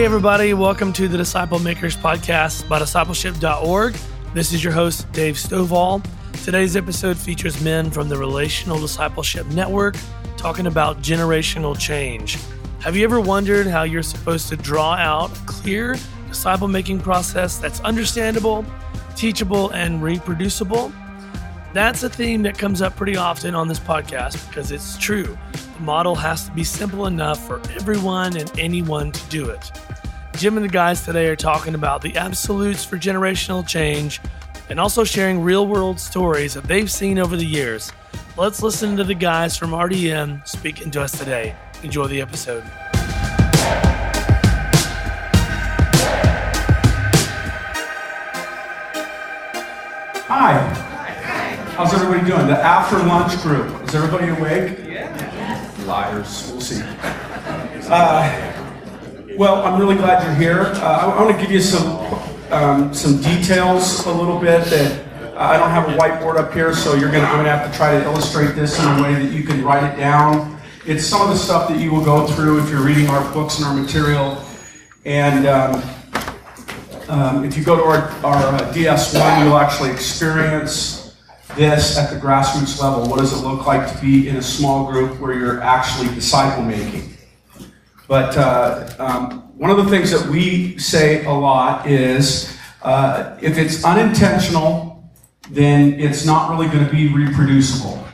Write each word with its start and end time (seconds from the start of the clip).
Hey, 0.00 0.06
everybody, 0.06 0.54
welcome 0.54 0.94
to 0.94 1.08
the 1.08 1.18
Disciple 1.18 1.58
Makers 1.58 1.94
Podcast 1.94 2.66
by 2.70 2.78
discipleship.org. 2.78 3.94
This 4.32 4.54
is 4.54 4.64
your 4.64 4.72
host, 4.72 5.12
Dave 5.12 5.34
Stovall. 5.34 6.02
Today's 6.42 6.74
episode 6.74 7.18
features 7.18 7.60
men 7.60 7.90
from 7.90 8.08
the 8.08 8.16
Relational 8.16 8.80
Discipleship 8.80 9.46
Network 9.48 9.96
talking 10.38 10.68
about 10.68 11.02
generational 11.02 11.78
change. 11.78 12.38
Have 12.80 12.96
you 12.96 13.04
ever 13.04 13.20
wondered 13.20 13.66
how 13.66 13.82
you're 13.82 14.02
supposed 14.02 14.48
to 14.48 14.56
draw 14.56 14.94
out 14.94 15.36
a 15.36 15.44
clear 15.44 15.96
disciple 16.28 16.66
making 16.66 17.00
process 17.00 17.58
that's 17.58 17.80
understandable, 17.80 18.64
teachable, 19.16 19.68
and 19.72 20.02
reproducible? 20.02 20.90
That's 21.74 22.02
a 22.04 22.08
theme 22.08 22.40
that 22.44 22.56
comes 22.56 22.80
up 22.80 22.96
pretty 22.96 23.18
often 23.18 23.54
on 23.54 23.68
this 23.68 23.78
podcast 23.78 24.48
because 24.48 24.72
it's 24.72 24.96
true. 24.96 25.38
The 25.52 25.82
model 25.82 26.14
has 26.14 26.46
to 26.46 26.52
be 26.52 26.64
simple 26.64 27.04
enough 27.04 27.46
for 27.46 27.60
everyone 27.72 28.38
and 28.38 28.50
anyone 28.58 29.12
to 29.12 29.28
do 29.28 29.50
it. 29.50 29.70
Jim 30.36 30.56
and 30.56 30.64
the 30.64 30.70
guys 30.70 31.04
today 31.04 31.26
are 31.28 31.36
talking 31.36 31.74
about 31.74 32.00
the 32.00 32.16
absolutes 32.16 32.84
for 32.84 32.96
generational 32.96 33.66
change 33.66 34.20
and 34.70 34.80
also 34.80 35.04
sharing 35.04 35.40
real 35.42 35.66
world 35.66 36.00
stories 36.00 36.54
that 36.54 36.64
they've 36.64 36.90
seen 36.90 37.18
over 37.18 37.36
the 37.36 37.44
years. 37.44 37.92
Let's 38.36 38.62
listen 38.62 38.96
to 38.96 39.04
the 39.04 39.14
guys 39.14 39.56
from 39.56 39.70
RDN 39.70 40.46
speaking 40.48 40.90
to 40.92 41.02
us 41.02 41.12
today. 41.12 41.54
Enjoy 41.82 42.06
the 42.06 42.20
episode. 42.20 42.62
Hi. 50.26 50.52
How's 51.76 51.92
everybody 51.92 52.26
doing? 52.26 52.46
The 52.46 52.58
after 52.58 52.98
lunch 52.98 53.40
group. 53.42 53.82
Is 53.88 53.94
everybody 53.94 54.28
awake? 54.28 54.78
Yeah. 54.86 55.70
Liars. 55.86 56.50
We'll 56.50 56.60
see. 56.60 56.82
Uh, 57.92 58.49
well, 59.40 59.62
I'm 59.64 59.80
really 59.80 59.96
glad 59.96 60.22
you're 60.22 60.34
here. 60.34 60.60
Uh, 60.82 60.98
I, 60.98 61.04
I 61.06 61.24
want 61.24 61.34
to 61.34 61.42
give 61.42 61.50
you 61.50 61.62
some 61.62 61.96
um, 62.52 62.92
some 62.92 63.22
details 63.22 64.04
a 64.04 64.12
little 64.12 64.38
bit 64.38 64.66
that 64.66 65.34
uh, 65.34 65.38
I 65.38 65.56
don't 65.56 65.70
have 65.70 65.88
a 65.88 65.96
whiteboard 65.96 66.36
up 66.36 66.52
here, 66.52 66.74
so 66.74 66.94
you're 66.94 67.10
gonna 67.10 67.24
I'm 67.24 67.36
gonna 67.38 67.56
have 67.56 67.72
to 67.72 67.74
try 67.74 67.98
to 67.98 68.04
illustrate 68.04 68.54
this 68.54 68.78
in 68.78 68.84
a 68.84 69.02
way 69.02 69.14
that 69.14 69.32
you 69.32 69.42
can 69.42 69.64
write 69.64 69.90
it 69.90 69.96
down. 69.96 70.60
It's 70.84 71.06
some 71.06 71.22
of 71.22 71.28
the 71.28 71.36
stuff 71.36 71.70
that 71.70 71.80
you 71.80 71.90
will 71.90 72.04
go 72.04 72.26
through 72.26 72.62
if 72.62 72.68
you're 72.68 72.84
reading 72.84 73.08
our 73.08 73.32
books 73.32 73.56
and 73.56 73.66
our 73.66 73.74
material, 73.74 74.44
and. 75.06 75.46
Um, 75.46 75.82
um, 77.08 77.44
if 77.44 77.56
you 77.56 77.64
go 77.64 77.74
to 77.74 77.82
our, 77.82 78.08
our 78.24 78.54
uh, 78.54 78.72
DS1, 78.72 79.44
you'll 79.44 79.58
actually 79.58 79.90
experience 79.90 81.16
this 81.56 81.98
at 81.98 82.08
the 82.08 82.20
grassroots 82.20 82.80
level. 82.80 83.08
What 83.10 83.18
does 83.18 83.32
it 83.32 83.44
look 83.44 83.66
like 83.66 83.92
to 83.92 84.00
be 84.00 84.28
in 84.28 84.36
a 84.36 84.42
small 84.42 84.88
group 84.88 85.18
where 85.18 85.36
you're 85.36 85.60
actually 85.60 86.06
disciple 86.14 86.62
making? 86.62 87.16
But 88.10 88.36
uh, 88.36 88.92
um, 88.98 89.56
one 89.56 89.70
of 89.70 89.76
the 89.76 89.88
things 89.88 90.10
that 90.10 90.28
we 90.28 90.76
say 90.78 91.24
a 91.26 91.30
lot 91.30 91.86
is 91.86 92.58
uh, 92.82 93.38
if 93.40 93.56
it's 93.56 93.84
unintentional, 93.84 95.08
then 95.48 95.92
it's 95.92 96.26
not 96.26 96.50
really 96.50 96.66
going 96.66 96.84
to 96.84 96.90
be 96.90 97.06
reproducible. 97.06 98.04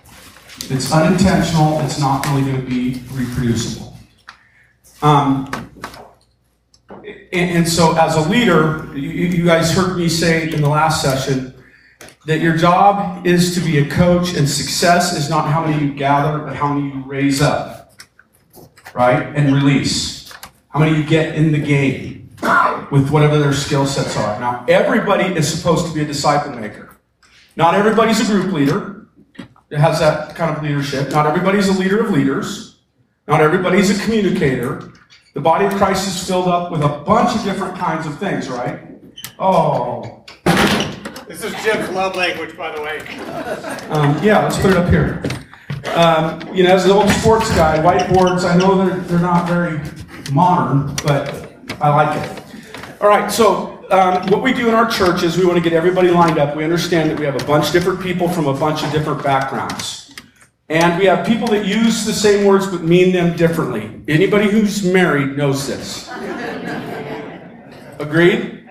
If 0.59 0.71
it's 0.71 0.93
unintentional, 0.93 1.81
it's 1.81 1.99
not 1.99 2.27
really 2.27 2.43
going 2.43 2.61
to 2.63 2.69
be 2.69 3.01
reproducible. 3.11 3.97
Um, 5.01 5.51
and, 7.33 7.57
and, 7.57 7.67
so, 7.67 7.97
as 7.97 8.17
a 8.17 8.29
leader, 8.29 8.91
you, 8.95 9.09
you 9.09 9.47
guys 9.47 9.73
heard 9.73 9.97
me 9.97 10.11
say 10.11 10.53
in 10.53 10.61
the 10.61 10.69
last 10.69 11.01
session 11.01 11.55
that 12.27 12.41
your 12.41 12.55
job 12.55 13.27
is 13.27 13.55
to 13.55 13.63
be 13.63 13.79
a 13.79 13.89
coach, 13.89 14.35
and 14.35 14.47
success 14.47 15.17
is 15.17 15.31
not 15.31 15.49
how 15.49 15.65
many 15.65 15.87
you 15.87 15.95
gather, 15.95 16.41
but 16.41 16.55
how 16.55 16.75
many 16.75 16.95
you 16.95 17.03
raise 17.07 17.41
up, 17.41 17.75
right? 18.97 19.37
And 19.37 19.55
release. 19.55 20.33
How 20.71 20.81
many 20.81 20.97
you 20.97 21.05
get 21.05 21.34
in 21.34 21.53
the 21.53 21.59
game 21.59 22.17
with 22.91 23.11
whatever 23.11 23.39
their 23.39 23.53
skill 23.53 23.87
sets 23.87 24.17
are. 24.17 24.39
Now, 24.41 24.65
everybody 24.69 25.25
is 25.34 25.53
supposed 25.53 25.87
to 25.87 25.95
be 25.95 26.03
a 26.03 26.05
disciple 26.05 26.53
maker. 26.53 26.97
Not 27.56 27.75
everybody's 27.75 28.21
a 28.21 28.25
group 28.25 28.53
leader 28.53 29.09
that 29.69 29.79
has 29.81 29.99
that 30.01 30.35
kind 30.35 30.56
of 30.56 30.62
leadership. 30.62 31.11
Not 31.11 31.27
everybody's 31.27 31.69
a 31.69 31.73
leader 31.73 32.05
of 32.05 32.11
leaders. 32.11 32.81
Not 33.27 33.41
everybody's 33.41 33.91
a 33.91 34.05
communicator. 34.05 34.93
The 35.35 35.41
body 35.41 35.67
of 35.67 35.75
Christ 35.75 36.06
is 36.06 36.27
filled 36.27 36.49
up 36.49 36.71
with 36.71 36.83
a 36.83 36.89
bunch 36.89 37.37
of 37.37 37.45
different 37.45 37.77
kinds 37.77 38.06
of 38.06 38.19
things, 38.19 38.49
right? 38.49 38.81
Oh. 39.39 40.25
This 41.27 41.43
is 41.43 41.53
Jim's 41.65 41.91
love 41.91 42.15
language, 42.15 42.56
by 42.56 42.75
the 42.75 42.81
way. 42.83 43.01
Um, 43.91 44.23
yeah, 44.23 44.45
let's 44.45 44.59
put 44.59 44.71
it 44.71 44.77
up 44.77 44.89
here. 44.89 45.23
Um, 45.95 46.55
you 46.55 46.65
know, 46.65 46.75
as 46.75 46.85
an 46.85 46.91
old 46.91 47.09
sports 47.11 47.49
guy, 47.55 47.79
whiteboards, 47.79 48.45
I 48.45 48.57
know 48.57 48.87
they're, 48.87 48.99
they're 49.01 49.19
not 49.19 49.49
very 49.49 49.81
modern, 50.33 50.95
but 51.05 51.53
I 51.81 51.89
like 51.89 52.23
it. 52.23 52.43
All 53.01 53.09
right, 53.09 53.31
so 53.31 53.85
um, 53.91 54.27
what 54.31 54.43
we 54.43 54.53
do 54.53 54.69
in 54.69 54.75
our 54.75 54.91
church 54.91 55.23
is 55.23 55.39
we 55.39 55.45
want 55.45 55.57
to 55.57 55.63
get 55.63 55.73
everybody 55.73 56.11
lined 56.11 56.39
up. 56.39 56.57
We 56.57 56.65
understand 56.65 57.11
that 57.11 57.19
we 57.19 57.25
have 57.25 57.41
a 57.41 57.45
bunch 57.45 57.67
of 57.67 57.73
different 57.73 58.01
people 58.01 58.29
from 58.29 58.47
a 58.47 58.55
bunch 58.55 58.83
of 58.83 58.91
different 58.91 59.23
backgrounds. 59.23 60.15
And 60.69 60.99
we 60.99 61.07
have 61.07 61.25
people 61.25 61.47
that 61.49 61.65
use 61.65 62.05
the 62.05 62.13
same 62.13 62.45
words 62.45 62.67
but 62.67 62.83
mean 62.83 63.13
them 63.13 63.37
differently. 63.37 64.03
Anybody 64.09 64.51
who's 64.51 64.85
married 64.85 65.37
knows 65.37 65.69
this. 65.69 66.09
Agreed? 68.01 68.69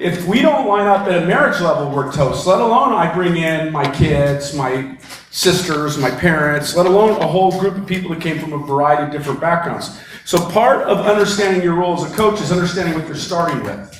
If 0.00 0.26
we 0.26 0.42
don't 0.42 0.66
line 0.66 0.86
up 0.86 1.06
at 1.06 1.22
a 1.22 1.26
marriage 1.26 1.60
level, 1.60 1.90
we're 1.94 2.12
toast. 2.12 2.46
Let 2.46 2.60
alone 2.60 2.92
I 2.92 3.12
bring 3.12 3.36
in 3.36 3.72
my 3.72 3.88
kids, 3.92 4.54
my 4.54 4.98
sisters, 5.38 5.96
my 5.98 6.10
parents, 6.10 6.74
let 6.74 6.84
alone 6.84 7.10
a 7.22 7.26
whole 7.26 7.56
group 7.60 7.76
of 7.76 7.86
people 7.86 8.10
that 8.10 8.20
came 8.20 8.40
from 8.40 8.52
a 8.52 8.58
variety 8.58 9.04
of 9.04 9.12
different 9.12 9.40
backgrounds. 9.40 10.00
So 10.24 10.36
part 10.50 10.82
of 10.88 11.06
understanding 11.06 11.62
your 11.62 11.74
role 11.74 11.94
as 11.94 12.12
a 12.12 12.16
coach 12.16 12.40
is 12.40 12.50
understanding 12.50 12.94
what 12.96 13.06
you're 13.06 13.14
starting 13.14 13.62
with. 13.62 13.94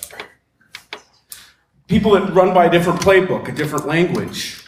People 1.87 2.11
that 2.13 2.35
run 2.35 2.53
by 2.53 2.67
a 2.67 2.71
different 2.71 3.01
playbook, 3.01 3.49
a 3.49 3.53
different 3.53 3.87
language. 3.87 4.65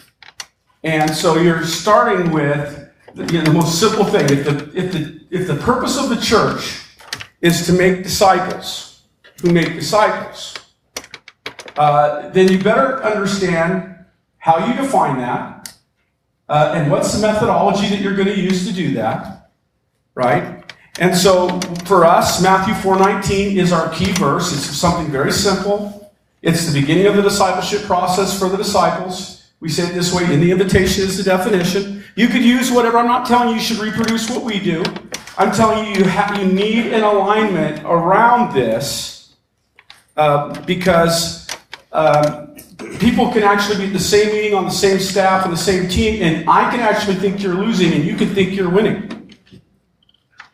And 0.84 1.10
so 1.10 1.38
you're 1.38 1.64
starting 1.64 2.30
with 2.30 2.88
you 3.16 3.38
know, 3.38 3.44
the 3.44 3.53
most 3.53 3.80
simple 3.80 4.04
thing. 4.04 4.30
If 4.30 4.44
the, 4.44 4.70
if, 4.72 4.92
the, 4.92 5.20
if 5.30 5.48
the 5.48 5.56
purpose 5.56 5.98
of 5.98 6.09
the 6.09 6.20
church 6.20 6.86
is 7.41 7.66
to 7.66 7.72
make 7.72 8.04
disciples 8.04 9.03
who 9.42 9.50
make 9.53 9.75
disciples, 9.75 10.54
uh, 11.76 12.28
then 12.28 12.47
you 12.47 12.62
better 12.62 13.03
understand 13.03 14.06
how 14.38 14.64
you 14.64 14.75
define 14.80 15.19
that 15.19 15.59
uh, 16.50 16.72
and 16.75 16.91
what's 16.91 17.15
the 17.15 17.27
methodology 17.27 17.88
that 17.88 18.00
you're 18.00 18.16
going 18.16 18.28
to 18.28 18.38
use 18.38 18.66
to 18.66 18.72
do 18.72 18.93
that, 18.94 19.50
right? 20.15 20.65
And 20.99 21.16
so 21.16 21.61
for 21.87 22.05
us, 22.05 22.43
Matthew 22.43 22.75
4:19 22.75 23.56
is 23.56 23.72
our 23.72 23.88
key 23.91 24.11
verse. 24.12 24.53
It's 24.53 24.77
something 24.77 25.10
very 25.12 25.33
simple. 25.33 26.12
It's 26.43 26.66
the 26.66 26.81
beginning 26.81 27.06
of 27.06 27.15
the 27.15 27.22
discipleship 27.22 27.83
process 27.84 28.37
for 28.37 28.49
the 28.49 28.56
disciples. 28.56 29.50
We 29.60 29.69
say 29.69 29.84
it 29.84 29.94
this 29.94 30.12
way 30.12 30.25
in 30.25 30.41
the 30.41 30.50
invitation 30.50 31.05
is 31.05 31.16
the 31.16 31.22
definition. 31.22 32.03
You 32.16 32.27
could 32.27 32.43
use 32.43 32.72
whatever. 32.72 32.99
I'm 32.99 33.06
not 33.06 33.27
telling 33.27 33.50
you 33.50 33.55
you 33.55 33.60
should 33.60 33.78
reproduce 33.78 34.28
what 34.28 34.43
we 34.43 34.59
do. 34.59 34.83
I'm 35.39 35.53
telling 35.53 35.87
you 35.87 36.00
you, 36.00 36.05
have, 36.05 36.37
you 36.37 36.47
need 36.47 36.93
an 36.93 37.05
alignment 37.05 37.84
around 37.84 38.55
this 38.55 39.37
uh, 40.16 40.60
because 40.62 41.47
um, 41.93 42.50
people 42.98 43.30
can 43.32 43.42
actually 43.42 43.78
be 43.78 43.86
at 43.86 43.92
the 43.92 43.98
same 43.98 44.32
meeting 44.32 44.54
on 44.54 44.64
the 44.64 44.70
same 44.70 44.98
staff 44.98 45.44
and 45.44 45.52
the 45.52 45.58
same 45.58 45.88
team, 45.88 46.22
and 46.22 46.48
I 46.48 46.70
can 46.70 46.80
actually 46.80 47.16
think 47.16 47.42
you're 47.42 47.54
losing 47.54 47.92
and 47.92 48.04
you 48.04 48.16
can 48.16 48.34
think 48.34 48.54
you're 48.54 48.70
winning. 48.70 49.32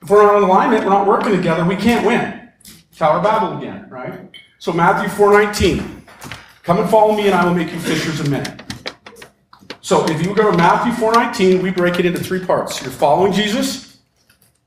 If 0.03 0.11
we're 0.11 0.23
not 0.23 0.37
in 0.37 0.45
alignment, 0.45 0.85
we're 0.85 0.91
not 0.91 1.07
working 1.07 1.33
together, 1.33 1.65
we 1.65 1.77
can't 1.77 2.07
win. 2.07 2.51
Tower 2.97 3.19
of 3.19 3.25
Babel 3.25 3.59
again, 3.59 3.89
right? 3.91 4.31
So 4.59 4.73
Matthew 4.73 5.09
4:19. 5.09 6.03
Come 6.63 6.79
and 6.79 6.91
follow 6.91 7.15
me, 7.15 7.27
and 7.27 7.35
I 7.35 7.45
will 7.45 7.55
make 7.55 7.73
you 7.73 7.79
fishers 7.79 8.19
of 8.19 8.29
men. 8.31 8.61
So 9.81 10.05
if 10.07 10.25
you 10.25 10.35
go 10.35 10.51
to 10.51 10.57
Matthew 10.57 10.93
4:19, 10.93 11.63
we 11.63 11.71
break 11.71 11.99
it 11.99 12.07
into 12.07 12.19
three 12.19 12.45
parts. 12.45 12.83
You're 12.83 12.91
following 12.91 13.33
Jesus, 13.33 13.99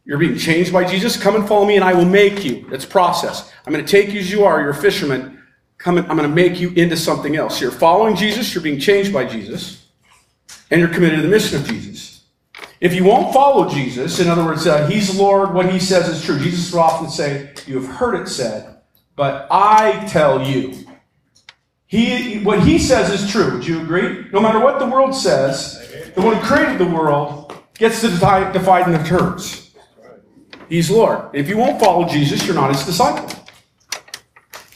you're 0.05 0.17
being 0.17 0.38
changed 0.38 0.71
by 0.71 0.85
Jesus. 0.85 1.17
Come 1.17 1.35
and 1.35 1.47
follow 1.47 1.65
me, 1.65 1.75
and 1.75 1.83
I 1.83 1.94
will 1.94 2.05
make 2.05 2.45
you. 2.45 2.67
It's 2.71 2.85
process. 2.85 3.51
I'm 3.65 3.73
going 3.73 3.85
to 3.85 3.91
take 3.91 4.13
you 4.13 4.19
as 4.19 4.31
you 4.31 4.44
are. 4.45 4.62
You're 4.62 4.69
a 4.69 4.75
fisherman. 4.75 5.38
Come 5.79 5.97
and, 5.97 6.07
I'm 6.07 6.17
going 6.17 6.29
to 6.29 6.35
make 6.35 6.59
you 6.59 6.69
into 6.71 6.95
something 6.95 7.35
else. 7.35 7.59
You're 7.59 7.71
following 7.71 8.15
Jesus, 8.15 8.53
you're 8.53 8.63
being 8.63 8.79
changed 8.79 9.11
by 9.11 9.25
Jesus, 9.25 9.87
and 10.69 10.79
you're 10.79 10.89
committed 10.89 11.17
to 11.17 11.21
the 11.23 11.29
mission 11.29 11.59
of 11.59 11.67
Jesus. 11.67 12.25
If 12.81 12.93
you 12.93 13.03
won't 13.03 13.33
follow 13.33 13.67
Jesus, 13.69 14.19
in 14.19 14.27
other 14.27 14.43
words, 14.43 14.67
uh, 14.67 14.87
He's 14.87 15.17
Lord, 15.17 15.53
what 15.53 15.71
He 15.71 15.79
says 15.79 16.07
is 16.07 16.23
true. 16.23 16.37
Jesus 16.37 16.71
will 16.71 16.81
often 16.81 17.09
say, 17.09 17.53
You 17.65 17.81
have 17.81 17.89
heard 17.95 18.15
it 18.15 18.27
said, 18.27 18.81
but 19.15 19.47
I 19.49 20.05
tell 20.07 20.45
you. 20.45 20.85
He, 21.87 22.43
what 22.43 22.61
he 22.61 22.77
says 22.77 23.09
is 23.09 23.31
true. 23.31 23.55
Would 23.55 23.65
you 23.65 23.81
agree? 23.81 24.27
No 24.31 24.39
matter 24.39 24.59
what 24.59 24.77
the 24.77 24.85
world 24.85 25.15
says, 25.15 26.13
the 26.13 26.21
one 26.21 26.35
who 26.35 26.41
created 26.43 26.77
the 26.77 26.85
world 26.85 27.51
gets 27.73 28.01
to 28.01 28.09
divide 28.09 28.85
in 28.85 28.93
the 28.93 29.03
terms. 29.03 29.71
He's 30.69 30.91
Lord. 30.91 31.31
If 31.33 31.49
you 31.49 31.57
won't 31.57 31.79
follow 31.79 32.07
Jesus, 32.07 32.45
you're 32.45 32.53
not 32.53 32.75
his 32.75 32.85
disciple. 32.85 33.27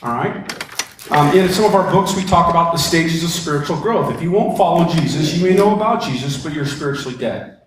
All 0.01 0.13
right? 0.13 0.62
Um, 1.09 1.35
in 1.37 1.49
some 1.49 1.65
of 1.65 1.75
our 1.75 1.91
books, 1.91 2.15
we 2.15 2.23
talk 2.23 2.49
about 2.49 2.71
the 2.71 2.79
stages 2.79 3.23
of 3.23 3.29
spiritual 3.29 3.77
growth. 3.79 4.13
If 4.15 4.21
you 4.21 4.31
won't 4.31 4.57
follow 4.57 4.87
Jesus, 4.87 5.35
you 5.35 5.43
may 5.43 5.53
know 5.53 5.75
about 5.75 6.01
Jesus, 6.01 6.41
but 6.41 6.53
you're 6.53 6.65
spiritually 6.65 7.17
dead. 7.17 7.61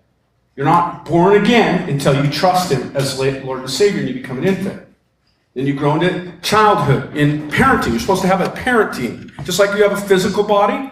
You're 0.57 0.65
not 0.65 1.05
born 1.05 1.43
again 1.43 1.87
until 1.89 2.25
you 2.25 2.31
trust 2.31 2.73
him 2.73 2.97
as 2.97 3.19
Lord 3.19 3.61
and 3.61 3.71
Savior 3.71 4.01
and 4.01 4.09
you 4.09 4.15
become 4.15 4.39
an 4.39 4.45
infant. 4.45 4.87
Then 5.53 5.67
you 5.67 5.75
grow 5.75 6.01
into 6.01 6.33
childhood. 6.41 7.15
In 7.15 7.51
parenting, 7.51 7.91
you're 7.91 8.01
supposed 8.01 8.23
to 8.23 8.29
have 8.29 8.41
a 8.41 8.49
parent 8.49 8.95
team. 8.95 9.31
Just 9.45 9.59
like 9.59 9.77
you 9.77 9.83
have 9.83 9.93
a 9.93 10.01
physical 10.01 10.43
body, 10.43 10.91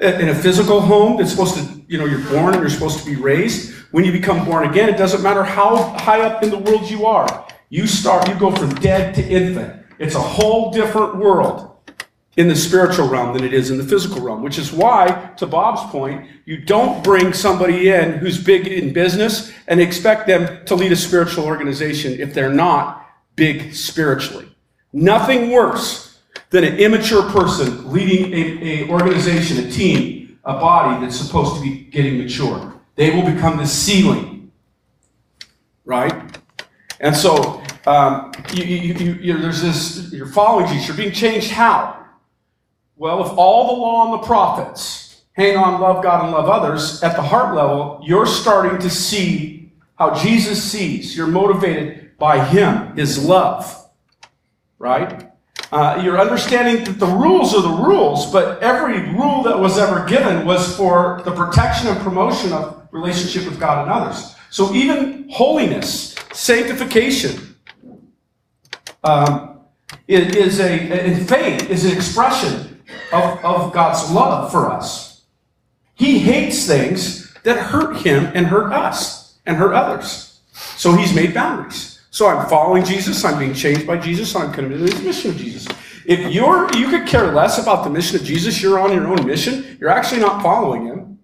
in 0.00 0.28
a 0.28 0.34
physical 0.34 0.80
home 0.80 1.16
that's 1.16 1.30
supposed 1.32 1.56
to, 1.56 1.82
you 1.88 1.98
know, 1.98 2.04
you're 2.04 2.24
born 2.30 2.54
and 2.54 2.60
you're 2.60 2.70
supposed 2.70 3.00
to 3.00 3.04
be 3.04 3.16
raised. 3.16 3.74
When 3.90 4.04
you 4.04 4.12
become 4.12 4.44
born 4.44 4.68
again, 4.68 4.88
it 4.88 4.96
doesn't 4.96 5.22
matter 5.22 5.42
how 5.42 5.76
high 5.98 6.20
up 6.20 6.44
in 6.44 6.50
the 6.50 6.58
world 6.58 6.88
you 6.88 7.06
are. 7.06 7.46
You 7.70 7.88
start, 7.88 8.28
you 8.28 8.34
go 8.36 8.54
from 8.54 8.72
dead 8.76 9.14
to 9.16 9.28
infant. 9.28 9.84
It's 9.98 10.14
a 10.14 10.20
whole 10.20 10.70
different 10.70 11.16
world 11.16 11.71
in 12.36 12.48
the 12.48 12.56
spiritual 12.56 13.08
realm 13.08 13.34
than 13.34 13.44
it 13.44 13.52
is 13.52 13.70
in 13.70 13.76
the 13.76 13.84
physical 13.84 14.20
realm, 14.22 14.42
which 14.42 14.58
is 14.58 14.72
why, 14.72 15.30
to 15.36 15.46
Bob's 15.46 15.82
point, 15.90 16.26
you 16.46 16.56
don't 16.56 17.04
bring 17.04 17.32
somebody 17.32 17.90
in 17.90 18.12
who's 18.12 18.42
big 18.42 18.66
in 18.66 18.92
business 18.92 19.52
and 19.68 19.80
expect 19.80 20.26
them 20.26 20.64
to 20.64 20.74
lead 20.74 20.92
a 20.92 20.96
spiritual 20.96 21.44
organization 21.44 22.18
if 22.18 22.32
they're 22.32 22.52
not 22.52 23.06
big 23.36 23.74
spiritually. 23.74 24.48
Nothing 24.94 25.50
worse 25.50 26.20
than 26.50 26.64
an 26.64 26.76
immature 26.76 27.22
person 27.30 27.90
leading 27.92 28.32
a, 28.32 28.82
a 28.84 28.88
organization, 28.88 29.66
a 29.66 29.70
team, 29.70 30.38
a 30.44 30.54
body 30.54 31.04
that's 31.04 31.18
supposed 31.18 31.56
to 31.56 31.62
be 31.62 31.84
getting 31.84 32.18
mature. 32.18 32.80
They 32.94 33.14
will 33.14 33.30
become 33.30 33.58
the 33.58 33.66
ceiling, 33.66 34.52
right? 35.84 36.38
And 37.00 37.14
so 37.14 37.62
um, 37.86 38.32
you, 38.54 38.64
you, 38.64 39.12
you, 39.14 39.38
there's 39.38 39.60
this, 39.60 40.12
you're 40.12 40.26
following 40.26 40.66
Jesus. 40.66 40.88
You're 40.88 40.96
being 40.96 41.12
changed 41.12 41.50
how? 41.50 42.01
Well, 42.96 43.24
if 43.24 43.32
all 43.36 43.74
the 43.74 43.80
law 43.80 44.04
and 44.04 44.22
the 44.22 44.26
prophets 44.26 45.22
hang 45.32 45.56
on 45.56 45.80
love 45.80 46.02
God 46.02 46.24
and 46.24 46.32
love 46.32 46.48
others, 46.48 47.02
at 47.02 47.16
the 47.16 47.22
heart 47.22 47.54
level, 47.54 48.00
you're 48.04 48.26
starting 48.26 48.78
to 48.80 48.90
see 48.90 49.72
how 49.98 50.14
Jesus 50.14 50.62
sees. 50.62 51.16
You're 51.16 51.26
motivated 51.26 52.18
by 52.18 52.44
Him, 52.44 52.94
His 52.96 53.24
love, 53.24 53.90
right? 54.78 55.30
Uh, 55.70 56.02
you're 56.04 56.20
understanding 56.20 56.84
that 56.84 56.98
the 56.98 57.06
rules 57.06 57.54
are 57.54 57.62
the 57.62 57.82
rules, 57.82 58.30
but 58.30 58.62
every 58.62 59.10
rule 59.14 59.42
that 59.42 59.58
was 59.58 59.78
ever 59.78 60.06
given 60.06 60.44
was 60.44 60.76
for 60.76 61.22
the 61.24 61.30
protection 61.30 61.88
and 61.88 61.98
promotion 62.00 62.52
of 62.52 62.86
relationship 62.90 63.48
with 63.48 63.58
God 63.58 63.82
and 63.82 63.90
others. 63.90 64.34
So 64.50 64.74
even 64.74 65.30
holiness, 65.30 66.14
sanctification, 66.32 67.56
um, 69.02 69.60
is 70.06 70.60
a, 70.60 71.06
in 71.06 71.24
faith, 71.26 71.70
is 71.70 71.86
an 71.86 71.92
expression 71.92 72.71
of, 73.12 73.44
of 73.44 73.72
God's 73.72 74.10
love 74.10 74.50
for 74.50 74.70
us. 74.70 75.22
He 75.94 76.18
hates 76.18 76.66
things 76.66 77.32
that 77.42 77.58
hurt 77.58 77.98
him 77.98 78.30
and 78.34 78.46
hurt 78.46 78.72
us 78.72 79.38
and 79.46 79.56
hurt 79.56 79.74
others. 79.74 80.40
So 80.52 80.94
he's 80.94 81.14
made 81.14 81.34
boundaries. 81.34 82.00
So 82.10 82.28
I'm 82.28 82.48
following 82.48 82.84
Jesus, 82.84 83.24
I'm 83.24 83.38
being 83.38 83.54
changed 83.54 83.86
by 83.86 83.96
Jesus, 83.96 84.34
I'm 84.36 84.52
committed 84.52 84.90
to 84.90 84.98
the 84.98 85.02
mission 85.02 85.30
of 85.30 85.36
Jesus. 85.36 85.66
If 86.04 86.32
you're 86.32 86.72
you 86.74 86.88
could 86.88 87.06
care 87.06 87.32
less 87.32 87.58
about 87.58 87.84
the 87.84 87.90
mission 87.90 88.16
of 88.16 88.24
Jesus, 88.24 88.60
you're 88.60 88.78
on 88.78 88.92
your 88.92 89.06
own 89.06 89.26
mission, 89.26 89.78
you're 89.80 89.90
actually 89.90 90.20
not 90.20 90.42
following 90.42 90.86
him. 90.86 91.18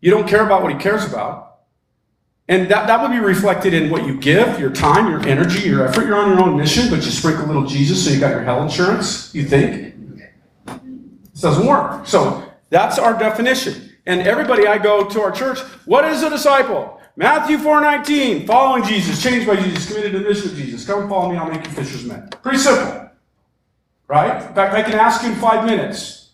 You 0.00 0.10
don't 0.10 0.28
care 0.28 0.44
about 0.44 0.62
what 0.62 0.72
he 0.72 0.78
cares 0.78 1.04
about. 1.04 1.60
And 2.48 2.70
that, 2.70 2.86
that 2.86 3.02
would 3.02 3.10
be 3.10 3.18
reflected 3.18 3.74
in 3.74 3.90
what 3.90 4.06
you 4.06 4.18
give, 4.18 4.58
your 4.58 4.70
time, 4.70 5.10
your 5.10 5.26
energy, 5.26 5.68
your 5.68 5.86
effort. 5.86 6.06
You're 6.06 6.16
on 6.16 6.30
your 6.30 6.40
own 6.40 6.56
mission, 6.56 6.88
but 6.88 7.04
you 7.04 7.10
sprinkle 7.10 7.44
a 7.44 7.46
little 7.46 7.66
Jesus 7.66 8.04
so 8.04 8.10
you 8.10 8.18
got 8.18 8.30
your 8.30 8.42
hell 8.42 8.62
insurance, 8.62 9.34
you 9.34 9.44
think. 9.44 9.94
This 11.38 11.42
doesn't 11.42 11.66
work. 11.66 12.04
So 12.04 12.52
that's 12.68 12.98
our 12.98 13.16
definition. 13.16 13.92
And 14.06 14.22
everybody 14.22 14.66
I 14.66 14.76
go 14.76 15.08
to 15.08 15.20
our 15.20 15.30
church, 15.30 15.60
what 15.84 16.04
is 16.04 16.24
a 16.24 16.30
disciple? 16.30 17.00
Matthew 17.14 17.58
4.19, 17.58 18.44
following 18.44 18.82
Jesus, 18.82 19.22
changed 19.22 19.46
by 19.46 19.54
Jesus, 19.54 19.86
committed 19.86 20.10
to 20.12 20.18
the 20.18 20.28
mission 20.28 20.50
of 20.50 20.56
Jesus. 20.56 20.84
Come 20.84 21.08
follow 21.08 21.30
me, 21.30 21.36
I'll 21.36 21.48
make 21.48 21.64
you 21.64 21.70
fishers 21.70 22.04
men. 22.04 22.28
Pretty 22.42 22.58
simple. 22.58 23.08
Right? 24.08 24.48
In 24.48 24.52
fact, 24.52 24.74
I 24.74 24.82
can 24.82 24.94
ask 24.94 25.22
you 25.22 25.28
in 25.28 25.36
five 25.36 25.64
minutes 25.64 26.32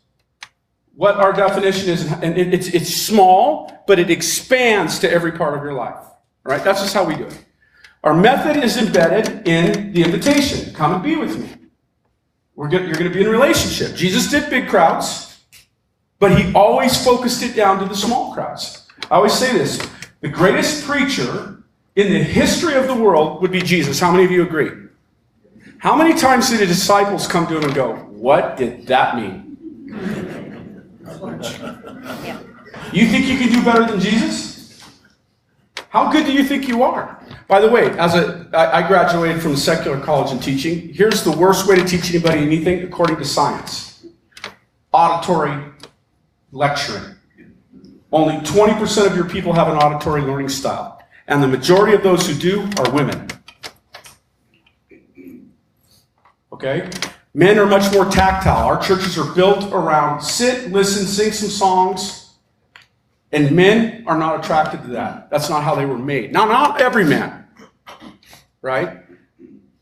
what 0.94 1.16
our 1.16 1.34
definition 1.34 1.90
is. 1.90 2.10
And 2.10 2.38
it's, 2.38 2.68
it's 2.68 2.94
small, 2.94 3.84
but 3.86 3.98
it 3.98 4.08
expands 4.08 5.00
to 5.00 5.10
every 5.10 5.32
part 5.32 5.54
of 5.54 5.62
your 5.62 5.74
life. 5.74 6.02
Right? 6.44 6.64
That's 6.64 6.80
just 6.80 6.94
how 6.94 7.04
we 7.04 7.14
do 7.14 7.26
it. 7.26 7.44
Our 8.04 8.14
method 8.14 8.56
is 8.56 8.78
embedded 8.78 9.46
in 9.46 9.92
the 9.92 10.02
invitation. 10.02 10.72
Come 10.72 10.94
and 10.94 11.02
be 11.02 11.16
with 11.16 11.38
me. 11.38 11.63
We're 12.56 12.70
you're 12.70 12.92
going 12.92 13.04
to 13.04 13.10
be 13.10 13.20
in 13.20 13.26
a 13.26 13.30
relationship. 13.30 13.96
Jesus 13.96 14.30
did 14.30 14.48
big 14.48 14.68
crowds, 14.68 15.44
but 16.18 16.38
he 16.38 16.52
always 16.54 17.02
focused 17.04 17.42
it 17.42 17.56
down 17.56 17.80
to 17.80 17.84
the 17.86 17.96
small 17.96 18.32
crowds. 18.32 18.86
I 19.10 19.16
always 19.16 19.32
say 19.32 19.52
this 19.52 19.84
the 20.20 20.28
greatest 20.28 20.84
preacher 20.84 21.62
in 21.96 22.12
the 22.12 22.22
history 22.22 22.74
of 22.74 22.86
the 22.86 22.94
world 22.94 23.42
would 23.42 23.50
be 23.50 23.60
Jesus. 23.60 23.98
How 24.00 24.10
many 24.10 24.24
of 24.24 24.30
you 24.30 24.42
agree? 24.42 24.70
How 25.78 25.96
many 25.96 26.18
times 26.18 26.48
did 26.48 26.60
the 26.60 26.66
disciples 26.66 27.26
come 27.26 27.46
to 27.48 27.56
him 27.58 27.64
and 27.64 27.74
go, 27.74 27.94
What 27.94 28.56
did 28.56 28.86
that 28.86 29.16
mean? 29.16 29.40
You 32.92 33.08
think 33.08 33.26
you 33.26 33.38
can 33.38 33.48
do 33.48 33.64
better 33.64 33.86
than 33.86 33.98
Jesus? 33.98 34.53
How 35.94 36.10
good 36.10 36.26
do 36.26 36.32
you 36.32 36.42
think 36.42 36.66
you 36.66 36.82
are? 36.82 37.24
By 37.46 37.60
the 37.60 37.68
way, 37.68 37.88
as 38.00 38.16
a, 38.16 38.50
I 38.52 38.84
graduated 38.84 39.40
from 39.40 39.54
secular 39.54 40.00
college 40.00 40.32
in 40.32 40.40
teaching. 40.40 40.92
Here's 40.92 41.22
the 41.22 41.30
worst 41.30 41.68
way 41.68 41.76
to 41.76 41.84
teach 41.84 42.10
anybody 42.12 42.40
anything 42.40 42.82
according 42.82 43.18
to 43.18 43.24
science 43.24 44.04
auditory 44.92 45.56
lecturing. 46.50 47.14
Only 48.10 48.34
20% 48.38 49.06
of 49.06 49.14
your 49.14 49.28
people 49.28 49.52
have 49.52 49.68
an 49.68 49.76
auditory 49.76 50.22
learning 50.22 50.48
style, 50.48 51.00
and 51.28 51.40
the 51.40 51.46
majority 51.46 51.94
of 51.94 52.02
those 52.02 52.26
who 52.26 52.34
do 52.34 52.68
are 52.76 52.90
women. 52.90 53.28
Okay? 56.52 56.90
Men 57.34 57.56
are 57.56 57.66
much 57.66 57.92
more 57.94 58.06
tactile. 58.06 58.66
Our 58.66 58.82
churches 58.82 59.16
are 59.16 59.32
built 59.32 59.72
around 59.72 60.22
sit, 60.22 60.72
listen, 60.72 61.06
sing 61.06 61.30
some 61.30 61.50
songs, 61.50 62.23
and 63.34 63.50
men 63.50 64.04
are 64.06 64.16
not 64.16 64.42
attracted 64.42 64.82
to 64.82 64.88
that. 64.88 65.28
That's 65.28 65.50
not 65.50 65.64
how 65.64 65.74
they 65.74 65.84
were 65.84 65.98
made. 65.98 66.32
Now, 66.32 66.44
not 66.44 66.80
every 66.80 67.04
man, 67.04 67.46
right? 68.62 69.00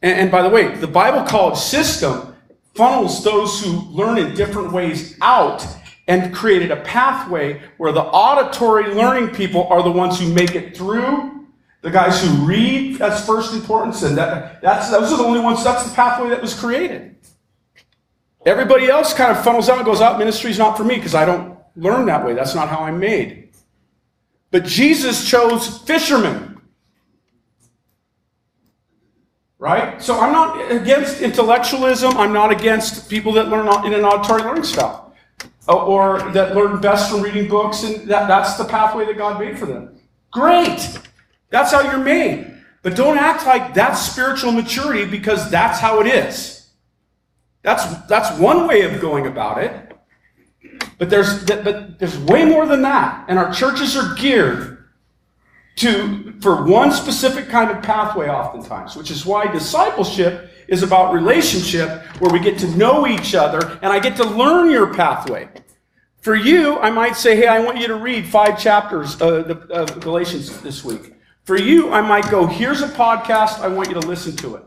And, 0.01 0.21
and 0.21 0.31
by 0.31 0.43
the 0.43 0.49
way, 0.49 0.75
the 0.75 0.87
Bible 0.87 1.23
college 1.23 1.59
system 1.59 2.35
funnels 2.75 3.23
those 3.23 3.63
who 3.63 3.71
learn 3.91 4.17
in 4.19 4.35
different 4.35 4.73
ways 4.73 5.17
out 5.21 5.67
and 6.09 6.35
created 6.35 6.71
a 6.71 6.77
pathway 6.77 7.61
where 7.77 7.93
the 7.93 8.03
auditory 8.03 8.93
learning 8.94 9.35
people 9.35 9.67
are 9.69 9.82
the 9.82 9.93
ones 9.93 10.19
who 10.19 10.32
make 10.32 10.55
it 10.55 10.77
through. 10.77 11.47
The 11.82 11.91
guys 11.91 12.23
who 12.25 12.47
read, 12.47 12.97
that's 12.97 13.27
first 13.27 13.53
importance, 13.53 14.03
and 14.03 14.17
that, 14.17 14.63
that's, 14.63 14.91
those 14.91 15.13
are 15.13 15.19
the 15.19 15.25
only 15.25 15.41
ones, 15.41 15.65
that's 15.65 15.89
the 15.89 15.94
pathway 15.94 16.29
that 16.31 16.41
was 16.41 16.55
created. 16.55 17.17
Everybody 18.47 18.89
else 18.89 19.13
kind 19.13 19.37
of 19.37 19.43
funnels 19.43 19.69
out 19.69 19.79
and 19.79 19.85
goes 19.85 20.01
out, 20.01 20.19
ministry's 20.19 20.59
not 20.59 20.77
for 20.77 20.85
me 20.85 20.94
because 20.94 21.15
I 21.15 21.25
don't 21.25 21.52
learn 21.76 22.06
that 22.06 22.24
way. 22.24 22.34
That's 22.34 22.55
not 22.55 22.69
how 22.69 22.81
I'm 22.81 22.98
made. 22.98 23.50
But 24.50 24.64
Jesus 24.64 25.29
chose 25.29 25.79
fishermen. 25.79 26.60
Right? 29.58 30.02
So 30.02 30.19
I'm 30.19 30.32
not 30.32 30.72
against 30.72 31.22
intellectualism. 31.22 32.17
I'm 32.17 32.32
not 32.32 32.50
against 32.50 33.08
people 33.08 33.32
that 33.34 33.48
learn 33.48 33.67
in 33.86 33.94
an 33.94 34.05
auditory 34.05 34.43
learning 34.43 34.64
style. 34.64 35.14
Uh, 35.69 35.76
or 35.76 36.32
that 36.32 36.56
learn 36.56 36.81
best 36.81 37.10
from 37.10 37.22
reading 37.22 37.48
books, 37.48 37.84
and 37.84 38.08
that, 38.08 38.26
that's 38.26 38.56
the 38.56 38.64
pathway 38.64 39.06
that 39.06 39.17
God 39.17 39.38
made 39.38 39.56
for 39.56 39.67
them. 39.67 39.96
Great! 40.32 40.98
That's 41.50 41.70
how 41.70 41.82
you're 41.82 42.02
made. 42.02 42.52
But 42.82 42.96
don't 42.96 43.17
act 43.17 43.46
like 43.46 43.72
that's 43.72 44.00
spiritual 44.00 44.50
maturity 44.50 45.08
because 45.08 45.48
that's 45.50 45.79
how 45.79 46.00
it 46.00 46.08
is. 46.08 46.70
That's, 47.62 47.84
that's 48.06 48.36
one 48.41 48.67
way 48.67 48.82
of 48.82 49.00
going 49.00 49.29
about 49.29 49.62
it. 49.62 49.92
But 50.99 51.11
there's, 51.11 51.45
but 51.45 51.99
there's 51.99 52.19
way 52.19 52.45
more 52.45 52.67
than 52.67 52.83
that. 52.83 53.25
And 53.29 53.39
our 53.39 53.53
churches 53.53 53.97
are 53.97 54.15
geared 54.15 54.85
to, 55.77 56.35
for 56.41 56.65
one 56.65 56.93
specific 56.93 57.49
kind 57.49 57.71
of 57.71 57.83
pathway 57.83 58.29
oftentimes, 58.29 58.95
which 58.97 59.11
is 59.11 59.25
why 59.25 59.51
discipleship 59.51 60.51
is 60.69 60.83
about 60.83 61.13
relationship 61.13 62.03
where 62.21 62.33
we 62.33 62.39
get 62.39 62.59
to 62.59 62.69
know 62.77 63.07
each 63.07 63.35
other 63.35 63.79
and 63.83 63.87
I 63.87 63.99
get 63.99 64.17
to 64.17 64.25
learn 64.25 64.71
your 64.71 64.95
pathway. 64.95 65.49
For 66.21 66.37
you, 66.37 66.79
I 66.79 66.91
might 66.91 67.17
say, 67.17 67.35
hey, 67.35 67.49
I 67.49 67.59
want 67.59 67.79
you 67.79 67.89
to 67.89 67.97
read 67.97 68.27
five 68.27 68.61
chapters 68.61 69.21
of, 69.21 70.01
Galatians 70.01 70.61
this 70.61 70.85
week. 70.85 71.15
For 71.43 71.59
you, 71.59 71.91
I 71.91 72.01
might 72.01 72.31
go, 72.31 72.47
here's 72.47 72.81
a 72.81 72.89
podcast, 72.89 73.59
I 73.59 73.67
want 73.67 73.89
you 73.89 73.95
to 73.95 74.07
listen 74.07 74.37
to 74.37 74.55
it. 74.55 74.63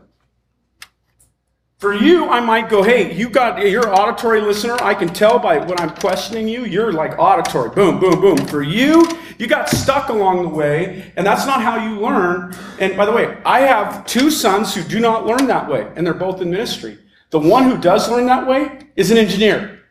For 1.78 1.92
you, 1.92 2.30
I 2.30 2.40
might 2.40 2.70
go, 2.70 2.82
hey, 2.82 3.14
you 3.14 3.28
got 3.28 3.60
you're 3.60 3.94
auditory 3.94 4.40
listener. 4.40 4.78
I 4.80 4.94
can 4.94 5.08
tell 5.08 5.38
by 5.38 5.58
when 5.58 5.78
I'm 5.78 5.90
questioning 5.90 6.48
you, 6.48 6.64
you're 6.64 6.90
like 6.90 7.18
auditory. 7.18 7.68
Boom, 7.68 8.00
boom, 8.00 8.18
boom. 8.18 8.38
For 8.46 8.62
you, 8.62 9.06
you 9.38 9.46
got 9.46 9.68
stuck 9.68 10.08
along 10.08 10.42
the 10.42 10.48
way, 10.48 11.12
and 11.16 11.26
that's 11.26 11.44
not 11.44 11.60
how 11.60 11.76
you 11.76 12.00
learn. 12.00 12.56
And 12.80 12.96
by 12.96 13.04
the 13.04 13.12
way, 13.12 13.36
I 13.44 13.60
have 13.60 14.06
two 14.06 14.30
sons 14.30 14.74
who 14.74 14.82
do 14.82 15.00
not 15.00 15.26
learn 15.26 15.46
that 15.48 15.68
way, 15.68 15.86
and 15.96 16.06
they're 16.06 16.14
both 16.14 16.40
in 16.40 16.50
ministry. 16.50 16.96
The 17.28 17.40
one 17.40 17.64
who 17.64 17.76
does 17.76 18.10
learn 18.10 18.24
that 18.26 18.46
way 18.46 18.78
is 18.96 19.10
an 19.10 19.18
engineer. 19.18 19.82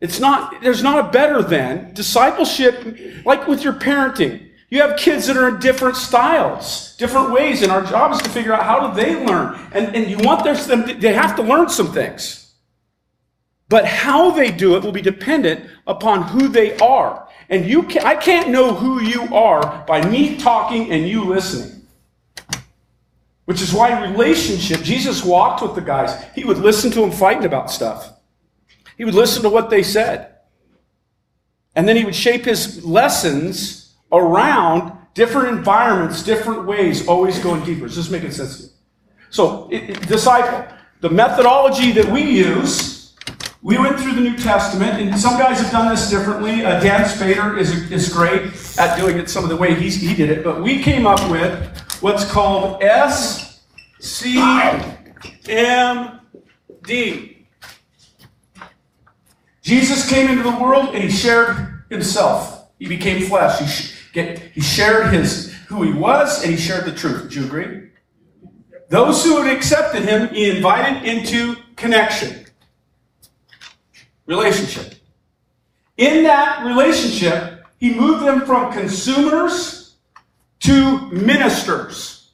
It's 0.00 0.18
not, 0.18 0.62
there's 0.62 0.82
not 0.82 1.06
a 1.06 1.10
better 1.10 1.42
than 1.42 1.92
discipleship, 1.92 2.96
like 3.26 3.46
with 3.46 3.64
your 3.64 3.74
parenting. 3.74 4.47
You 4.70 4.82
have 4.82 4.98
kids 4.98 5.26
that 5.26 5.36
are 5.36 5.48
in 5.48 5.60
different 5.60 5.96
styles, 5.96 6.94
different 6.96 7.32
ways, 7.32 7.62
and 7.62 7.72
our 7.72 7.82
job 7.82 8.12
is 8.12 8.18
to 8.20 8.28
figure 8.28 8.52
out 8.52 8.64
how 8.64 8.88
do 8.88 9.00
they 9.00 9.14
learn. 9.24 9.58
And, 9.72 9.96
and 9.96 10.10
you 10.10 10.18
want 10.18 10.44
them, 10.44 11.00
they 11.00 11.14
have 11.14 11.36
to 11.36 11.42
learn 11.42 11.70
some 11.70 11.92
things. 11.92 12.52
But 13.70 13.86
how 13.86 14.30
they 14.30 14.50
do 14.50 14.76
it 14.76 14.82
will 14.82 14.92
be 14.92 15.02
dependent 15.02 15.68
upon 15.86 16.22
who 16.22 16.48
they 16.48 16.76
are. 16.78 17.28
And 17.48 17.66
you 17.66 17.82
can, 17.82 18.04
I 18.04 18.14
can't 18.14 18.50
know 18.50 18.74
who 18.74 19.00
you 19.00 19.34
are 19.34 19.84
by 19.86 20.06
me 20.06 20.36
talking 20.36 20.90
and 20.90 21.08
you 21.08 21.24
listening. 21.24 21.86
Which 23.46 23.62
is 23.62 23.72
why 23.72 24.02
relationship, 24.02 24.82
Jesus 24.82 25.24
walked 25.24 25.62
with 25.62 25.74
the 25.74 25.80
guys. 25.80 26.22
He 26.34 26.44
would 26.44 26.58
listen 26.58 26.90
to 26.90 27.00
them 27.00 27.10
fighting 27.10 27.46
about 27.46 27.70
stuff. 27.70 28.12
He 28.98 29.06
would 29.06 29.14
listen 29.14 29.42
to 29.42 29.48
what 29.48 29.70
they 29.70 29.82
said. 29.82 30.34
And 31.74 31.88
then 31.88 31.96
he 31.96 32.04
would 32.04 32.14
shape 32.14 32.44
his 32.44 32.84
lessons 32.84 33.77
around 34.12 34.92
different 35.14 35.48
environments, 35.56 36.22
different 36.22 36.64
ways, 36.66 37.06
always 37.08 37.38
going 37.38 37.64
deeper. 37.64 37.86
Is 37.86 37.96
this 37.96 38.10
making 38.10 38.30
sense? 38.30 38.74
So, 39.30 39.68
it, 39.70 39.90
it, 39.90 40.08
disciple, 40.08 40.64
the 41.00 41.10
methodology 41.10 41.92
that 41.92 42.06
we 42.06 42.22
use, 42.22 43.14
we 43.62 43.76
went 43.76 43.98
through 43.98 44.14
the 44.14 44.20
New 44.20 44.36
Testament, 44.36 45.00
and 45.00 45.18
some 45.18 45.38
guys 45.38 45.60
have 45.60 45.70
done 45.70 45.88
this 45.88 46.08
differently. 46.08 46.64
Uh, 46.64 46.80
Dann 46.80 47.04
Spader 47.04 47.58
is, 47.58 47.90
is 47.90 48.12
great 48.12 48.42
at 48.78 48.96
doing 48.96 49.18
it 49.18 49.28
some 49.28 49.44
of 49.44 49.50
the 49.50 49.56
way 49.56 49.74
he's, 49.74 49.96
he 49.96 50.14
did 50.14 50.30
it, 50.30 50.44
but 50.44 50.62
we 50.62 50.80
came 50.82 51.06
up 51.06 51.20
with 51.30 51.52
what's 52.00 52.24
called 52.30 52.82
S 52.82 53.60
C 53.98 54.38
M 55.48 56.20
D. 56.84 57.46
Jesus 59.60 60.08
came 60.08 60.30
into 60.30 60.44
the 60.44 60.56
world 60.56 60.94
and 60.94 61.02
he 61.02 61.10
shared 61.10 61.84
himself. 61.90 62.70
He 62.78 62.86
became 62.86 63.26
flesh. 63.26 63.60
He, 63.60 63.66
sh- 63.66 63.97
get, 64.12 64.38
he 64.38 64.60
shared 64.60 65.12
his 65.12 65.54
who 65.68 65.82
he 65.82 65.92
was 65.92 66.42
and 66.42 66.52
he 66.52 66.58
shared 66.58 66.84
the 66.84 66.92
truth. 66.92 67.30
Do 67.30 67.40
you 67.40 67.46
agree? 67.46 67.90
Those 68.88 69.22
who 69.22 69.42
had 69.42 69.54
accepted 69.54 70.04
him, 70.04 70.28
he 70.28 70.50
invited 70.50 71.04
into 71.04 71.56
connection, 71.76 72.46
relationship. 74.26 74.94
In 75.98 76.22
that 76.24 76.64
relationship, 76.64 77.64
he 77.78 77.94
moved 77.94 78.24
them 78.24 78.46
from 78.46 78.72
consumers 78.72 79.96
to 80.60 81.10
ministers. 81.10 82.30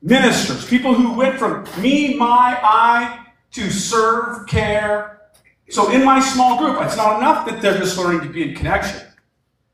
Ministers, 0.00 0.66
people 0.66 0.94
who 0.94 1.14
went 1.14 1.38
from 1.38 1.64
me, 1.80 2.16
my, 2.16 2.58
I 2.62 3.26
to 3.52 3.70
serve, 3.70 4.46
care, 4.46 5.20
so 5.72 5.90
in 5.90 6.04
my 6.04 6.20
small 6.20 6.58
group, 6.58 6.82
it's 6.82 6.96
not 6.96 7.18
enough 7.18 7.46
that 7.46 7.62
they're 7.62 7.78
just 7.78 7.96
learning 7.96 8.20
to 8.20 8.28
be 8.28 8.50
in 8.50 8.54
connection. 8.54 9.00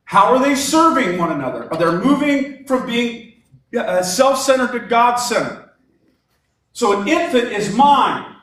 How 0.08 0.32
are 0.32 0.38
they 0.42 0.54
serving 0.54 1.18
one 1.18 1.32
another? 1.32 1.70
Are 1.70 1.76
they 1.76 2.02
moving 2.02 2.64
from 2.64 2.86
being 2.86 3.42
uh, 3.78 4.02
self-centered 4.02 4.72
to 4.72 4.86
God-centered? 4.88 5.68
So 6.72 6.98
an 6.98 7.06
infant 7.06 7.52
is 7.52 7.74
mine. 7.74 8.34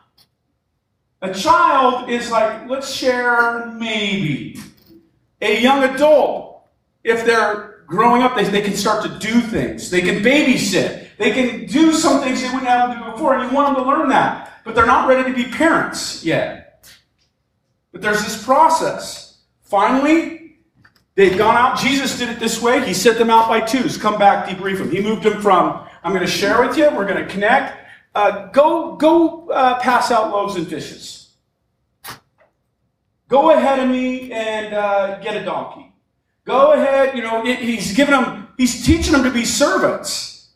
A 1.23 1.33
child 1.33 2.07
is 2.07 2.29
like, 2.29 2.69
let's 2.69 2.93
share 2.93 3.65
maybe. 3.71 4.59
A 5.41 5.59
young 5.59 5.83
adult, 5.83 6.67
if 7.03 7.25
they're 7.25 7.83
growing 7.87 8.21
up, 8.21 8.35
they, 8.35 8.43
they 8.43 8.61
can 8.61 8.75
start 8.75 9.01
to 9.01 9.17
do 9.17 9.41
things. 9.41 9.89
They 9.89 10.01
can 10.01 10.23
babysit. 10.23 11.17
They 11.17 11.31
can 11.31 11.65
do 11.65 11.93
some 11.93 12.21
things 12.21 12.43
they 12.43 12.49
wouldn't 12.49 12.67
have 12.67 12.93
to 12.93 13.03
do 13.03 13.11
before, 13.11 13.33
and 13.33 13.49
you 13.49 13.55
want 13.55 13.75
them 13.75 13.83
to 13.83 13.89
learn 13.89 14.09
that. 14.09 14.61
But 14.63 14.75
they're 14.75 14.85
not 14.85 15.07
ready 15.07 15.31
to 15.31 15.35
be 15.35 15.49
parents 15.49 16.23
yet. 16.23 16.87
But 17.91 18.03
there's 18.03 18.23
this 18.23 18.43
process. 18.45 19.39
Finally, 19.63 20.34
they've 21.15 21.37
gone 21.37 21.55
out. 21.55 21.77
Jesus 21.77 22.17
did 22.17 22.29
it 22.29 22.39
this 22.39 22.61
way. 22.61 22.85
He 22.85 22.93
sent 22.93 23.17
them 23.17 23.29
out 23.29 23.47
by 23.47 23.61
twos. 23.61 23.97
Come 23.97 24.19
back, 24.19 24.47
debrief 24.47 24.77
them. 24.77 24.91
He 24.91 25.01
moved 25.01 25.23
them 25.23 25.41
from, 25.41 25.87
I'm 26.03 26.13
going 26.13 26.25
to 26.25 26.31
share 26.31 26.65
with 26.65 26.77
you. 26.77 26.89
We're 26.91 27.07
going 27.07 27.25
to 27.25 27.31
connect. 27.31 27.77
Uh, 28.13 28.47
go 28.47 28.95
go 28.95 29.49
uh, 29.49 29.79
pass 29.79 30.09
out 30.09 30.31
loaves 30.31 30.55
and 30.55 30.67
fishes. 30.67 31.33
Go 33.27 33.51
ahead 33.51 33.79
of 33.79 33.89
me 33.89 34.31
and 34.31 34.73
uh, 34.73 35.19
get 35.19 35.35
a 35.35 35.43
donkey. 35.43 35.91
Go 36.45 36.73
ahead. 36.73 37.17
You 37.17 37.23
know, 37.23 37.43
he's 37.43 37.93
giving 37.93 38.13
them, 38.13 38.47
he's 38.55 38.85
teaching 38.85 39.13
them 39.13 39.23
to 39.23 39.31
be 39.31 39.45
servants. 39.45 40.51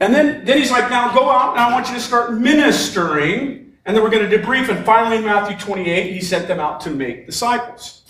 And 0.00 0.14
then, 0.14 0.44
then 0.44 0.58
he's 0.58 0.70
like, 0.70 0.90
now 0.90 1.12
go 1.14 1.28
out 1.28 1.52
and 1.52 1.60
I 1.60 1.72
want 1.72 1.88
you 1.88 1.94
to 1.94 2.00
start 2.00 2.32
ministering 2.34 3.64
and 3.86 3.96
then 3.96 4.02
we're 4.02 4.10
going 4.10 4.28
to 4.28 4.38
debrief. 4.38 4.68
And 4.68 4.84
finally, 4.84 5.18
in 5.18 5.24
Matthew 5.24 5.58
28, 5.58 6.12
he 6.12 6.20
sent 6.20 6.48
them 6.48 6.60
out 6.60 6.80
to 6.82 6.90
make 6.90 7.26
disciples. 7.26 8.03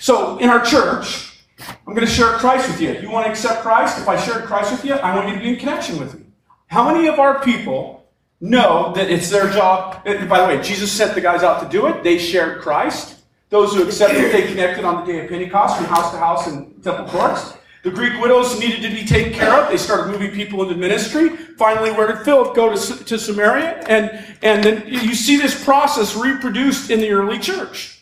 So 0.00 0.38
in 0.38 0.48
our 0.48 0.64
church, 0.64 1.44
I'm 1.86 1.94
going 1.94 2.06
to 2.06 2.12
share 2.12 2.32
Christ 2.38 2.68
with 2.68 2.80
you. 2.80 2.98
You 3.00 3.10
want 3.10 3.26
to 3.26 3.30
accept 3.30 3.60
Christ? 3.60 3.98
If 3.98 4.08
I 4.08 4.18
share 4.18 4.40
Christ 4.40 4.72
with 4.72 4.84
you, 4.84 4.94
I 4.94 5.14
want 5.14 5.28
you 5.28 5.34
to 5.34 5.40
be 5.40 5.50
in 5.50 5.56
connection 5.56 6.00
with 6.00 6.18
me. 6.18 6.24
How 6.68 6.90
many 6.90 7.06
of 7.06 7.18
our 7.18 7.42
people 7.42 8.06
know 8.40 8.94
that 8.94 9.10
it's 9.10 9.28
their 9.28 9.52
job? 9.52 10.00
And 10.06 10.26
by 10.26 10.40
the 10.40 10.46
way, 10.46 10.62
Jesus 10.62 10.90
sent 10.90 11.14
the 11.14 11.20
guys 11.20 11.42
out 11.42 11.62
to 11.62 11.68
do 11.68 11.86
it. 11.86 12.02
They 12.02 12.16
shared 12.16 12.62
Christ. 12.62 13.18
Those 13.50 13.74
who 13.74 13.82
accepted, 13.82 14.32
they 14.32 14.46
connected 14.46 14.86
on 14.86 15.04
the 15.04 15.12
day 15.12 15.20
of 15.22 15.28
Pentecost 15.28 15.76
from 15.76 15.84
house 15.84 16.12
to 16.12 16.18
house 16.18 16.46
in 16.46 16.72
temple 16.80 17.04
courts. 17.06 17.52
The 17.82 17.90
Greek 17.90 18.18
widows 18.22 18.58
needed 18.58 18.80
to 18.82 18.88
be 18.88 19.04
taken 19.04 19.34
care 19.34 19.52
of. 19.52 19.70
They 19.70 19.76
started 19.76 20.12
moving 20.12 20.30
people 20.30 20.62
into 20.62 20.76
ministry. 20.76 21.28
Finally, 21.28 21.92
where 21.92 22.06
did 22.06 22.24
Philip 22.24 22.54
go 22.54 22.74
to, 22.74 23.04
to 23.04 23.18
Samaria? 23.18 23.84
And, 23.86 24.24
and 24.42 24.64
then 24.64 24.86
you 24.86 25.14
see 25.14 25.36
this 25.36 25.62
process 25.62 26.16
reproduced 26.16 26.90
in 26.90 27.00
the 27.00 27.10
early 27.10 27.38
church. 27.38 27.99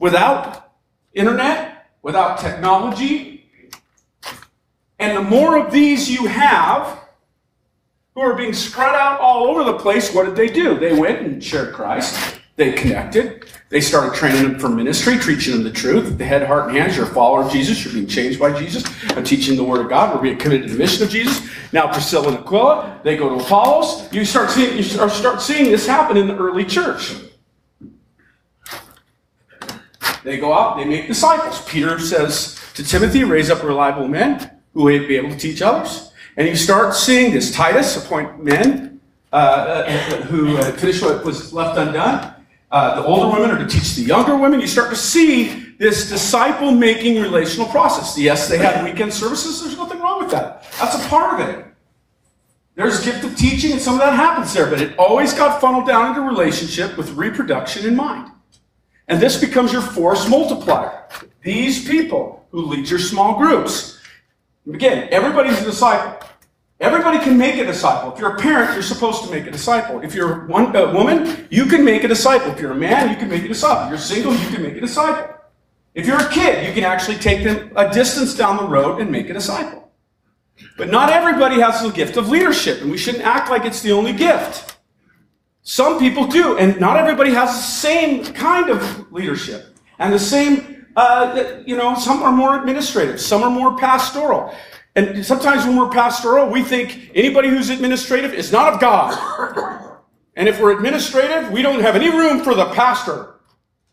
Without 0.00 0.72
internet, 1.12 1.92
without 2.02 2.38
technology. 2.38 3.48
And 4.98 5.16
the 5.16 5.22
more 5.22 5.56
of 5.56 5.70
these 5.70 6.10
you 6.10 6.26
have, 6.26 6.98
who 8.14 8.20
are 8.22 8.34
being 8.34 8.52
spread 8.52 8.94
out 8.94 9.20
all 9.20 9.46
over 9.46 9.62
the 9.62 9.78
place, 9.78 10.12
what 10.12 10.26
did 10.26 10.34
they 10.34 10.48
do? 10.48 10.78
They 10.78 10.92
went 10.92 11.20
and 11.20 11.42
shared 11.42 11.72
Christ. 11.72 12.40
They 12.56 12.72
connected. 12.72 13.46
They 13.70 13.80
started 13.80 14.14
training 14.14 14.42
them 14.42 14.58
for 14.58 14.68
ministry, 14.68 15.16
teaching 15.18 15.54
them 15.54 15.62
the 15.62 15.70
truth. 15.70 16.18
The 16.18 16.24
head, 16.24 16.46
heart, 16.46 16.68
and 16.68 16.76
hands. 16.76 16.96
You're 16.96 17.06
a 17.06 17.14
follower 17.14 17.44
of 17.44 17.52
Jesus. 17.52 17.82
You're 17.84 17.94
being 17.94 18.08
changed 18.08 18.38
by 18.38 18.58
Jesus. 18.58 18.84
I'm 19.10 19.24
teaching 19.24 19.56
the 19.56 19.64
Word 19.64 19.80
of 19.80 19.88
God. 19.88 20.14
We're 20.14 20.22
being 20.22 20.36
committed 20.36 20.66
to 20.66 20.72
the 20.72 20.78
mission 20.78 21.04
of 21.04 21.08
Jesus. 21.08 21.48
Now 21.72 21.90
Priscilla 21.90 22.28
and 22.28 22.38
Aquila, 22.38 23.00
they 23.04 23.16
go 23.16 23.28
to 23.30 23.44
Apollos. 23.44 24.12
You 24.12 24.24
start 24.24 24.50
seeing, 24.50 24.76
you 24.76 24.82
start 24.82 25.40
seeing 25.40 25.70
this 25.70 25.86
happen 25.86 26.16
in 26.16 26.26
the 26.26 26.36
early 26.36 26.64
church. 26.64 27.14
They 30.24 30.38
go 30.38 30.52
out, 30.52 30.76
they 30.76 30.84
make 30.84 31.06
disciples. 31.06 31.64
Peter 31.66 31.98
says 31.98 32.60
to 32.74 32.84
Timothy, 32.84 33.24
raise 33.24 33.50
up 33.50 33.62
reliable 33.62 34.08
men 34.08 34.50
who 34.74 34.84
will 34.84 35.06
be 35.06 35.16
able 35.16 35.30
to 35.30 35.36
teach 35.36 35.62
others. 35.62 36.12
And 36.36 36.48
you 36.48 36.56
start 36.56 36.94
seeing 36.94 37.32
this. 37.32 37.52
Titus, 37.52 37.96
appoint 37.96 38.42
men 38.42 39.00
uh, 39.32 39.36
uh, 39.36 40.22
who 40.22 40.56
uh, 40.56 40.72
finish 40.72 41.02
what 41.02 41.24
was 41.24 41.52
left 41.52 41.78
undone 41.78 42.34
uh, 42.70 43.00
the 43.00 43.04
older 43.04 43.36
women 43.36 43.50
are 43.50 43.58
to 43.58 43.66
teach 43.66 43.96
the 43.96 44.02
younger 44.02 44.36
women. 44.36 44.60
You 44.60 44.68
start 44.68 44.90
to 44.90 44.96
see 44.96 45.74
this 45.78 46.08
disciple 46.08 46.70
making 46.70 47.20
relational 47.20 47.66
process. 47.66 48.16
Yes, 48.16 48.48
they 48.48 48.58
had 48.58 48.84
weekend 48.84 49.12
services. 49.12 49.60
There's 49.60 49.76
nothing 49.76 49.98
wrong 49.98 50.20
with 50.20 50.30
that. 50.30 50.64
That's 50.78 50.94
a 50.94 51.08
part 51.08 51.40
of 51.40 51.48
it. 51.48 51.66
There's 52.76 53.04
gift 53.04 53.24
of 53.24 53.36
teaching, 53.36 53.72
and 53.72 53.80
some 53.80 53.94
of 53.94 54.00
that 54.00 54.14
happens 54.14 54.54
there, 54.54 54.70
but 54.70 54.80
it 54.80 54.96
always 54.98 55.34
got 55.34 55.60
funneled 55.60 55.86
down 55.86 56.10
into 56.10 56.20
relationship 56.20 56.96
with 56.96 57.10
reproduction 57.10 57.84
in 57.84 57.96
mind. 57.96 58.30
And 59.10 59.20
this 59.20 59.40
becomes 59.40 59.72
your 59.72 59.82
force 59.82 60.28
multiplier. 60.28 61.08
These 61.42 61.86
people 61.86 62.46
who 62.52 62.62
lead 62.62 62.88
your 62.88 63.00
small 63.00 63.36
groups. 63.36 63.98
Again, 64.72 65.08
everybody's 65.10 65.60
a 65.60 65.64
disciple. 65.64 66.28
Everybody 66.78 67.18
can 67.18 67.36
make 67.36 67.56
a 67.56 67.66
disciple. 67.66 68.12
If 68.12 68.20
you're 68.20 68.36
a 68.36 68.38
parent, 68.38 68.72
you're 68.72 68.84
supposed 68.84 69.24
to 69.24 69.30
make 69.30 69.48
a 69.48 69.50
disciple. 69.50 70.00
If 70.00 70.14
you're 70.14 70.46
one 70.46 70.74
a 70.76 70.94
woman, 70.94 71.48
you 71.50 71.66
can 71.66 71.84
make 71.84 72.04
a 72.04 72.08
disciple. 72.08 72.52
If 72.52 72.60
you're 72.60 72.70
a 72.70 72.76
man, 72.76 73.10
you 73.10 73.16
can 73.16 73.28
make 73.28 73.44
a 73.44 73.48
disciple. 73.48 73.84
If 73.86 73.90
you're 73.90 73.98
single, 73.98 74.32
you 74.32 74.48
can 74.48 74.62
make 74.62 74.76
a 74.76 74.80
disciple. 74.80 75.34
If 75.92 76.06
you're 76.06 76.20
a 76.20 76.30
kid, 76.30 76.68
you 76.68 76.72
can 76.72 76.84
actually 76.84 77.16
take 77.16 77.42
them 77.42 77.72
a 77.74 77.92
distance 77.92 78.34
down 78.34 78.58
the 78.58 78.68
road 78.68 79.00
and 79.00 79.10
make 79.10 79.28
a 79.28 79.34
disciple. 79.34 79.90
But 80.78 80.88
not 80.88 81.10
everybody 81.10 81.60
has 81.60 81.82
the 81.82 81.90
gift 81.90 82.16
of 82.16 82.28
leadership, 82.28 82.80
and 82.80 82.90
we 82.92 82.96
shouldn't 82.96 83.24
act 83.24 83.50
like 83.50 83.64
it's 83.64 83.82
the 83.82 83.90
only 83.90 84.12
gift. 84.12 84.76
Some 85.62 85.98
people 85.98 86.26
do, 86.26 86.56
and 86.56 86.80
not 86.80 86.96
everybody 86.96 87.32
has 87.32 87.50
the 87.50 87.62
same 87.62 88.24
kind 88.24 88.70
of 88.70 89.12
leadership 89.12 89.76
and 89.98 90.12
the 90.12 90.18
same, 90.18 90.86
uh, 90.96 91.60
you 91.66 91.76
know, 91.76 91.94
some 91.94 92.22
are 92.22 92.32
more 92.32 92.58
administrative, 92.58 93.20
some 93.20 93.42
are 93.42 93.50
more 93.50 93.76
pastoral. 93.76 94.54
And 94.96 95.24
sometimes 95.24 95.64
when 95.64 95.76
we're 95.76 95.90
pastoral, 95.90 96.48
we 96.48 96.62
think 96.62 97.10
anybody 97.14 97.48
who's 97.48 97.70
administrative 97.70 98.34
is 98.34 98.50
not 98.50 98.72
of 98.72 98.80
God. 98.80 99.16
And 100.34 100.48
if 100.48 100.58
we're 100.60 100.74
administrative, 100.74 101.50
we 101.50 101.62
don't 101.62 101.80
have 101.80 101.94
any 101.94 102.08
room 102.08 102.42
for 102.42 102.54
the 102.54 102.66
pastor. 102.70 103.34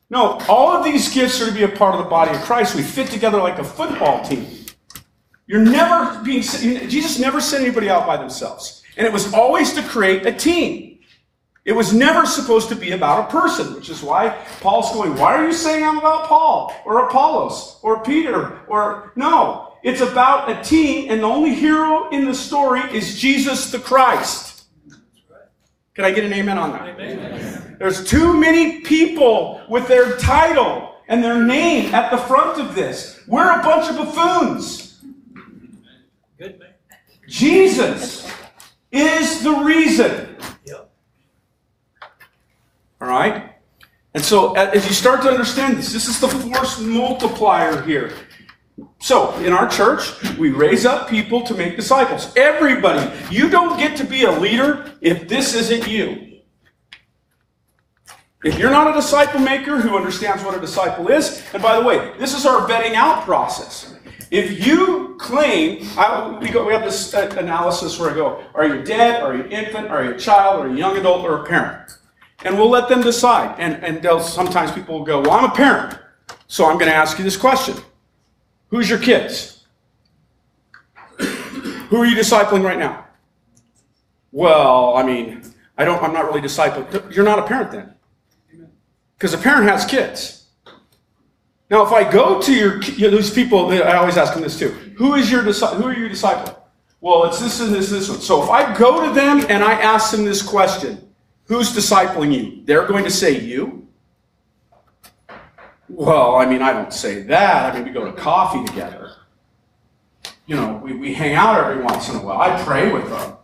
No, 0.09 0.39
all 0.47 0.69
of 0.69 0.86
these 0.86 1.13
gifts 1.13 1.41
are 1.41 1.47
to 1.47 1.51
be 1.51 1.63
a 1.63 1.67
part 1.67 1.93
of 1.93 2.03
the 2.03 2.09
body 2.09 2.33
of 2.33 2.41
Christ. 2.43 2.75
We 2.75 2.81
fit 2.81 3.07
together 3.07 3.39
like 3.39 3.59
a 3.59 3.63
football 3.63 4.24
team. 4.24 4.47
You're 5.47 5.62
never 5.62 6.24
being, 6.24 6.41
Jesus 6.41 7.19
never 7.19 7.41
sent 7.41 7.63
anybody 7.63 7.89
out 7.89 8.07
by 8.07 8.15
themselves. 8.15 8.83
And 8.95 9.05
it 9.05 9.12
was 9.12 9.33
always 9.33 9.74
to 9.74 9.83
create 9.83 10.25
a 10.25 10.31
team. 10.31 10.87
It 11.67 11.75
was 11.75 11.93
never 11.93 12.25
supposed 12.25 12.69
to 12.69 12.75
be 12.75 12.91
about 12.91 13.27
a 13.27 13.29
person, 13.29 13.75
which 13.75 13.89
is 13.89 14.01
why 14.01 14.29
Paul's 14.62 14.93
going, 14.93 15.17
Why 15.17 15.36
are 15.36 15.45
you 15.45 15.51
saying 15.51 15.83
I'm 15.83 15.97
about 15.97 16.27
Paul 16.27 16.74
or 16.86 17.05
Apollos 17.09 17.81
or 17.83 18.01
Peter 18.03 18.62
or 18.69 19.12
no? 19.17 19.74
It's 19.83 20.00
about 20.00 20.50
a 20.50 20.63
team, 20.63 21.12
and 21.12 21.21
the 21.21 21.27
only 21.27 21.53
hero 21.53 22.09
in 22.09 22.24
the 22.24 22.33
story 22.33 22.79
is 22.95 23.19
Jesus 23.19 23.69
the 23.69 23.79
Christ. 23.79 24.63
Can 25.93 26.05
I 26.05 26.12
get 26.12 26.24
an 26.24 26.31
amen 26.31 26.57
on 26.57 26.71
that? 26.71 26.88
Amen. 26.88 27.75
There's 27.77 28.07
too 28.07 28.39
many 28.39 28.79
people 28.79 29.62
with 29.67 29.89
their 29.89 30.17
title 30.17 30.95
and 31.09 31.21
their 31.21 31.43
name 31.43 31.93
at 31.93 32.12
the 32.12 32.17
front 32.17 32.62
of 32.62 32.75
this. 32.75 33.21
We're 33.27 33.59
a 33.59 33.62
bunch 33.62 33.89
of 33.89 33.97
buffoons. 33.97 35.01
Good 36.38 36.59
man. 36.59 36.69
Jesus 37.27 38.31
is 38.89 39.43
the 39.43 39.51
reason. 39.51 40.37
All 43.01 43.08
right? 43.08 43.54
And 44.13 44.24
so, 44.24 44.54
as 44.54 44.86
you 44.88 44.94
start 44.94 45.22
to 45.22 45.30
understand 45.30 45.77
this, 45.77 45.94
this 45.94 46.08
is 46.08 46.20
the 46.20 46.27
force 46.27 46.80
multiplier 46.80 47.82
here. 47.84 48.13
So, 49.00 49.36
in 49.39 49.54
our 49.54 49.70
church, 49.70 50.38
we 50.38 50.50
raise 50.50 50.86
up 50.86 51.10
people 51.10 51.42
to 51.44 51.54
make 51.54 51.75
disciples. 51.75 52.34
Everybody. 52.36 53.12
You 53.30 53.50
don't 53.50 53.77
get 53.77 53.96
to 53.98 54.04
be 54.04 54.24
a 54.24 54.32
leader 54.32 54.92
if 55.01 55.27
this 55.27 55.54
isn't 55.54 55.88
you. 55.88 56.42
If 58.44 58.58
you're 58.58 58.72
not 58.72 58.89
a 58.89 58.94
disciple 58.94 59.39
maker 59.39 59.80
who 59.80 59.96
understands 59.96 60.44
what 60.44 60.56
a 60.56 60.60
disciple 60.60 61.08
is, 61.10 61.44
and 61.54 61.62
by 61.62 61.80
the 61.80 61.86
way, 61.86 62.13
this 62.18 62.36
is 62.36 62.46
our 62.46 62.68
vetting 62.68 62.94
out 62.94 63.24
process. 63.24 63.96
If 64.30 64.66
you 64.66 65.16
claim, 65.20 65.88
I, 65.98 66.38
we, 66.39 66.50
go, 66.50 66.66
we 66.66 66.74
have 66.74 66.84
this 66.84 67.13
uh, 67.13 67.34
analysis 67.38 67.98
where 68.00 68.12
I 68.12 68.13
go, 68.13 68.44
are 68.54 68.68
you 68.68 68.84
dead, 68.84 69.24
are 69.24 69.36
you 69.36 69.44
infant, 69.46 69.88
are 69.88 70.04
you 70.04 70.12
a 70.12 70.18
child, 70.18 70.66
you 70.66 70.74
a 70.74 70.77
young 70.77 70.98
adult, 70.98 71.25
or 71.25 71.44
a 71.44 71.46
parent? 71.46 71.97
And 72.48 72.58
we'll 72.58 72.70
let 72.70 72.88
them 72.88 73.01
decide. 73.01 73.60
And, 73.60 73.84
and 73.84 74.01
they'll, 74.01 74.22
sometimes 74.22 74.72
people 74.72 74.98
will 74.98 75.06
go, 75.06 75.20
well, 75.20 75.32
I'm 75.32 75.44
a 75.44 75.54
parent, 75.54 76.00
so 76.48 76.66
I'm 76.66 76.77
going 76.77 76.89
to 76.89 76.96
ask 76.96 77.18
you 77.18 77.25
this 77.25 77.36
question. 77.36 77.75
Who's 78.70 78.89
your 78.89 79.00
kids? 79.00 79.66
Who 81.20 81.98
are 81.98 82.06
you 82.06 82.16
discipling 82.16 82.63
right 82.63 82.80
now? 82.80 83.06
Well, 84.32 84.96
I 84.96 85.04
mean, 85.04 85.42
I 85.77 85.84
don't, 85.84 86.01
I'm 86.01 86.13
not 86.13 86.24
really 86.24 86.39
discipling. 86.39 87.13
You're 87.13 87.25
not 87.25 87.38
a 87.38 87.44
parent 87.44 87.72
then. 87.72 87.94
Because 89.18 89.34
a 89.34 89.38
parent 89.38 89.70
has 89.70 89.84
kids. 89.84 90.46
Now, 91.70 91.86
if 91.86 91.92
I 91.92 92.10
go 92.10 92.42
to 92.42 92.54
your, 92.54 92.82
you 92.82 93.10
know, 93.10 93.18
those 93.18 93.30
people, 93.30 93.72
I 93.74 93.96
always 93.96 94.16
ask 94.16 94.34
them 94.34 94.42
this 94.44 94.58
too. 94.58 94.70
Who 94.96 95.16
is 95.16 95.30
your 95.30 95.42
who 95.42 95.84
are 95.84 95.94
you 95.94 96.08
discipling? 96.08 96.56
Well, 97.01 97.25
it's 97.25 97.42
this 97.42 97.60
and 97.60 97.74
this 97.74 97.92
and 97.92 98.00
this 98.00 98.10
one. 98.10 98.22
So 98.22 98.42
if 98.42 98.50
I 98.50 98.74
go 98.77 99.06
to 99.06 99.13
them 99.13 99.46
and 99.50 99.66
I 99.66 99.74
ask 99.74 100.12
them 100.12 100.24
this 100.24 100.42
question, 100.42 101.06
who's 101.48 101.72
discipling 101.72 102.34
you? 102.34 102.63
They're 102.66 102.88
going 102.88 103.04
to 103.04 103.12
say 103.12 103.39
you. 103.39 103.88
Well, 105.89 106.36
I 106.36 106.46
mean, 106.46 106.62
I 106.62 106.74
don't 106.74 106.94
say 106.94 107.24
that. 107.24 107.74
I 107.74 107.75
mean, 107.75 107.86
we 107.86 107.92
go 107.92 108.06
to 108.06 108.13
coffee 108.13 108.66
together. 108.66 109.12
You 110.46 110.56
know, 110.56 110.82
we, 110.84 110.94
we 110.94 111.13
hang 111.13 111.34
out 111.34 111.60
every 111.60 111.84
once 111.84 112.10
in 112.10 112.16
a 112.16 112.20
while. 112.20 112.39
I 112.39 112.62
pray 112.63 112.92
with 112.92 113.10
them 113.10 113.38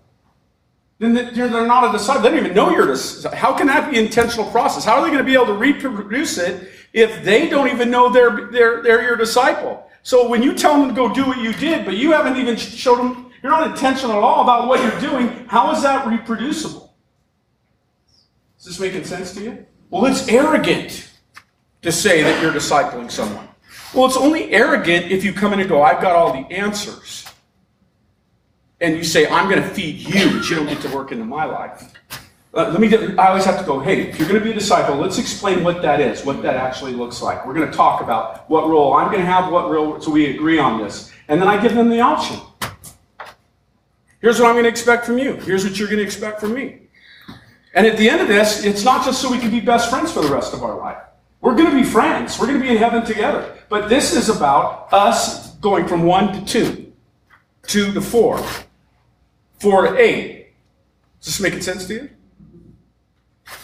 then 1.04 1.34
they're 1.34 1.68
not 1.68 1.90
a 1.90 1.98
disciple. 1.98 2.22
They 2.22 2.30
don't 2.30 2.40
even 2.40 2.56
know 2.56 2.70
you're 2.70 2.84
a 2.84 2.94
disciple. 2.94 3.38
How 3.38 3.54
can 3.54 3.68
that 3.68 3.92
be 3.92 4.00
intentional 4.00 4.50
process? 4.52 4.86
How 4.86 4.96
are 4.96 5.02
they 5.02 5.08
going 5.08 5.20
to 5.20 5.24
be 5.24 5.34
able 5.34 5.48
to 5.48 5.54
reproduce 5.54 6.38
it 6.38 6.70
if 6.94 7.24
they 7.24 7.50
don't 7.50 7.70
even 7.70 7.92
know 7.92 8.10
they're, 8.10 8.50
they're, 8.52 8.82
they're 8.82 9.04
your 9.04 9.16
disciple? 9.16 9.90
So 10.04 10.28
when 10.28 10.44
you 10.44 10.54
tell 10.54 10.80
them 10.80 10.90
to 10.90 10.96
go 10.96 11.14
do 11.14 11.26
what 11.26 11.40
you 11.40 11.54
did, 11.54 11.86
but 11.86 11.96
you 11.96 12.12
haven't 12.12 12.38
even 12.38 12.56
showed 12.56 12.98
them, 12.98 13.32
you're 13.42 13.52
not 13.52 13.70
intentional 13.70 14.18
at 14.18 14.24
all 14.24 14.44
about 14.44 14.68
what 14.68 14.82
you're 14.82 15.00
doing, 15.02 15.46
how 15.48 15.72
is 15.74 15.82
that 15.84 16.08
reproducible? 16.08 16.83
Is 18.63 18.67
this 18.67 18.79
making 18.79 19.03
sense 19.03 19.34
to 19.34 19.43
you? 19.43 19.65
Well, 19.89 20.05
it's 20.05 20.25
arrogant 20.29 21.12
to 21.82 21.91
say 21.91 22.23
that 22.23 22.41
you're 22.41 22.54
discipling 22.54 23.12
someone. 23.12 23.45
Well, 23.93 24.06
it's 24.06 24.15
only 24.15 24.54
arrogant 24.54 25.12
if 25.12 25.26
you 25.26 25.34
come 25.34 25.52
in 25.52 25.60
and 25.60 25.67
go, 25.67 25.84
I've 25.84 26.02
got 26.02 26.15
all 26.15 26.32
the 26.32 26.49
answers 26.49 27.26
and 28.80 28.95
you 28.95 29.04
say, 29.04 29.28
I'm 29.28 29.49
going 29.49 29.62
to 29.62 29.67
feed 29.67 29.97
you, 29.97 30.32
but 30.32 30.49
you 30.49 30.56
don't 30.56 30.67
get 30.67 30.80
to 30.80 30.95
work 30.95 31.12
into 31.12 31.26
my 31.26 31.43
life. 31.43 31.91
Uh, 32.54 32.69
let 32.69 32.80
me 32.80 32.88
get, 32.88 33.19
I 33.19 33.28
always 33.28 33.43
have 33.43 33.60
to 33.60 33.65
go, 33.65 33.82
hey, 33.82 34.04
if 34.04 34.17
you're 34.17 34.30
going 34.30 34.39
to 34.39 34.45
be 34.45 34.52
a 34.52 34.54
disciple, 34.56 34.95
let's 34.95 35.17
explain 35.17 35.65
what 35.65 35.82
that 35.82 35.99
is, 35.99 36.23
what 36.23 36.41
that 36.43 36.56
actually 36.56 36.93
looks 36.93 37.21
like. 37.21 37.45
We're 37.45 37.56
going 37.56 37.69
to 37.69 37.76
talk 37.76 38.02
about 38.02 38.49
what 38.49 38.69
role 38.69 38.93
I'm 38.93 39.08
going 39.12 39.26
to 39.26 39.30
have, 39.30 39.52
what 39.52 39.69
role, 39.69 39.99
so 39.99 40.10
we 40.10 40.34
agree 40.34 40.58
on 40.58 40.82
this. 40.82 41.12
And 41.28 41.41
then 41.41 41.49
I 41.49 41.62
give 41.62 41.76
them 41.76 41.89
the 41.89 41.99
option. 41.99 42.39
Here's 44.21 44.39
what 44.39 44.47
I'm 44.47 44.54
going 44.54 44.63
to 44.63 44.69
expect 44.69 45.06
from 45.06 45.17
you. 45.17 45.34
Here's 45.34 45.65
what 45.65 45.78
you're 45.78 45.89
going 45.89 45.99
to 45.99 46.06
expect 46.06 46.39
from 46.39 46.54
me. 46.54 46.83
And 47.74 47.88
at 47.88 47.98
the 47.98 48.10
end 48.10 48.22
of 48.22 48.28
this, 48.28 48.64
it's 48.64 48.84
not 48.84 49.04
just 49.04 49.22
so 49.22 49.32
we 49.32 49.40
can 49.40 49.50
be 49.50 49.60
best 49.60 49.90
friends 49.90 50.12
for 50.12 50.22
the 50.22 50.32
rest 50.32 50.54
of 50.54 50.64
our 50.64 50.78
life. 50.78 51.02
We're 51.42 51.56
going 51.56 51.70
to 51.70 51.76
be 51.76 51.84
friends. 51.84 52.40
We're 52.40 52.48
going 52.48 52.60
to 52.60 52.64
be 52.64 52.72
in 52.72 52.78
heaven 52.78 53.04
together. 53.06 53.58
But 53.68 53.90
this 53.90 54.16
is 54.16 54.30
about 54.30 54.94
us 54.94 55.56
going 55.56 55.88
from 55.88 56.04
one 56.04 56.34
to 56.34 56.46
two, 56.46 56.94
two 57.64 57.92
to 57.94 58.02
four, 58.02 58.44
4 59.64 59.88
to 59.88 59.98
8. 59.98 60.48
Is 61.22 61.26
this 61.26 61.40
making 61.40 61.62
sense 61.62 61.88
to 61.88 61.94
you? 61.94 62.10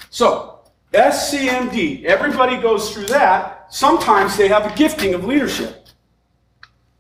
So, 0.10 0.62
SCMD, 0.94 2.06
everybody 2.06 2.58
goes 2.62 2.94
through 2.94 3.08
that. 3.08 3.68
Sometimes 3.70 4.38
they 4.38 4.48
have 4.48 4.66
a 4.66 4.76
gifting 4.76 5.14
of 5.14 5.26
leadership. 5.26 5.88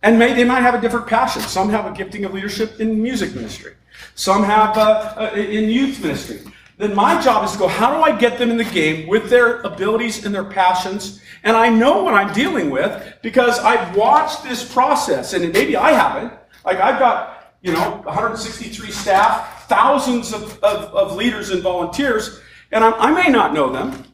And 0.04 0.19
may, 0.19 0.34
they 0.34 0.43
might 0.43 0.62
have 0.62 0.76
a 0.76 0.82
different 0.82 1.08
passion. 1.08 1.41
Some 1.41 1.69
have 1.69 1.86
a 1.86 1.95
gifting 1.95 2.26
of 2.26 2.34
leadership 2.34 2.80
in 2.82 3.02
music 3.02 3.34
ministry. 3.34 3.74
Some 4.15 4.43
have 4.43 4.78
uh, 4.78 5.15
uh, 5.17 5.36
in 5.36 5.69
youth 5.69 6.02
ministry. 6.02 6.41
Then 6.79 6.95
my 6.95 7.21
job 7.21 7.45
is 7.45 7.51
to 7.51 7.59
go, 7.59 7.67
how 7.67 7.95
do 7.95 8.01
I 8.01 8.17
get 8.17 8.39
them 8.39 8.49
in 8.49 8.57
the 8.57 8.63
game 8.63 9.07
with 9.07 9.29
their 9.29 9.59
abilities 9.61 10.25
and 10.25 10.33
their 10.33 10.45
passions? 10.45 11.21
And 11.43 11.55
I 11.55 11.69
know 11.69 12.03
what 12.03 12.15
I'm 12.15 12.33
dealing 12.33 12.71
with 12.71 13.17
because 13.21 13.59
I've 13.59 13.95
watched 13.95 14.43
this 14.43 14.63
process. 14.73 15.33
And 15.33 15.53
maybe 15.53 15.75
I 15.75 15.91
haven't. 15.91 16.33
Like 16.65 16.77
I've 16.79 16.97
got 16.97 17.39
you 17.61 17.73
know, 17.73 18.01
163 18.05 18.91
staff, 18.91 19.67
thousands 19.67 20.33
of, 20.33 20.57
of, 20.63 20.95
of 20.95 21.15
leaders 21.15 21.49
and 21.49 21.61
volunteers, 21.61 22.39
and 22.71 22.83
I, 22.83 22.91
I, 22.91 23.11
may 23.11 23.29
not 23.29 23.53
know 23.53 23.71
them, 23.71 24.05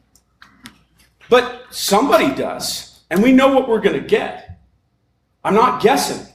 but 1.28 1.66
somebody 1.70 2.34
does, 2.34 3.04
and 3.10 3.22
we 3.22 3.32
know 3.32 3.54
what 3.54 3.68
we're 3.68 3.80
going 3.80 4.00
to 4.00 4.06
get. 4.06 4.58
I'm 5.44 5.54
not 5.54 5.80
guessing. 5.80 6.26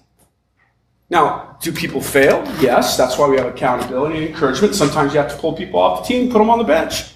Now, 1.10 1.51
do 1.62 1.72
people 1.72 2.02
fail? 2.02 2.44
Yes, 2.60 2.98
that's 2.98 3.18
why 3.18 3.30
we 3.30 3.38
have 3.38 3.46
accountability 3.46 4.18
and 4.18 4.28
encouragement. 4.28 4.74
Sometimes 4.76 5.14
you 5.14 5.20
have 5.20 5.32
to 5.32 5.38
pull 5.38 5.54
people 5.54 5.80
off 5.80 6.02
the 6.02 6.08
team, 6.08 6.32
put 6.32 6.40
them 6.40 6.50
on 6.50 6.58
the 6.58 6.64
bench. 6.64 7.14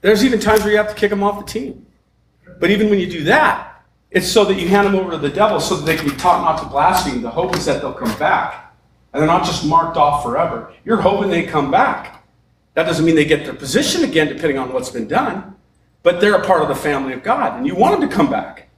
There's 0.00 0.24
even 0.24 0.38
times 0.38 0.62
where 0.62 0.70
you 0.70 0.76
have 0.76 0.88
to 0.88 0.94
kick 0.94 1.10
them 1.10 1.24
off 1.24 1.44
the 1.44 1.52
team. 1.52 1.84
But 2.60 2.70
even 2.70 2.88
when 2.88 3.00
you 3.00 3.10
do 3.10 3.24
that, 3.24 3.84
it's 4.10 4.28
so 4.28 4.44
that 4.44 4.54
you 4.54 4.68
hand 4.68 4.86
them 4.86 4.94
over 4.94 5.10
to 5.10 5.18
the 5.18 5.28
devil 5.28 5.58
so 5.60 5.76
that 5.76 5.84
they 5.84 5.96
can 5.96 6.08
be 6.08 6.16
taught 6.16 6.42
not 6.42 6.62
to 6.62 6.68
blaspheme. 6.68 7.20
The 7.20 7.30
hope 7.30 7.56
is 7.56 7.66
that 7.66 7.82
they'll 7.82 7.92
come 7.92 8.16
back. 8.18 8.72
And 9.12 9.20
they're 9.20 9.26
not 9.26 9.44
just 9.44 9.66
marked 9.66 9.96
off 9.96 10.22
forever. 10.22 10.72
You're 10.84 11.00
hoping 11.00 11.28
they 11.28 11.42
come 11.42 11.70
back. 11.70 12.24
That 12.74 12.84
doesn't 12.84 13.04
mean 13.04 13.16
they 13.16 13.24
get 13.24 13.44
their 13.44 13.54
position 13.54 14.04
again, 14.04 14.28
depending 14.28 14.58
on 14.58 14.72
what's 14.72 14.90
been 14.90 15.08
done. 15.08 15.56
But 16.04 16.20
they're 16.20 16.36
a 16.36 16.46
part 16.46 16.62
of 16.62 16.68
the 16.68 16.76
family 16.76 17.12
of 17.12 17.24
God, 17.24 17.56
and 17.56 17.66
you 17.66 17.74
want 17.74 17.98
them 17.98 18.08
to 18.08 18.14
come 18.14 18.30
back. 18.30 18.68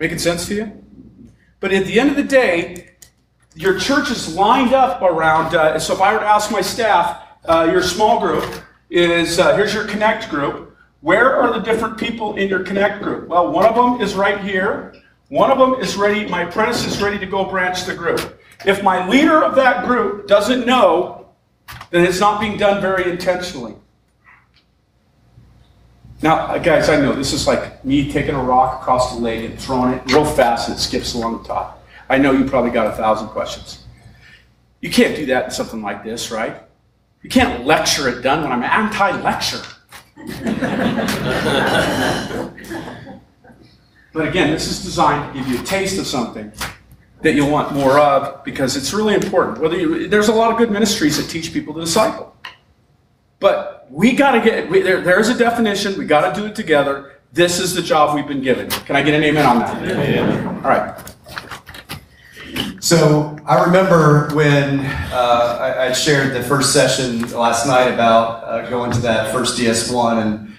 Making 0.00 0.18
sense 0.18 0.48
to 0.48 0.54
you? 0.54 0.84
But 1.60 1.72
at 1.72 1.86
the 1.86 2.00
end 2.00 2.10
of 2.10 2.16
the 2.16 2.24
day, 2.24 2.85
your 3.56 3.78
church 3.78 4.10
is 4.10 4.34
lined 4.36 4.72
up 4.72 5.02
around. 5.02 5.54
Uh, 5.54 5.78
so 5.78 5.94
if 5.94 6.00
I 6.00 6.12
were 6.12 6.20
to 6.20 6.26
ask 6.26 6.52
my 6.52 6.60
staff, 6.60 7.22
uh, 7.46 7.68
your 7.70 7.82
small 7.82 8.20
group 8.20 8.44
is 8.90 9.38
uh, 9.38 9.56
here's 9.56 9.74
your 9.74 9.86
connect 9.86 10.28
group. 10.28 10.76
Where 11.00 11.36
are 11.36 11.52
the 11.52 11.60
different 11.60 11.98
people 11.98 12.36
in 12.36 12.48
your 12.48 12.64
Connect 12.64 13.00
group? 13.02 13.28
Well, 13.28 13.52
one 13.52 13.64
of 13.64 13.76
them 13.76 14.00
is 14.00 14.14
right 14.14 14.40
here. 14.40 14.94
One 15.28 15.50
of 15.50 15.58
them 15.58 15.74
is 15.80 15.96
ready, 15.96 16.28
my 16.28 16.42
apprentice 16.42 16.84
is 16.84 17.00
ready 17.00 17.18
to 17.18 17.26
go 17.26 17.44
branch 17.44 17.84
the 17.84 17.94
group. 17.94 18.40
If 18.64 18.82
my 18.82 19.08
leader 19.08 19.44
of 19.44 19.54
that 19.56 19.84
group 19.84 20.26
doesn't 20.26 20.66
know, 20.66 21.28
then 21.90 22.04
it's 22.04 22.20
not 22.20 22.40
being 22.40 22.56
done 22.56 22.80
very 22.80 23.10
intentionally. 23.10 23.76
Now, 26.22 26.46
uh, 26.46 26.58
guys, 26.58 26.88
I 26.88 26.96
know 27.00 27.12
this 27.12 27.32
is 27.32 27.46
like 27.46 27.84
me 27.84 28.10
taking 28.10 28.34
a 28.34 28.42
rock 28.42 28.80
across 28.80 29.14
the 29.14 29.20
lake 29.20 29.48
and 29.48 29.60
throwing 29.60 29.92
it 29.92 30.12
real 30.12 30.24
fast 30.24 30.68
and 30.68 30.76
it 30.76 30.80
skips 30.80 31.14
along 31.14 31.42
the 31.42 31.48
top. 31.48 31.85
I 32.08 32.18
know 32.18 32.32
you 32.32 32.44
probably 32.44 32.70
got 32.70 32.86
a 32.86 32.92
thousand 32.92 33.28
questions. 33.28 33.84
You 34.80 34.90
can't 34.90 35.16
do 35.16 35.26
that 35.26 35.46
in 35.46 35.50
something 35.50 35.82
like 35.82 36.04
this, 36.04 36.30
right? 36.30 36.62
You 37.22 37.30
can't 37.30 37.64
lecture 37.64 38.08
it 38.08 38.22
done 38.22 38.42
when 38.42 38.52
I'm 38.52 38.62
anti 38.62 39.20
lecture. 39.22 39.62
but 44.12 44.28
again, 44.28 44.50
this 44.50 44.68
is 44.68 44.82
designed 44.84 45.32
to 45.32 45.38
give 45.38 45.48
you 45.48 45.60
a 45.60 45.64
taste 45.64 45.98
of 45.98 46.06
something 46.06 46.52
that 47.22 47.34
you'll 47.34 47.50
want 47.50 47.72
more 47.72 47.98
of 47.98 48.44
because 48.44 48.76
it's 48.76 48.92
really 48.92 49.14
important. 49.14 49.58
Whether 49.58 49.78
you, 49.78 50.08
there's 50.08 50.28
a 50.28 50.32
lot 50.32 50.52
of 50.52 50.58
good 50.58 50.70
ministries 50.70 51.16
that 51.16 51.28
teach 51.28 51.52
people 51.52 51.74
to 51.74 51.80
disciple, 51.80 52.36
but 53.40 53.88
we 53.90 54.12
got 54.12 54.32
to 54.32 54.40
get 54.40 54.70
we, 54.70 54.82
there, 54.82 55.00
there's 55.00 55.28
a 55.28 55.36
definition. 55.36 55.98
We 55.98 56.04
got 56.04 56.32
to 56.32 56.40
do 56.40 56.46
it 56.46 56.54
together. 56.54 57.20
This 57.32 57.58
is 57.58 57.74
the 57.74 57.82
job 57.82 58.14
we've 58.14 58.26
been 58.26 58.42
given. 58.42 58.70
Can 58.70 58.96
I 58.96 59.02
get 59.02 59.14
an 59.14 59.22
amen 59.24 59.44
on 59.44 59.58
that? 59.58 59.82
Amen. 59.82 60.46
All 60.58 60.70
right. 60.70 61.15
So 62.86 63.36
I 63.44 63.64
remember 63.64 64.32
when 64.32 64.78
uh, 64.78 65.58
I, 65.60 65.86
I, 65.86 65.92
shared 65.92 66.36
the 66.36 66.42
first 66.44 66.72
session 66.72 67.28
last 67.32 67.66
night 67.66 67.88
about 67.88 68.44
uh, 68.44 68.70
going 68.70 68.92
to 68.92 69.00
that 69.00 69.32
first 69.32 69.58
DS1, 69.58 70.22
and 70.22 70.56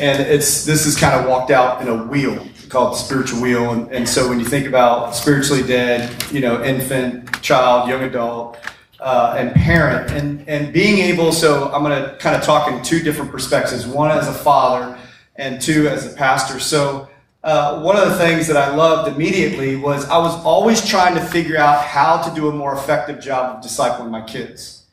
and 0.00 0.20
it's 0.20 0.64
this 0.64 0.86
is 0.86 0.96
kind 0.96 1.14
of 1.14 1.28
walked 1.30 1.52
out 1.52 1.80
in 1.80 1.86
a 1.86 1.94
wheel 1.94 2.44
called 2.68 2.94
the 2.94 2.96
spiritual 2.96 3.40
wheel. 3.40 3.70
And, 3.70 3.92
and 3.92 4.08
so 4.08 4.28
when 4.28 4.40
you 4.40 4.44
think 4.44 4.66
about 4.66 5.14
spiritually 5.14 5.62
dead, 5.62 6.20
you 6.32 6.40
know, 6.40 6.64
infant, 6.64 7.40
child, 7.42 7.88
young 7.88 8.02
adult, 8.02 8.58
uh, 8.98 9.36
and 9.38 9.54
parent, 9.54 10.10
and 10.10 10.48
and 10.48 10.72
being 10.72 10.98
able, 10.98 11.30
so 11.30 11.72
I'm 11.72 11.84
going 11.84 12.02
to 12.02 12.16
kind 12.16 12.34
of 12.34 12.42
talk 12.42 12.68
in 12.72 12.82
two 12.82 12.98
different 13.04 13.30
perspectives. 13.30 13.86
One 13.86 14.10
as 14.10 14.26
a 14.26 14.34
father, 14.34 14.98
and 15.36 15.62
two 15.62 15.86
as 15.86 16.12
a 16.12 16.16
pastor. 16.16 16.58
So 16.58 17.07
uh, 17.44 17.80
one 17.80 17.96
of 17.96 18.08
the 18.08 18.16
things 18.16 18.46
that 18.48 18.56
I 18.56 18.74
loved 18.74 19.14
immediately 19.14 19.76
was 19.76 20.04
I 20.08 20.18
was 20.18 20.34
always 20.44 20.84
trying 20.84 21.14
to 21.14 21.20
figure 21.20 21.56
out 21.56 21.84
how 21.84 22.20
to 22.22 22.34
do 22.34 22.48
a 22.48 22.52
more 22.52 22.74
effective 22.74 23.20
job 23.20 23.56
of 23.56 23.64
discipling 23.64 24.10
my 24.10 24.22
kids. 24.22 24.84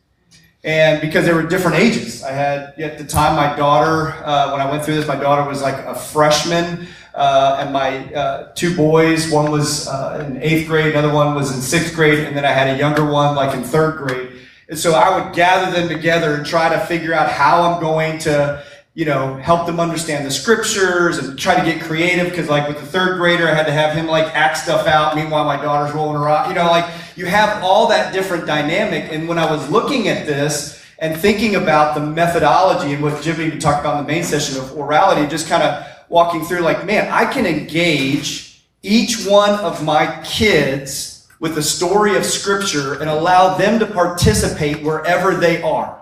And 0.63 0.99
because 0.99 1.25
they 1.25 1.33
were 1.33 1.43
different 1.43 1.77
ages, 1.77 2.23
I 2.23 2.31
had 2.31 2.79
at 2.79 2.97
the 2.97 3.03
time 3.03 3.35
my 3.35 3.55
daughter, 3.55 4.13
uh, 4.25 4.51
when 4.51 4.61
I 4.61 4.69
went 4.69 4.83
through 4.83 4.95
this, 4.95 5.07
my 5.07 5.15
daughter 5.15 5.47
was 5.47 5.61
like 5.61 5.75
a 5.85 5.93
freshman, 5.93 6.87
uh, 7.13 7.57
and 7.59 7.71
my 7.71 8.13
uh, 8.13 8.51
two 8.55 8.75
boys, 8.75 9.31
one 9.31 9.51
was 9.51 9.87
uh, 9.87 10.25
in 10.27 10.41
eighth 10.41 10.67
grade, 10.67 10.95
another 10.95 11.13
one 11.13 11.35
was 11.35 11.55
in 11.55 11.61
sixth 11.61 11.93
grade, 11.93 12.19
and 12.19 12.35
then 12.35 12.45
I 12.45 12.51
had 12.51 12.75
a 12.75 12.79
younger 12.79 13.05
one 13.05 13.35
like 13.35 13.55
in 13.55 13.63
third 13.63 13.97
grade. 13.97 14.31
And 14.67 14.77
so 14.77 14.93
I 14.93 15.17
would 15.17 15.35
gather 15.35 15.71
them 15.71 15.87
together 15.87 16.33
and 16.33 16.45
try 16.45 16.69
to 16.69 16.79
figure 16.87 17.13
out 17.13 17.31
how 17.31 17.61
I'm 17.61 17.79
going 17.79 18.17
to 18.19 18.64
you 18.95 19.03
know, 19.03 19.35
help 19.35 19.67
them 19.67 19.77
understand 19.77 20.25
the 20.25 20.31
scriptures 20.31 21.17
and 21.17 21.37
try 21.37 21.53
to 21.53 21.69
get 21.69 21.83
creative 21.83 22.29
because 22.29 22.47
like 22.47 22.65
with 22.65 22.79
the 22.79 22.85
third 22.85 23.17
grader, 23.17 23.47
I 23.47 23.53
had 23.53 23.65
to 23.65 23.73
have 23.73 23.93
him 23.93 24.07
like 24.07 24.33
act 24.33 24.57
stuff 24.57 24.87
out. 24.87 25.15
Meanwhile, 25.15 25.43
my 25.43 25.61
daughter's 25.61 25.93
rolling 25.93 26.15
eyes. 26.23 26.47
You 26.47 26.55
know, 26.55 26.67
like 26.67 26.89
you 27.17 27.25
have 27.25 27.61
all 27.61 27.89
that 27.89 28.13
different 28.13 28.47
dynamic. 28.47 29.11
And 29.11 29.27
when 29.27 29.37
I 29.37 29.51
was 29.51 29.69
looking 29.69 30.07
at 30.07 30.25
this 30.25 30.81
and 30.99 31.19
thinking 31.19 31.55
about 31.55 31.93
the 31.93 31.99
methodology 31.99 32.93
and 32.93 33.03
what 33.03 33.21
Jimmy 33.21 33.57
talked 33.59 33.81
about 33.81 33.99
in 33.99 34.05
the 34.05 34.11
main 34.11 34.23
session 34.23 34.57
of 34.57 34.69
orality, 34.69 35.29
just 35.29 35.49
kind 35.49 35.61
of 35.61 35.85
walking 36.07 36.45
through 36.45 36.61
like, 36.61 36.85
man, 36.85 37.11
I 37.11 37.25
can 37.25 37.45
engage 37.45 38.63
each 38.81 39.25
one 39.25 39.59
of 39.59 39.83
my 39.83 40.21
kids 40.23 41.27
with 41.41 41.55
the 41.55 41.61
story 41.61 42.15
of 42.15 42.23
scripture 42.23 42.93
and 43.01 43.09
allow 43.09 43.57
them 43.57 43.77
to 43.79 43.85
participate 43.85 44.81
wherever 44.83 45.35
they 45.35 45.61
are. 45.61 46.01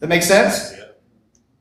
That 0.00 0.08
makes 0.08 0.28
sense? 0.28 0.75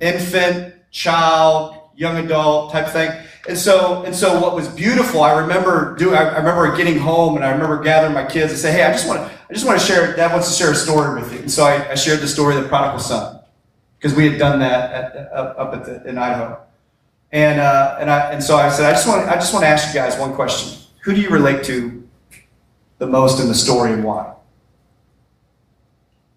Infant, 0.06 0.74
child, 0.92 1.76
young 1.96 2.18
adult 2.24 2.72
type 2.72 2.88
thing. 2.88 3.12
And 3.48 3.58
so, 3.58 4.04
and 4.04 4.16
so 4.16 4.40
what 4.42 4.56
was 4.56 4.68
beautiful, 4.68 5.22
I 5.22 5.38
remember 5.40 5.96
doing, 5.96 6.16
I 6.16 6.38
remember 6.38 6.76
getting 6.76 6.98
home 6.98 7.36
and 7.36 7.46
I 7.46 7.52
remember 7.52 7.82
gathering 7.84 8.14
my 8.14 8.26
kids 8.26 8.52
and 8.52 8.60
say, 8.60 8.72
Hey, 8.72 8.84
I 8.84 8.92
just 8.92 9.08
want 9.08 9.20
to, 9.20 9.38
I 9.50 9.54
just 9.54 9.66
want 9.66 9.80
to 9.80 9.86
share, 9.86 10.16
dad 10.16 10.32
wants 10.32 10.50
to 10.50 10.56
share 10.56 10.72
a 10.72 10.76
story 10.76 11.20
with 11.22 11.32
you. 11.32 11.40
And 11.40 11.52
so 11.52 11.64
I, 11.64 11.92
I 11.92 11.96
shared 11.96 12.22
the 12.22 12.28
story 12.28 12.56
of 12.56 12.64
the 12.64 12.70
prodigal 12.70 13.00
son 13.00 13.40
because 13.98 14.16
we 14.16 14.30
had 14.30 14.40
done 14.40 14.60
that 14.60 15.16
at, 15.16 15.34
up, 15.34 15.74
at 15.74 15.86
the, 15.86 16.10
in 16.10 16.18
Idaho. 16.18 16.60
And, 17.32 17.60
uh, 17.60 17.98
and 18.00 18.10
I, 18.10 18.32
and 18.32 18.44
so 18.44 18.58
I 18.58 18.70
said, 18.70 18.86
I 18.86 18.94
just 18.94 19.08
want, 19.08 19.28
I 19.28 19.36
just 19.36 19.54
want 19.54 19.64
to 19.64 19.68
ask 19.68 19.94
you 19.94 20.00
guys 20.00 20.18
one 20.20 20.34
question. 20.34 20.82
Who 21.04 21.14
do 21.14 21.22
you 21.22 21.30
relate 21.30 21.64
to 21.66 22.08
the 22.98 23.08
most 23.08 23.40
in 23.40 23.48
the 23.48 23.56
story 23.56 23.94
and 23.94 24.04
why? 24.04 24.35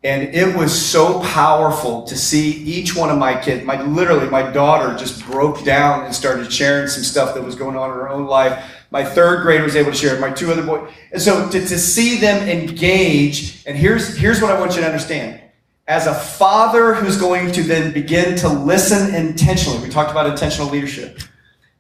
And 0.05 0.33
it 0.33 0.57
was 0.57 0.71
so 0.81 1.21
powerful 1.23 2.05
to 2.05 2.17
see 2.17 2.53
each 2.53 2.95
one 2.95 3.11
of 3.11 3.19
my 3.19 3.35
kids. 3.41 3.65
My 3.65 3.83
literally, 3.83 4.29
my 4.31 4.49
daughter 4.49 4.97
just 4.97 5.27
broke 5.27 5.65
down 5.65 6.05
and 6.05 6.15
started 6.15 6.53
sharing 6.53 6.87
some 6.87 7.03
stuff 7.03 7.35
that 7.35 7.43
was 7.43 7.57
going 7.57 7.77
on 7.77 7.91
in 7.91 7.97
her 7.97 8.09
own 8.09 8.27
life. 8.27 8.65
My 8.93 9.05
third 9.05 9.43
grader 9.43 9.65
was 9.65 9.75
able 9.75 9.91
to 9.91 9.97
share. 9.97 10.19
My 10.21 10.31
two 10.31 10.53
other 10.53 10.65
boys, 10.65 10.93
and 11.11 11.21
so 11.21 11.51
to, 11.51 11.61
to 11.61 11.79
see 11.79 12.17
them 12.19 12.49
engage. 12.49 13.65
And 13.67 13.77
here's 13.77 14.17
here's 14.17 14.41
what 14.41 14.53
I 14.53 14.61
want 14.61 14.77
you 14.77 14.83
to 14.83 14.87
understand. 14.87 15.41
As 15.89 16.07
a 16.07 16.15
father 16.15 16.95
who's 16.95 17.17
going 17.17 17.51
to 17.53 17.63
then 17.63 17.93
begin 17.93 18.37
to 18.37 18.49
listen 18.49 19.15
intentionally, 19.15 19.83
we 19.83 19.89
talked 19.89 20.13
about 20.13 20.27
intentional 20.27 20.69
leadership. 20.69 21.19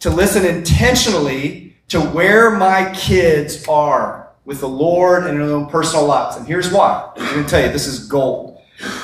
To 0.00 0.10
listen 0.10 0.44
intentionally 0.44 1.76
to 1.88 2.00
where 2.00 2.50
my 2.50 2.92
kids 2.94 3.66
are 3.68 4.27
with 4.48 4.60
the 4.60 4.68
Lord 4.68 5.24
and 5.24 5.38
in 5.38 5.46
their 5.46 5.54
own 5.54 5.66
personal 5.66 6.06
lives. 6.06 6.36
And 6.36 6.46
here's 6.46 6.72
why. 6.72 7.12
I'm 7.18 7.34
going 7.34 7.44
to 7.44 7.50
tell 7.50 7.62
you, 7.62 7.70
this 7.70 7.86
is 7.86 8.08
gold. 8.08 8.58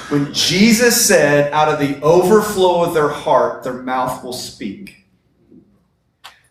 When 0.09 0.33
Jesus 0.33 1.07
said, 1.07 1.53
out 1.53 1.69
of 1.69 1.79
the 1.79 2.01
overflow 2.01 2.83
of 2.83 2.95
their 2.95 3.11
heart, 3.11 3.63
their 3.63 3.75
mouth 3.75 4.25
will 4.25 4.33
speak. 4.33 5.05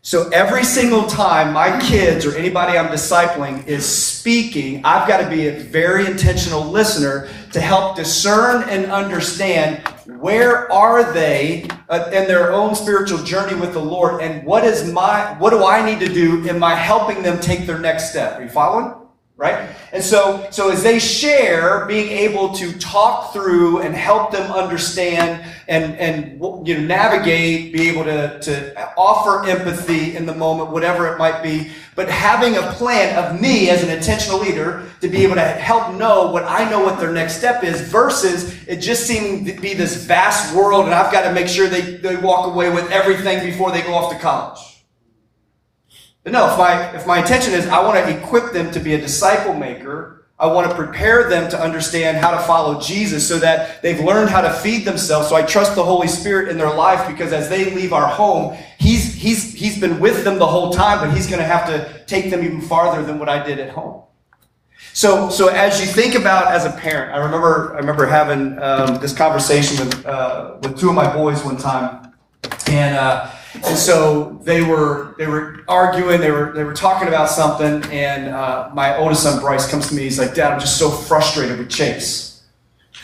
So 0.03 0.29
every 0.29 0.63
single 0.63 1.08
time 1.08 1.53
my 1.53 1.79
kids 1.79 2.23
or 2.23 2.36
anybody 2.36 2.77
I'm 2.77 2.89
discipling 2.89 3.65
is 3.65 3.84
speaking, 3.84 4.86
I've 4.86 5.08
got 5.08 5.21
to 5.21 5.29
be 5.29 5.47
a 5.47 5.60
very 5.60 6.06
intentional 6.06 6.63
listener 6.63 7.29
to 7.53 7.60
help 7.60 7.95
discern 7.95 8.69
and 8.69 8.91
understand 8.91 9.82
where 10.23 10.71
are 10.71 11.12
they 11.12 11.67
uh, 11.89 12.09
in 12.13 12.27
their 12.29 12.53
own 12.53 12.73
spiritual 12.75 13.21
journey 13.23 13.59
with 13.59 13.73
the 13.73 13.79
Lord 13.79 14.21
and 14.21 14.45
what 14.45 14.63
is 14.63 14.89
my 14.89 15.36
what 15.38 15.49
do 15.49 15.65
I 15.65 15.86
need 15.86 15.99
to 15.99 16.13
do 16.13 16.47
in 16.47 16.57
my 16.57 16.75
helping 16.75 17.21
them 17.21 17.41
take 17.41 17.67
their 17.67 17.77
next 17.77 18.12
step? 18.12 18.39
Are 18.39 18.43
you 18.43 18.47
following? 18.47 19.03
right? 19.36 19.67
And 19.91 20.03
so, 20.03 20.47
so 20.51 20.71
as 20.71 20.83
they 20.83 20.99
share, 20.99 21.86
being 21.86 22.12
able 22.12 22.53
to 22.53 22.71
talk 22.79 23.33
through 23.33 23.79
and 23.79 23.95
help 23.95 24.31
them 24.31 24.51
understand 24.51 25.43
and, 25.67 25.95
and 25.97 26.39
you 26.67 26.77
know, 26.77 26.86
navigate, 26.86 27.73
be 27.73 27.89
able 27.89 28.03
to, 28.03 28.39
to 28.39 28.93
offer 28.95 29.49
empathy 29.49 30.15
in 30.15 30.25
the 30.25 30.36
moment, 30.36 30.69
whatever 30.69 31.12
it 31.12 31.17
might 31.17 31.41
be, 31.41 31.71
but 31.95 32.10
having 32.10 32.56
a 32.56 32.62
plan 32.73 33.17
of 33.17 33.39
me 33.39 33.69
as 33.69 33.84
an 33.84 33.89
intentional 33.89 34.39
leader 34.39 34.89
to 35.01 35.08
be 35.08 35.23
able 35.23 35.36
to 35.36 35.41
help 35.41 35.93
know 35.95 36.32
what 36.32 36.43
I 36.43 36.69
know 36.69 36.84
what 36.84 36.99
their 36.99 37.12
next 37.12 37.38
step 37.38 37.63
is 37.63 37.82
versus 37.82 38.67
it 38.67 38.77
just 38.77 39.06
seeming 39.06 39.45
to 39.45 39.53
be 39.60 39.73
this 39.73 40.06
vast 40.06 40.56
world 40.56 40.86
and 40.86 40.93
I've 40.93 41.12
got 41.12 41.27
to 41.27 41.34
make 41.34 41.47
sure 41.47 41.67
they, 41.67 41.97
they 41.97 42.15
walk 42.15 42.47
away 42.47 42.69
with 42.69 42.89
everything 42.91 43.45
before 43.45 43.71
they 43.71 43.82
go 43.82 43.93
off 43.93 44.12
to 44.12 44.19
college. 44.19 44.60
But 46.23 46.32
no, 46.32 46.51
if 46.51 46.58
my, 46.58 46.95
if 46.95 47.06
my 47.06 47.19
intention 47.19 47.53
is 47.53 47.67
I 47.67 47.84
want 47.84 47.97
to 47.97 48.17
equip 48.17 48.53
them 48.53 48.71
to 48.71 48.79
be 48.79 48.93
a 48.93 49.01
disciple 49.01 49.53
maker, 49.53 50.23
I 50.39 50.47
want 50.47 50.69
to 50.69 50.75
prepare 50.75 51.29
them 51.29 51.49
to 51.51 51.62
understand 51.62 52.17
how 52.17 52.32
to 52.32 52.39
follow 52.39 52.82
Jesus 52.82 53.27
so 53.27 53.38
that 53.39 53.82
they've 53.82 53.99
learned 53.99 54.29
how 54.29 54.41
to 54.41 54.51
feed 54.51 54.84
themselves. 54.84 55.29
So 55.29 55.36
I 55.36 55.43
trust 55.43 55.75
the 55.75 55.84
Holy 55.84 56.08
Spirit 56.08 56.49
in 56.49 56.58
their 56.58 56.73
life 56.73 57.08
because 57.08 57.32
as 57.32 57.49
they 57.49 57.73
leave 57.73 57.93
our 57.93 58.08
home, 58.08 58.58
He's, 58.79 59.03
he's, 59.23 59.53
he's 59.53 59.79
been 59.79 59.99
with 59.99 60.23
them 60.23 60.38
the 60.38 60.45
whole 60.45 60.71
time, 60.71 60.99
but 60.99 61.15
He's 61.15 61.27
going 61.27 61.39
to 61.39 61.45
have 61.45 61.65
to 61.67 62.03
take 62.05 62.29
them 62.29 62.43
even 62.43 62.62
farther 62.62 63.01
than 63.03 63.17
what 63.17 63.29
I 63.29 63.43
did 63.43 63.59
at 63.59 63.69
home. 63.69 64.03
So, 64.91 65.29
so 65.29 65.47
as 65.47 65.79
you 65.79 65.88
think 65.88 66.13
about 66.13 66.47
as 66.47 66.65
a 66.65 66.71
parent, 66.71 67.13
I 67.13 67.17
remember, 67.17 67.73
I 67.73 67.77
remember 67.77 68.05
having 68.05 68.59
um, 68.59 68.99
this 68.99 69.13
conversation 69.15 69.86
with, 69.86 70.05
uh, 70.05 70.57
with 70.62 70.77
two 70.77 70.89
of 70.89 70.95
my 70.95 71.12
boys 71.12 71.43
one 71.43 71.57
time, 71.57 72.13
and 72.67 72.95
uh, 72.95 73.31
and 73.55 73.77
so 73.77 74.39
they 74.43 74.62
were 74.62 75.15
they 75.17 75.25
were 75.25 75.62
arguing. 75.67 76.19
They 76.21 76.29
were 76.29 76.51
they 76.51 76.63
were 76.63 76.73
talking 76.73 77.07
about 77.07 77.29
something, 77.29 77.89
and 77.91 78.29
uh, 78.29 78.69
my 78.73 78.95
oldest 78.97 79.23
son 79.23 79.39
Bryce 79.39 79.69
comes 79.69 79.89
to 79.89 79.95
me. 79.95 80.03
He's 80.03 80.19
like, 80.19 80.36
"Dad, 80.36 80.51
I'm 80.51 80.59
just 80.59 80.77
so 80.77 80.91
frustrated 80.91 81.57
with 81.57 81.69
Chase." 81.69 82.33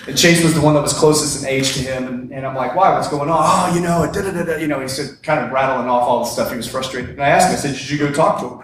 And 0.08 0.18
Chase 0.18 0.44
was 0.44 0.54
the 0.54 0.62
one 0.62 0.74
that 0.76 0.82
was 0.82 0.94
closest 0.94 1.44
in 1.44 1.50
age 1.50 1.74
to 1.74 1.80
him, 1.82 2.08
and, 2.08 2.32
and 2.32 2.48
I'm 2.48 2.56
like, 2.56 2.76
"Why? 2.76 2.94
What's 2.94 3.10
going 3.10 3.30
on?" 3.30 3.40
Oh, 3.42 3.76
you 3.76 3.82
know, 3.82 4.10
da 4.12 4.22
da 4.22 4.44
da. 4.44 4.56
You 4.56 4.68
know, 4.68 4.80
he's 4.80 4.98
kind 5.24 5.44
of 5.44 5.52
rattling 5.52 5.90
off 5.90 6.04
all 6.04 6.20
the 6.20 6.26
stuff. 6.26 6.52
He 6.52 6.58
was 6.58 6.68
frustrated, 6.68 7.12
and 7.12 7.22
I 7.22 7.30
asked 7.30 7.50
him. 7.50 7.54
I 7.54 7.60
said, 7.60 7.80
"Did 7.80 7.90
you 7.90 7.98
go 7.98 8.12
talk 8.12 8.40
to 8.40 8.50
him?" 8.50 8.64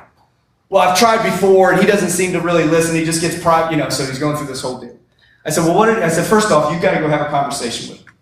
Well, 0.69 0.88
I've 0.88 0.98
tried 0.98 1.24
before, 1.24 1.71
and 1.71 1.82
he 1.82 1.86
doesn't 1.88 2.10
seem 2.10 2.32
to 2.34 2.39
really 2.39 2.63
listen. 2.63 2.95
He 2.95 3.06
just 3.06 3.21
gets 3.21 3.41
pride, 3.41 3.71
you 3.71 3.78
know. 3.78 3.89
So 3.89 4.06
he's 4.06 4.19
going 4.19 4.38
through 4.38 4.48
this 4.48 4.62
whole 4.62 4.80
deal. 4.80 4.98
I 5.45 5.50
said, 5.50 5.65
"Well, 5.65 5.76
what?" 5.76 5.88
Did, 5.88 6.02
I 6.02 6.10
said, 6.10 6.26
first 6.26 6.52
off, 6.52 6.71
you've 6.71 6.82
got 6.82 6.93
to 6.93 7.00
go 7.00 7.08
have 7.10 7.21
a 7.21 7.30
conversation 7.30 7.89
with 7.91 8.00
him. 8.00 8.13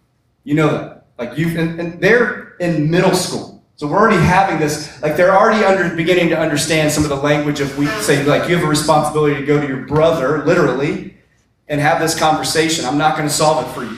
You 0.44 0.56
know 0.56 0.70
that, 0.72 1.06
like 1.18 1.38
you, 1.38 1.58
and, 1.58 1.80
and 1.80 2.02
they're 2.02 2.56
in 2.60 2.90
middle 2.90 3.14
school. 3.14 3.54
So 3.76 3.88
we're 3.88 3.98
already 3.98 4.22
having 4.22 4.60
this, 4.60 5.02
like 5.02 5.18
they're 5.18 5.36
already 5.36 5.66
under, 5.66 5.96
beginning 5.96 6.30
to 6.30 6.40
understand 6.40 6.92
some 6.92 7.04
of 7.04 7.10
the 7.10 7.16
language 7.16 7.60
of 7.60 7.76
we 7.78 7.88
say, 8.02 8.24
like 8.24 8.48
you 8.48 8.56
have 8.56 8.64
a 8.64 8.68
responsibility 8.68 9.36
to 9.36 9.46
go 9.46 9.60
to 9.60 9.68
your 9.68 9.86
brother, 9.86 10.46
literally, 10.46 11.13
and 11.68 11.80
have 11.80 12.00
this 12.00 12.18
conversation. 12.18 12.86
I'm 12.86 12.98
not 12.98 13.16
going 13.16 13.28
to 13.28 13.34
solve 13.34 13.66
it 13.66 13.72
for 13.72 13.84
you. 13.84 13.98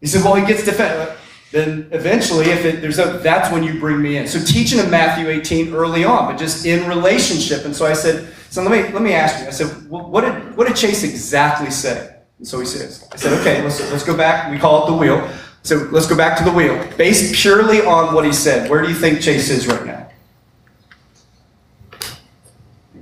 He 0.00 0.06
said, 0.06 0.24
well, 0.24 0.34
he 0.34 0.46
gets 0.46 0.64
defended. 0.64 1.16
Then 1.50 1.88
eventually, 1.92 2.46
if 2.46 2.64
it, 2.64 2.80
there's 2.80 2.98
a, 2.98 3.18
that's 3.22 3.52
when 3.52 3.62
you 3.62 3.78
bring 3.78 4.02
me 4.02 4.16
in. 4.16 4.26
So 4.26 4.44
teaching 4.44 4.80
him 4.80 4.90
Matthew 4.90 5.28
18 5.28 5.72
early 5.72 6.04
on, 6.04 6.30
but 6.30 6.36
just 6.38 6.66
in 6.66 6.88
relationship. 6.88 7.64
And 7.64 7.74
so 7.74 7.86
I 7.86 7.92
said, 7.92 8.34
so 8.50 8.62
let 8.62 8.72
me 8.72 8.92
let 8.92 9.02
me 9.02 9.12
ask 9.12 9.40
you. 9.40 9.46
I 9.46 9.50
said, 9.50 9.88
what 9.88 10.22
did 10.22 10.56
what 10.56 10.66
did 10.66 10.76
Chase 10.76 11.04
exactly 11.04 11.70
say? 11.70 12.16
And 12.38 12.46
so 12.46 12.58
he 12.58 12.66
says, 12.66 13.08
I 13.12 13.16
said, 13.16 13.32
okay, 13.40 13.62
let's 13.62 13.80
let's 13.92 14.04
go 14.04 14.16
back. 14.16 14.50
We 14.50 14.58
call 14.58 14.84
it 14.84 14.90
the 14.90 14.96
wheel. 14.96 15.28
So 15.62 15.88
let's 15.92 16.06
go 16.06 16.16
back 16.16 16.36
to 16.38 16.44
the 16.44 16.52
wheel. 16.52 16.76
Based 16.96 17.34
purely 17.34 17.80
on 17.86 18.14
what 18.14 18.24
he 18.24 18.32
said, 18.32 18.68
where 18.68 18.82
do 18.82 18.88
you 18.88 18.94
think 18.94 19.20
Chase 19.20 19.48
is 19.48 19.66
right 19.66 19.86
now? 19.86 20.10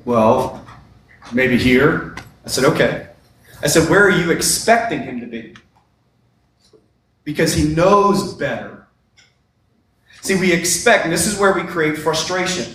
Well, 0.04 0.64
maybe 1.32 1.56
here. 1.56 2.11
I 2.44 2.48
said, 2.48 2.64
okay. 2.64 3.08
I 3.62 3.68
said, 3.68 3.88
where 3.88 4.04
are 4.04 4.10
you 4.10 4.30
expecting 4.30 5.02
him 5.02 5.20
to 5.20 5.26
be? 5.26 5.54
Because 7.24 7.54
he 7.54 7.68
knows 7.68 8.34
better. 8.34 8.88
See, 10.20 10.38
we 10.38 10.52
expect, 10.52 11.04
and 11.04 11.12
this 11.12 11.26
is 11.26 11.38
where 11.38 11.52
we 11.52 11.62
create 11.62 11.96
frustration. 11.98 12.74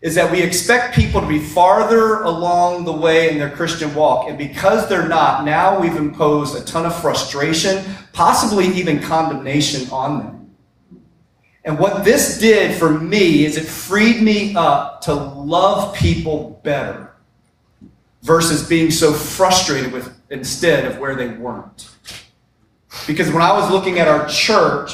is 0.00 0.14
that 0.14 0.32
we 0.32 0.40
expect 0.40 0.94
people 0.94 1.20
to 1.20 1.26
be 1.26 1.38
farther 1.38 2.22
along 2.22 2.84
the 2.84 2.92
way 2.92 3.30
in 3.30 3.38
their 3.38 3.50
Christian 3.50 3.94
walk. 3.94 4.28
And 4.28 4.38
because 4.38 4.88
they're 4.88 5.08
not, 5.08 5.44
now 5.44 5.78
we've 5.78 5.96
imposed 5.96 6.56
a 6.56 6.64
ton 6.64 6.86
of 6.86 6.98
frustration, 7.00 7.84
possibly 8.12 8.66
even 8.68 9.00
condemnation 9.00 9.90
on 9.90 10.18
them. 10.18 10.56
And 11.64 11.78
what 11.78 12.04
this 12.04 12.38
did 12.38 12.78
for 12.78 12.98
me 12.98 13.44
is 13.44 13.58
it 13.58 13.66
freed 13.66 14.22
me 14.22 14.54
up 14.56 15.02
to 15.02 15.12
love 15.12 15.94
people 15.94 16.60
better 16.64 17.09
versus 18.22 18.68
being 18.68 18.90
so 18.90 19.12
frustrated 19.12 19.92
with 19.92 20.14
instead 20.30 20.84
of 20.84 20.98
where 20.98 21.14
they 21.14 21.28
weren't. 21.28 21.90
Because 23.06 23.30
when 23.30 23.42
I 23.42 23.52
was 23.52 23.70
looking 23.70 23.98
at 23.98 24.08
our 24.08 24.28
church, 24.28 24.92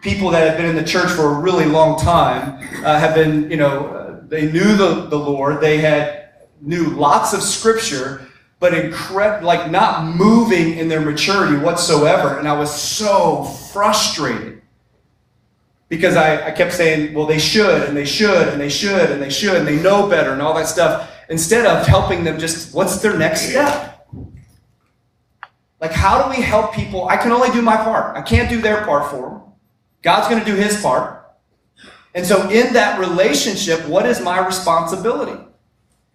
people 0.00 0.30
that 0.30 0.46
have 0.48 0.56
been 0.56 0.66
in 0.66 0.76
the 0.76 0.84
church 0.84 1.10
for 1.10 1.32
a 1.32 1.40
really 1.40 1.66
long 1.66 1.98
time 1.98 2.58
uh, 2.84 2.98
have 2.98 3.14
been, 3.14 3.50
you 3.50 3.56
know, 3.56 4.22
they 4.28 4.50
knew 4.50 4.76
the, 4.76 5.06
the 5.06 5.18
Lord. 5.18 5.60
They 5.60 5.78
had 5.78 6.30
knew 6.60 6.90
lots 6.90 7.32
of 7.32 7.42
scripture, 7.42 8.26
but 8.60 8.72
like 9.42 9.70
not 9.70 10.04
moving 10.04 10.78
in 10.78 10.88
their 10.88 11.00
maturity 11.00 11.56
whatsoever. 11.56 12.38
And 12.38 12.46
I 12.46 12.58
was 12.58 12.74
so 12.74 13.44
frustrated 13.44 14.62
because 15.88 16.16
I, 16.16 16.48
I 16.48 16.50
kept 16.50 16.74
saying, 16.74 17.14
well, 17.14 17.26
they 17.26 17.38
should, 17.38 17.88
and 17.88 17.96
they 17.96 18.04
should, 18.04 18.48
and 18.48 18.60
they 18.60 18.68
should, 18.68 19.10
and 19.10 19.22
they 19.22 19.30
should, 19.30 19.56
and 19.56 19.66
they 19.66 19.80
know 19.80 20.08
better, 20.08 20.32
and 20.32 20.42
all 20.42 20.54
that 20.54 20.66
stuff, 20.66 21.10
instead 21.28 21.66
of 21.66 21.86
helping 21.86 22.24
them 22.24 22.38
just, 22.38 22.74
what's 22.74 23.00
their 23.00 23.16
next 23.16 23.48
step? 23.50 24.06
Like, 25.80 25.92
how 25.92 26.22
do 26.22 26.30
we 26.30 26.42
help 26.42 26.74
people? 26.74 27.08
I 27.08 27.16
can 27.16 27.30
only 27.30 27.50
do 27.50 27.62
my 27.62 27.76
part. 27.76 28.16
I 28.16 28.22
can't 28.22 28.50
do 28.50 28.60
their 28.60 28.84
part 28.84 29.10
for 29.10 29.30
them. 29.30 29.42
God's 30.02 30.28
going 30.28 30.42
to 30.42 30.46
do 30.46 30.56
his 30.56 30.80
part. 30.80 31.18
And 32.14 32.26
so, 32.26 32.48
in 32.50 32.72
that 32.72 32.98
relationship, 32.98 33.86
what 33.86 34.06
is 34.06 34.20
my 34.20 34.44
responsibility? 34.44 35.40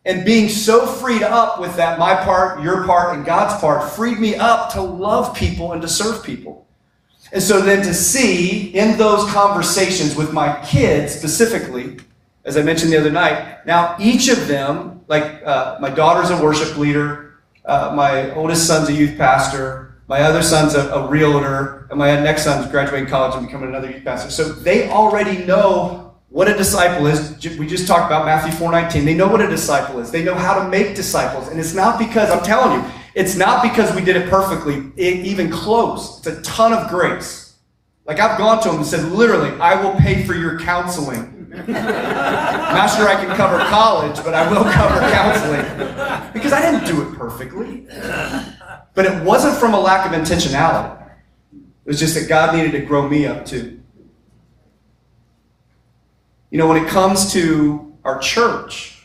And 0.06 0.26
being 0.26 0.50
so 0.50 0.86
freed 0.86 1.24
up 1.24 1.62
with 1.62 1.78
that, 1.78 1.98
my 1.98 2.14
part, 2.14 2.62
your 2.62 2.86
part, 2.86 3.16
and 3.16 3.26
God's 3.26 3.60
part, 3.62 3.90
freed 3.92 4.20
me 4.20 4.36
up 4.36 4.74
to 4.74 4.82
love 4.82 5.34
people 5.34 5.72
and 5.72 5.82
to 5.82 5.88
serve 5.88 6.24
people. 6.26 6.68
And 7.32 7.42
so 7.42 7.62
then 7.62 7.82
to 7.84 7.94
see 7.94 8.76
in 8.76 8.98
those 8.98 9.30
conversations 9.32 10.16
with 10.16 10.34
my 10.34 10.62
kids 10.66 11.16
specifically, 11.16 11.98
as 12.46 12.58
I 12.58 12.62
mentioned 12.62 12.92
the 12.92 12.98
other 12.98 13.12
night, 13.12 13.66
now 13.66 13.96
each 14.00 14.28
of 14.28 14.48
them, 14.48 15.02
like 15.08 15.46
uh, 15.46 15.78
my 15.80 15.90
daughter's 15.90 16.30
a 16.30 16.42
worship 16.42 16.78
leader, 16.78 17.36
uh, 17.66 17.94
my 17.96 18.34
oldest 18.36 18.68
son's 18.68 18.90
a 18.90 18.94
youth 18.94 19.18
pastor, 19.18 19.96
my 20.08 20.22
other 20.22 20.44
son's 20.44 20.76
a, 20.76 20.90
a 20.90 21.08
realtor, 21.08 21.88
and 21.90 21.98
my 21.98 22.20
next 22.20 22.44
son's 22.44 22.70
graduating 22.70 23.08
college 23.08 23.36
and 23.36 23.46
becoming 23.46 23.70
another 23.70 23.90
youth 23.90 24.04
pastor. 24.04 24.30
So 24.30 24.50
they 24.50 24.90
already 24.90 25.46
know 25.46 26.16
what 26.30 26.50
a 26.50 26.58
disciple 26.58 27.06
is. 27.08 27.38
We 27.58 27.68
just 27.68 27.88
talked 27.88 28.08
about 28.08 28.26
Matthew 28.26 28.52
4:19. 28.52 29.06
They 29.06 29.14
know 29.14 29.28
what 29.28 29.40
a 29.40 29.48
disciple 29.48 30.00
is. 30.00 30.12
They 30.12 30.24
know 30.24 30.36
how 30.36 30.62
to 30.62 30.68
make 30.68 30.96
disciples. 30.96 31.48
And 31.48 31.60
it's 31.60 31.74
not 31.74 32.00
because 32.00 32.30
I'm 32.30 32.44
telling 32.44 32.82
you, 32.82 32.92
it's 33.16 33.36
not 33.36 33.62
because 33.62 33.96
we 33.96 34.04
did 34.04 34.16
it 34.16 34.30
perfectly, 34.30 34.92
it, 34.98 35.26
even 35.26 35.50
close. 35.52 36.18
It's 36.18 36.28
a 36.28 36.42
ton 36.42 36.74
of 36.74 36.90
grace. 36.90 37.54
Like 38.06 38.20
I've 38.20 38.38
gone 38.38 38.62
to 38.64 38.70
them 38.70 38.78
and 38.80 38.86
said, 38.86 39.12
literally, 39.12 39.52
I 39.62 39.82
will 39.82 39.94
pay 40.00 40.24
for 40.24 40.34
your 40.34 40.60
counseling. 40.60 41.33
not 41.68 42.88
sure 42.88 43.08
I 43.08 43.16
can 43.16 43.36
cover 43.36 43.60
college, 43.60 44.16
but 44.24 44.34
I 44.34 44.50
will 44.50 44.64
cover 44.64 45.00
counseling. 45.12 46.34
Because 46.34 46.52
I 46.52 46.62
didn't 46.62 46.88
do 46.88 47.04
it 47.04 47.16
perfectly. 47.16 47.86
But 48.96 49.06
it 49.06 49.24
wasn't 49.24 49.56
from 49.58 49.76
a 49.76 49.80
lack 49.80 50.12
of 50.12 50.20
intentionality. 50.20 51.00
It 51.54 51.90
was 51.90 52.00
just 52.00 52.16
that 52.16 52.28
God 52.28 52.56
needed 52.56 52.72
to 52.72 52.80
grow 52.80 53.08
me 53.08 53.28
up 53.28 53.46
too. 53.46 53.80
You 56.50 56.58
know, 56.58 56.68
when 56.68 56.84
it 56.84 56.90
comes 56.90 57.32
to 57.34 57.96
our 58.04 58.18
church, 58.20 59.04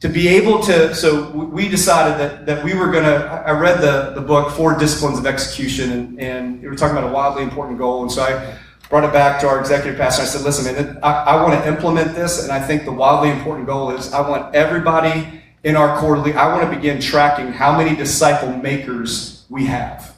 to 0.00 0.08
be 0.08 0.28
able 0.28 0.60
to, 0.60 0.94
so 0.94 1.30
we 1.30 1.68
decided 1.68 2.18
that, 2.18 2.46
that 2.46 2.64
we 2.64 2.74
were 2.74 2.90
going 2.90 3.04
to, 3.04 3.24
I 3.24 3.50
read 3.50 3.80
the, 3.80 4.12
the 4.14 4.20
book, 4.20 4.52
Four 4.52 4.78
Disciplines 4.78 5.18
of 5.18 5.26
Execution, 5.26 5.90
and, 5.90 6.20
and 6.20 6.62
we 6.62 6.68
were 6.68 6.76
talking 6.76 6.96
about 6.96 7.10
a 7.10 7.12
wildly 7.12 7.42
important 7.42 7.78
goal. 7.78 8.02
And 8.02 8.10
so 8.10 8.22
I 8.22 8.56
brought 8.88 9.04
it 9.04 9.12
back 9.12 9.40
to 9.40 9.48
our 9.48 9.60
executive 9.60 9.98
pastor. 9.98 10.22
I 10.22 10.26
said, 10.26 10.42
listen, 10.42 10.74
man, 10.74 10.98
I, 11.02 11.12
I 11.12 11.42
want 11.42 11.62
to 11.62 11.68
implement 11.68 12.14
this. 12.14 12.42
And 12.42 12.52
I 12.52 12.60
think 12.60 12.84
the 12.84 12.92
wildly 12.92 13.30
important 13.30 13.66
goal 13.66 13.90
is 13.90 14.12
I 14.12 14.28
want 14.28 14.54
everybody 14.54 15.42
in 15.64 15.76
our 15.76 15.98
quarterly, 15.98 16.32
I 16.34 16.54
want 16.54 16.68
to 16.68 16.74
begin 16.74 17.00
tracking 17.00 17.52
how 17.52 17.76
many 17.76 17.96
disciple 17.96 18.52
makers 18.56 19.44
we 19.50 19.66
have. 19.66 20.16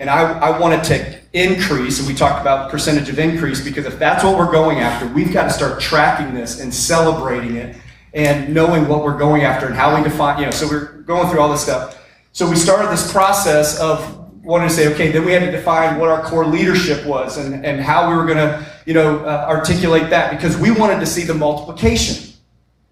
And 0.00 0.08
I, 0.08 0.38
I 0.38 0.58
want 0.58 0.74
it 0.74 0.84
to 0.84 1.18
increase, 1.32 1.98
and 1.98 2.08
we 2.08 2.14
talked 2.14 2.40
about 2.40 2.70
percentage 2.70 3.08
of 3.08 3.18
increase, 3.18 3.62
because 3.62 3.84
if 3.84 3.98
that's 3.98 4.24
what 4.24 4.38
we're 4.38 4.50
going 4.50 4.78
after, 4.78 5.06
we've 5.08 5.32
got 5.32 5.44
to 5.44 5.50
start 5.50 5.80
tracking 5.80 6.34
this 6.34 6.60
and 6.60 6.72
celebrating 6.72 7.56
it 7.56 7.76
and 8.14 8.54
knowing 8.54 8.88
what 8.88 9.02
we're 9.02 9.18
going 9.18 9.42
after 9.42 9.66
and 9.66 9.74
how 9.74 9.94
we 9.94 10.02
define, 10.02 10.38
you 10.38 10.46
know, 10.46 10.50
so 10.50 10.66
we're 10.66 11.02
going 11.02 11.28
through 11.28 11.40
all 11.40 11.50
this 11.50 11.62
stuff. 11.62 12.00
So 12.32 12.48
we 12.48 12.56
started 12.56 12.90
this 12.90 13.12
process 13.12 13.78
of 13.80 14.17
wanting 14.48 14.66
to 14.66 14.74
say, 14.74 14.90
okay, 14.94 15.12
then 15.12 15.26
we 15.26 15.32
had 15.32 15.40
to 15.40 15.50
define 15.50 15.98
what 15.98 16.08
our 16.08 16.22
core 16.22 16.46
leadership 16.46 17.04
was 17.04 17.36
and, 17.36 17.66
and 17.66 17.82
how 17.82 18.08
we 18.08 18.16
were 18.16 18.24
going 18.24 18.38
to, 18.38 18.66
you 18.86 18.94
know, 18.94 19.18
uh, 19.18 19.44
articulate 19.46 20.08
that 20.08 20.30
because 20.30 20.56
we 20.56 20.70
wanted 20.70 20.98
to 20.98 21.04
see 21.04 21.22
the 21.22 21.34
multiplication. 21.34 22.32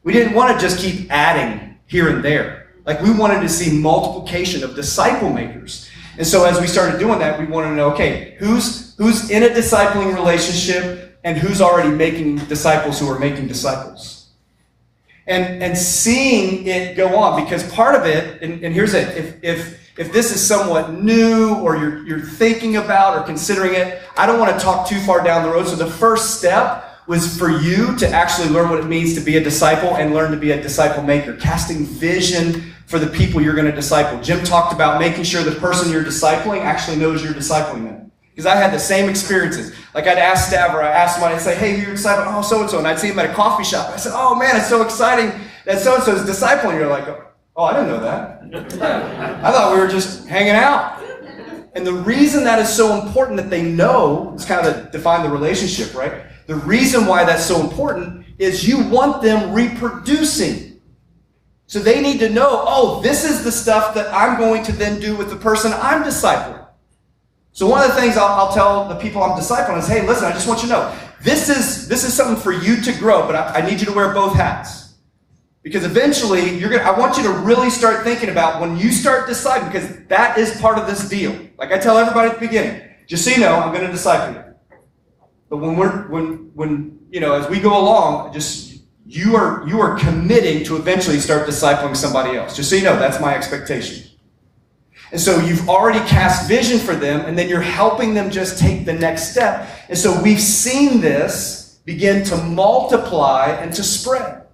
We 0.02 0.12
didn't 0.12 0.34
want 0.34 0.54
to 0.54 0.62
just 0.62 0.78
keep 0.78 1.10
adding 1.10 1.78
here 1.86 2.10
and 2.10 2.22
there. 2.22 2.68
Like 2.84 3.00
we 3.00 3.10
wanted 3.10 3.40
to 3.40 3.48
see 3.48 3.80
multiplication 3.80 4.64
of 4.64 4.74
disciple 4.74 5.30
makers. 5.30 5.88
And 6.18 6.26
so 6.26 6.44
as 6.44 6.60
we 6.60 6.66
started 6.66 6.98
doing 6.98 7.20
that, 7.20 7.38
we 7.40 7.46
wanted 7.46 7.70
to 7.70 7.76
know, 7.76 7.90
okay, 7.92 8.36
who's 8.38 8.94
who's 8.96 9.30
in 9.30 9.42
a 9.42 9.48
discipling 9.48 10.14
relationship 10.14 11.18
and 11.24 11.38
who's 11.38 11.62
already 11.62 11.88
making 11.88 12.36
disciples 12.48 13.00
who 13.00 13.08
are 13.08 13.18
making 13.18 13.48
disciples. 13.48 14.28
And 15.26 15.62
and 15.62 15.76
seeing 15.76 16.66
it 16.66 16.98
go 16.98 17.16
on, 17.16 17.42
because 17.42 17.66
part 17.72 17.94
of 17.94 18.04
it, 18.04 18.42
and, 18.42 18.62
and 18.62 18.74
here's 18.74 18.92
it, 18.92 19.16
if 19.16 19.42
if 19.42 19.85
if 19.96 20.12
this 20.12 20.34
is 20.34 20.46
somewhat 20.46 20.92
new 20.92 21.56
or 21.56 21.76
you're 21.76 22.06
you're 22.06 22.20
thinking 22.20 22.76
about 22.76 23.18
or 23.18 23.22
considering 23.22 23.74
it, 23.74 24.02
I 24.16 24.26
don't 24.26 24.38
want 24.38 24.56
to 24.56 24.62
talk 24.62 24.88
too 24.88 25.00
far 25.00 25.22
down 25.24 25.42
the 25.42 25.50
road. 25.50 25.66
So 25.66 25.76
the 25.76 25.90
first 25.90 26.38
step 26.38 26.84
was 27.06 27.38
for 27.38 27.50
you 27.50 27.96
to 27.96 28.08
actually 28.08 28.48
learn 28.48 28.68
what 28.68 28.80
it 28.80 28.86
means 28.86 29.14
to 29.14 29.20
be 29.20 29.36
a 29.36 29.42
disciple 29.42 29.96
and 29.96 30.12
learn 30.12 30.32
to 30.32 30.36
be 30.36 30.50
a 30.50 30.60
disciple 30.60 31.02
maker, 31.02 31.34
casting 31.36 31.86
vision 31.86 32.72
for 32.86 32.98
the 32.98 33.06
people 33.06 33.40
you're 33.40 33.54
going 33.54 33.66
to 33.66 33.74
disciple. 33.74 34.20
Jim 34.22 34.44
talked 34.44 34.72
about 34.72 35.00
making 35.00 35.24
sure 35.24 35.42
the 35.42 35.58
person 35.58 35.90
you're 35.90 36.04
discipling 36.04 36.62
actually 36.62 36.96
knows 36.96 37.22
you're 37.22 37.32
discipling 37.32 37.84
them. 37.84 38.10
Because 38.30 38.46
I 38.46 38.56
had 38.56 38.72
the 38.72 38.78
same 38.78 39.08
experiences. 39.08 39.74
Like 39.94 40.06
I'd 40.06 40.18
ask 40.18 40.52
Stav 40.52 40.74
or 40.74 40.82
I 40.82 40.90
asked 40.90 41.14
somebody, 41.14 41.36
I'd 41.36 41.40
say, 41.40 41.56
hey, 41.56 41.80
you're 41.80 41.94
discipling, 41.94 42.26
oh, 42.26 42.42
so-and-so. 42.42 42.78
And 42.78 42.86
I'd 42.86 42.98
see 42.98 43.08
him 43.08 43.18
at 43.18 43.30
a 43.30 43.34
coffee 43.34 43.64
shop. 43.64 43.88
I 43.90 43.96
said, 43.96 44.12
oh 44.14 44.34
man, 44.34 44.56
it's 44.56 44.68
so 44.68 44.82
exciting 44.82 45.32
that 45.64 45.78
so-and-so 45.78 46.16
is 46.16 46.22
discipling. 46.22 46.74
You're 46.74 46.88
like, 46.88 47.08
oh, 47.56 47.64
I 47.64 47.72
didn't 47.72 47.88
know 47.88 48.00
that. 48.00 48.42
I 49.42 49.50
thought 49.50 49.74
we 49.74 49.80
were 49.80 49.88
just 49.88 50.28
hanging 50.28 50.54
out. 50.54 51.02
And 51.74 51.86
the 51.86 51.92
reason 51.92 52.44
that 52.44 52.58
is 52.58 52.74
so 52.74 53.00
important 53.02 53.36
that 53.38 53.50
they 53.50 53.62
know, 53.62 54.32
it's 54.34 54.44
kind 54.44 54.66
of 54.66 54.90
define 54.92 55.22
the 55.22 55.30
relationship, 55.30 55.94
right? 55.94 56.24
The 56.46 56.56
reason 56.56 57.06
why 57.06 57.24
that's 57.24 57.44
so 57.44 57.60
important 57.60 58.24
is 58.38 58.66
you 58.66 58.88
want 58.88 59.22
them 59.22 59.52
reproducing. 59.52 60.80
So 61.66 61.80
they 61.80 62.00
need 62.00 62.20
to 62.20 62.30
know, 62.30 62.64
oh, 62.66 63.02
this 63.02 63.24
is 63.24 63.42
the 63.42 63.50
stuff 63.50 63.94
that 63.94 64.12
I'm 64.14 64.38
going 64.38 64.62
to 64.64 64.72
then 64.72 65.00
do 65.00 65.16
with 65.16 65.30
the 65.30 65.36
person 65.36 65.72
I'm 65.74 66.04
discipling. 66.04 66.64
So 67.52 67.66
one 67.66 67.82
of 67.82 67.94
the 67.94 68.00
things 68.00 68.16
I'll, 68.16 68.26
I'll 68.26 68.52
tell 68.52 68.88
the 68.88 68.96
people 68.96 69.22
I'm 69.22 69.38
discipling 69.38 69.78
is, 69.78 69.88
hey, 69.88 70.06
listen, 70.06 70.26
I 70.26 70.32
just 70.32 70.46
want 70.46 70.62
you 70.62 70.68
to 70.68 70.74
know, 70.74 70.98
this 71.22 71.48
is 71.48 71.88
this 71.88 72.04
is 72.04 72.12
something 72.14 72.36
for 72.36 72.52
you 72.52 72.80
to 72.82 72.92
grow, 72.92 73.26
but 73.26 73.34
I, 73.34 73.60
I 73.60 73.68
need 73.68 73.80
you 73.80 73.86
to 73.86 73.92
wear 73.92 74.12
both 74.12 74.34
hats. 74.34 74.85
Because 75.66 75.84
eventually, 75.84 76.56
you're 76.56 76.70
gonna. 76.70 76.84
I 76.84 76.96
want 76.96 77.16
you 77.16 77.24
to 77.24 77.30
really 77.30 77.70
start 77.70 78.04
thinking 78.04 78.28
about 78.28 78.60
when 78.60 78.76
you 78.76 78.92
start 78.92 79.28
discipling, 79.28 79.66
because 79.72 80.06
that 80.06 80.38
is 80.38 80.60
part 80.60 80.78
of 80.78 80.86
this 80.86 81.08
deal. 81.08 81.36
Like 81.58 81.72
I 81.72 81.78
tell 81.78 81.98
everybody 81.98 82.30
at 82.30 82.38
the 82.38 82.46
beginning, 82.46 82.88
just 83.08 83.24
so 83.24 83.32
you 83.32 83.38
know, 83.38 83.56
I'm 83.56 83.74
going 83.74 83.84
to 83.84 83.90
disciple 83.90 84.40
you. 84.40 84.54
But 85.50 85.56
when 85.56 85.74
we're 85.74 86.06
when 86.06 86.52
when 86.54 87.00
you 87.10 87.18
know 87.18 87.32
as 87.32 87.50
we 87.50 87.58
go 87.58 87.76
along, 87.76 88.32
just 88.32 88.80
you 89.06 89.34
are 89.34 89.66
you 89.66 89.80
are 89.80 89.98
committing 89.98 90.62
to 90.66 90.76
eventually 90.76 91.18
start 91.18 91.48
discipling 91.48 91.96
somebody 91.96 92.36
else. 92.36 92.54
Just 92.54 92.70
so 92.70 92.76
you 92.76 92.84
know, 92.84 92.96
that's 92.96 93.20
my 93.20 93.34
expectation. 93.34 94.08
And 95.10 95.20
so 95.20 95.40
you've 95.40 95.68
already 95.68 95.98
cast 96.08 96.46
vision 96.46 96.78
for 96.78 96.94
them, 96.94 97.26
and 97.26 97.36
then 97.36 97.48
you're 97.48 97.60
helping 97.60 98.14
them 98.14 98.30
just 98.30 98.60
take 98.60 98.84
the 98.84 98.92
next 98.92 99.32
step. 99.32 99.68
And 99.88 99.98
so 99.98 100.22
we've 100.22 100.40
seen 100.40 101.00
this 101.00 101.80
begin 101.84 102.22
to 102.26 102.36
multiply 102.36 103.48
and 103.48 103.74
to 103.74 103.82
spread. 103.82 104.45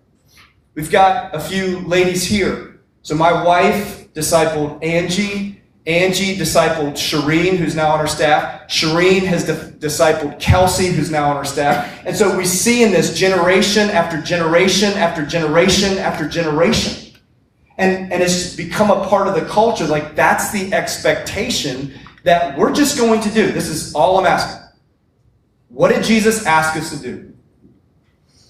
We've 0.74 0.90
got 0.90 1.34
a 1.34 1.40
few 1.40 1.80
ladies 1.80 2.24
here. 2.24 2.80
So 3.02 3.14
my 3.14 3.44
wife 3.44 4.12
discipled 4.14 4.82
Angie 4.82 5.62
Angie 5.84 6.36
discipled 6.36 6.92
Shireen, 6.92 7.56
who's 7.56 7.74
now 7.74 7.90
on 7.90 7.98
our 7.98 8.06
staff. 8.06 8.68
Shireen 8.68 9.22
has 9.22 9.44
di- 9.44 9.86
discipled 9.88 10.38
Kelsey, 10.38 10.86
who's 10.86 11.10
now 11.10 11.28
on 11.28 11.36
our 11.36 11.44
staff. 11.44 12.06
And 12.06 12.16
so 12.16 12.36
we 12.36 12.44
see 12.44 12.84
in 12.84 12.92
this 12.92 13.18
generation 13.18 13.90
after 13.90 14.22
generation 14.22 14.92
after 14.92 15.26
generation 15.26 15.98
after 15.98 16.28
generation. 16.28 17.18
And, 17.78 18.12
and 18.12 18.22
it's 18.22 18.54
become 18.54 18.92
a 18.92 19.08
part 19.08 19.26
of 19.26 19.34
the 19.34 19.44
culture. 19.46 19.84
Like 19.84 20.14
that's 20.14 20.52
the 20.52 20.72
expectation 20.72 21.92
that 22.22 22.56
we're 22.56 22.72
just 22.72 22.96
going 22.96 23.20
to 23.22 23.30
do. 23.30 23.50
This 23.50 23.66
is 23.66 23.92
all 23.92 24.20
I'm 24.20 24.26
asking. 24.26 24.64
What 25.68 25.88
did 25.92 26.04
Jesus 26.04 26.46
ask 26.46 26.76
us 26.76 26.90
to 26.90 27.02
do? 27.02 27.28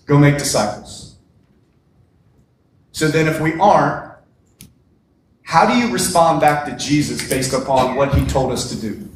go 0.05 0.19
make 0.19 0.37
disciples. 0.37 1.12
So 2.93 3.09
then, 3.09 3.27
if 3.27 3.41
we 3.41 3.55
aren't, 3.59 4.13
how 5.43 5.67
do 5.67 5.77
you 5.77 5.93
respond 5.93 6.41
back 6.41 6.65
to 6.67 6.77
Jesus 6.77 7.29
based 7.29 7.53
upon 7.53 7.97
what 7.97 8.15
he 8.15 8.25
told 8.27 8.53
us 8.53 8.71
to 8.71 8.81
do? 8.81 9.09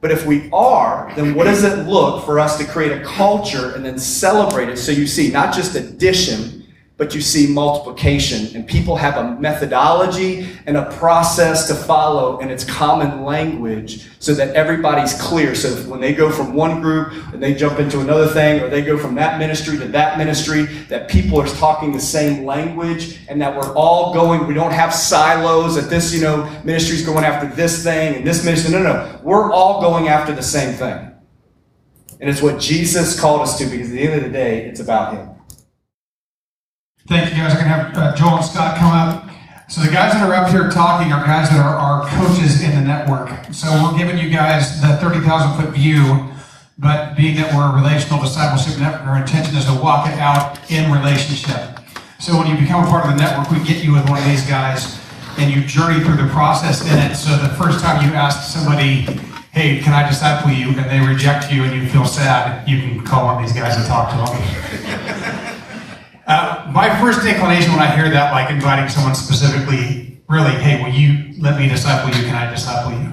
But 0.00 0.10
if 0.10 0.26
we 0.26 0.50
are, 0.52 1.10
then 1.16 1.34
what 1.34 1.44
does 1.44 1.64
it 1.64 1.88
look 1.88 2.26
for 2.26 2.38
us 2.38 2.58
to 2.58 2.64
create 2.66 2.92
a 2.92 3.02
culture 3.04 3.74
and 3.74 3.84
then 3.84 3.98
celebrate 3.98 4.68
it 4.68 4.76
so 4.76 4.92
you 4.92 5.06
see 5.06 5.30
not 5.30 5.54
just 5.54 5.74
addition, 5.76 6.63
but 6.96 7.12
you 7.12 7.20
see 7.20 7.52
multiplication. 7.52 8.54
And 8.54 8.66
people 8.66 8.94
have 8.96 9.16
a 9.16 9.40
methodology 9.40 10.46
and 10.66 10.76
a 10.76 10.90
process 10.92 11.66
to 11.66 11.74
follow, 11.74 12.38
and 12.38 12.52
it's 12.52 12.64
common 12.64 13.24
language 13.24 14.08
so 14.20 14.32
that 14.34 14.54
everybody's 14.54 15.20
clear. 15.20 15.56
So 15.56 15.74
when 15.90 16.00
they 16.00 16.14
go 16.14 16.30
from 16.30 16.54
one 16.54 16.80
group 16.80 17.12
and 17.32 17.42
they 17.42 17.52
jump 17.52 17.80
into 17.80 18.00
another 18.00 18.28
thing, 18.28 18.62
or 18.62 18.68
they 18.68 18.82
go 18.82 18.96
from 18.96 19.16
that 19.16 19.40
ministry 19.40 19.76
to 19.78 19.86
that 19.88 20.18
ministry, 20.18 20.64
that 20.88 21.08
people 21.08 21.40
are 21.40 21.48
talking 21.48 21.92
the 21.92 22.00
same 22.00 22.44
language 22.44 23.18
and 23.28 23.40
that 23.42 23.56
we're 23.56 23.74
all 23.74 24.14
going, 24.14 24.46
we 24.46 24.54
don't 24.54 24.72
have 24.72 24.94
silos 24.94 25.74
that 25.74 25.90
this, 25.90 26.14
you 26.14 26.20
know, 26.20 26.48
ministry's 26.62 27.04
going 27.04 27.24
after 27.24 27.52
this 27.56 27.82
thing 27.82 28.14
and 28.16 28.26
this 28.26 28.44
ministry. 28.44 28.70
No, 28.70 28.82
no, 28.82 28.92
no. 28.92 29.20
We're 29.24 29.52
all 29.52 29.80
going 29.80 30.08
after 30.08 30.32
the 30.32 30.42
same 30.42 30.74
thing. 30.74 31.10
And 32.20 32.30
it's 32.30 32.40
what 32.40 32.60
Jesus 32.60 33.18
called 33.18 33.40
us 33.40 33.58
to 33.58 33.66
because 33.66 33.88
at 33.88 33.94
the 33.94 34.00
end 34.00 34.14
of 34.14 34.22
the 34.22 34.30
day, 34.30 34.66
it's 34.66 34.78
about 34.78 35.14
Him. 35.14 35.33
Thank 37.06 37.36
you 37.36 37.42
guys. 37.42 37.52
Going 37.52 37.64
to 37.64 37.70
have 37.70 37.96
uh, 37.98 38.16
Joel 38.16 38.36
and 38.36 38.44
Scott 38.44 38.78
come 38.78 38.92
up. 38.92 39.28
So 39.68 39.82
the 39.82 39.92
guys 39.92 40.12
that 40.12 40.24
are 40.24 40.32
up 40.32 40.48
here 40.48 40.70
talking 40.70 41.12
are 41.12 41.24
guys 41.24 41.50
that 41.50 41.60
are, 41.60 41.76
our 41.76 42.08
coaches 42.08 42.62
in 42.62 42.70
the 42.72 42.80
network. 42.80 43.28
So 43.52 43.68
we're 43.82 43.98
giving 43.98 44.16
you 44.16 44.30
guys 44.30 44.80
the 44.80 44.96
30,000 44.96 45.60
foot 45.60 45.74
view, 45.74 46.32
but 46.78 47.14
being 47.14 47.36
that 47.36 47.52
we're 47.52 47.72
a 47.72 47.74
relational 47.76 48.20
discipleship 48.22 48.80
network, 48.80 49.04
our 49.04 49.20
intention 49.20 49.54
is 49.56 49.66
to 49.66 49.74
walk 49.74 50.08
it 50.08 50.18
out 50.18 50.56
in 50.70 50.90
relationship. 50.92 51.80
So 52.20 52.38
when 52.38 52.46
you 52.46 52.56
become 52.56 52.84
a 52.84 52.88
part 52.88 53.04
of 53.04 53.12
the 53.12 53.20
network, 53.20 53.50
we 53.50 53.60
get 53.64 53.84
you 53.84 53.92
with 53.92 54.08
one 54.08 54.18
of 54.20 54.24
these 54.24 54.46
guys 54.48 54.96
and 55.36 55.52
you 55.52 55.60
journey 55.64 56.02
through 56.02 56.16
the 56.16 56.32
process 56.32 56.88
in 56.88 56.96
it. 56.98 57.16
So 57.16 57.36
the 57.36 57.52
first 57.60 57.84
time 57.84 58.00
you 58.00 58.14
ask 58.14 58.48
somebody, 58.48 59.04
hey, 59.52 59.80
can 59.80 59.92
I 59.92 60.08
disciple 60.08 60.52
you? 60.52 60.72
And 60.72 60.88
they 60.88 61.04
reject 61.04 61.52
you 61.52 61.64
and 61.64 61.72
you 61.74 61.86
feel 61.88 62.06
sad, 62.06 62.66
you 62.66 62.80
can 62.80 63.04
call 63.04 63.26
on 63.26 63.42
these 63.42 63.52
guys 63.52 63.76
and 63.76 63.84
talk 63.84 64.08
to 64.12 64.16
them. 64.16 65.50
Uh, 66.26 66.70
my 66.72 66.88
first 67.00 67.26
inclination 67.26 67.72
when 67.72 67.80
I 67.80 67.94
hear 67.94 68.08
that, 68.10 68.32
like 68.32 68.50
inviting 68.50 68.88
someone 68.88 69.14
specifically, 69.14 70.22
really, 70.28 70.52
hey, 70.52 70.82
will 70.82 70.90
you 70.90 71.40
let 71.40 71.58
me 71.58 71.68
disciple 71.68 72.08
you? 72.16 72.24
Can 72.24 72.34
I 72.34 72.50
disciple 72.50 72.92
you? 72.92 73.12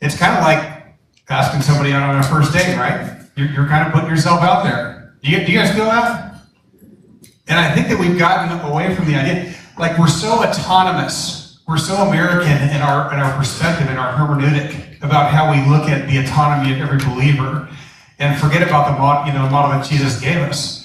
It's 0.00 0.16
kind 0.16 0.36
of 0.36 0.44
like 0.44 0.96
asking 1.28 1.62
somebody 1.62 1.92
out 1.92 2.08
on 2.08 2.20
a 2.20 2.22
first 2.22 2.52
date, 2.52 2.76
right? 2.76 3.20
You're, 3.36 3.48
you're 3.48 3.66
kind 3.66 3.86
of 3.86 3.92
putting 3.92 4.08
yourself 4.08 4.40
out 4.42 4.62
there. 4.62 5.16
Do 5.22 5.30
you, 5.30 5.44
do 5.44 5.52
you 5.52 5.58
guys 5.58 5.74
feel 5.74 5.86
that? 5.86 6.42
And 7.48 7.58
I 7.58 7.74
think 7.74 7.88
that 7.88 7.98
we've 7.98 8.18
gotten 8.18 8.60
away 8.70 8.94
from 8.94 9.06
the 9.06 9.16
idea, 9.16 9.54
like 9.78 9.98
we're 9.98 10.06
so 10.06 10.44
autonomous, 10.44 11.60
we're 11.66 11.78
so 11.78 11.96
American 11.96 12.70
in 12.70 12.82
our 12.82 13.12
in 13.12 13.20
our 13.20 13.36
perspective, 13.36 13.90
in 13.90 13.96
our 13.96 14.12
hermeneutic 14.12 15.02
about 15.02 15.32
how 15.32 15.50
we 15.50 15.58
look 15.70 15.88
at 15.88 16.08
the 16.08 16.18
autonomy 16.18 16.72
of 16.72 16.78
every 16.80 16.98
believer, 16.98 17.68
and 18.18 18.38
forget 18.38 18.62
about 18.62 18.86
the 18.86 19.30
you 19.30 19.36
know, 19.36 19.44
the 19.44 19.50
model 19.50 19.70
that 19.70 19.88
Jesus 19.88 20.20
gave 20.20 20.36
us. 20.36 20.77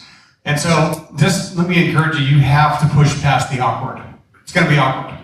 And 0.45 0.59
so, 0.59 1.07
just 1.15 1.55
let 1.55 1.69
me 1.69 1.89
encourage 1.89 2.19
you, 2.19 2.25
you 2.25 2.39
have 2.39 2.79
to 2.81 2.87
push 2.93 3.21
past 3.21 3.51
the 3.51 3.59
awkward. 3.61 4.03
It's 4.41 4.51
going 4.51 4.65
to 4.65 4.71
be 4.71 4.77
awkward. 4.77 5.17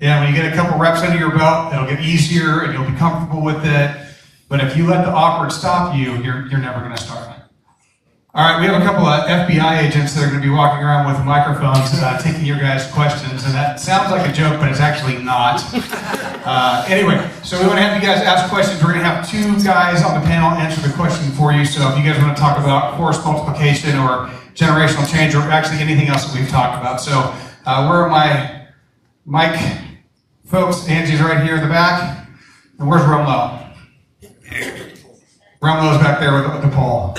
Yeah, 0.00 0.20
when 0.20 0.34
you 0.34 0.40
get 0.40 0.52
a 0.52 0.56
couple 0.56 0.78
reps 0.78 1.00
under 1.00 1.18
your 1.18 1.36
belt, 1.36 1.72
it'll 1.72 1.86
get 1.86 2.00
easier 2.00 2.64
and 2.64 2.72
you'll 2.72 2.90
be 2.90 2.96
comfortable 2.96 3.42
with 3.42 3.64
it. 3.64 3.96
But 4.48 4.60
if 4.62 4.76
you 4.76 4.86
let 4.86 5.04
the 5.04 5.10
awkward 5.10 5.52
stop 5.52 5.94
you, 5.94 6.16
you're, 6.22 6.46
you're 6.48 6.60
never 6.60 6.80
going 6.80 6.94
to 6.96 7.02
start. 7.02 7.36
All 8.36 8.44
right, 8.44 8.60
we 8.60 8.66
have 8.66 8.82
a 8.82 8.84
couple 8.84 9.06
of 9.06 9.24
FBI 9.24 9.88
agents 9.88 10.14
that 10.14 10.24
are 10.24 10.28
going 10.28 10.42
to 10.42 10.46
be 10.46 10.52
walking 10.52 10.84
around 10.84 11.06
with 11.10 11.24
microphones 11.24 11.88
uh, 11.94 12.20
taking 12.20 12.44
your 12.44 12.58
guys' 12.58 12.86
questions, 12.92 13.44
and 13.44 13.54
that 13.54 13.80
sounds 13.80 14.10
like 14.10 14.28
a 14.28 14.32
joke, 14.32 14.60
but 14.60 14.70
it's 14.70 14.80
actually 14.80 15.18
not. 15.22 15.62
Uh, 16.46 16.86
anyway, 16.88 17.18
so 17.42 17.58
we 17.58 17.66
want 17.66 17.76
to 17.76 17.82
have 17.82 18.00
you 18.00 18.08
guys 18.08 18.22
ask 18.22 18.48
questions. 18.48 18.80
We're 18.80 18.92
going 18.92 19.02
to 19.02 19.10
have 19.10 19.28
two 19.28 19.58
guys 19.64 20.04
on 20.04 20.14
the 20.14 20.24
panel 20.24 20.50
answer 20.50 20.80
the 20.80 20.94
question 20.94 21.32
for 21.32 21.50
you. 21.50 21.64
So 21.64 21.90
if 21.90 21.98
you 21.98 22.04
guys 22.04 22.22
want 22.22 22.36
to 22.36 22.40
talk 22.40 22.56
about 22.56 22.96
force 22.96 23.18
multiplication 23.24 23.98
or 23.98 24.30
generational 24.56 25.08
change 25.10 25.34
or 25.34 25.40
actually 25.42 25.78
anything 25.78 26.08
else 26.08 26.24
that 26.24 26.38
we've 26.38 26.48
talked 26.48 26.80
about. 26.80 27.00
So, 27.00 27.34
uh, 27.66 27.86
where 27.86 28.00
are 28.02 28.08
my 28.08 28.66
mic 29.26 29.60
folks? 30.44 30.88
Angie's 30.88 31.20
right 31.20 31.44
here 31.44 31.56
in 31.56 31.62
the 31.62 31.68
back. 31.68 32.28
And 32.78 32.88
where's 32.88 33.02
Romlo? 33.02 33.74
Romlo's 35.62 35.98
back 35.98 36.20
there 36.20 36.34
with, 36.34 36.52
with 36.52 36.62
the 36.62 36.76
pole. 36.76 37.16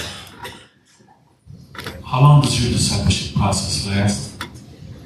How 2.05 2.21
long 2.21 2.41
does 2.41 2.61
your 2.63 2.71
discipleship 2.71 3.35
process 3.35 3.87
last? 3.87 4.43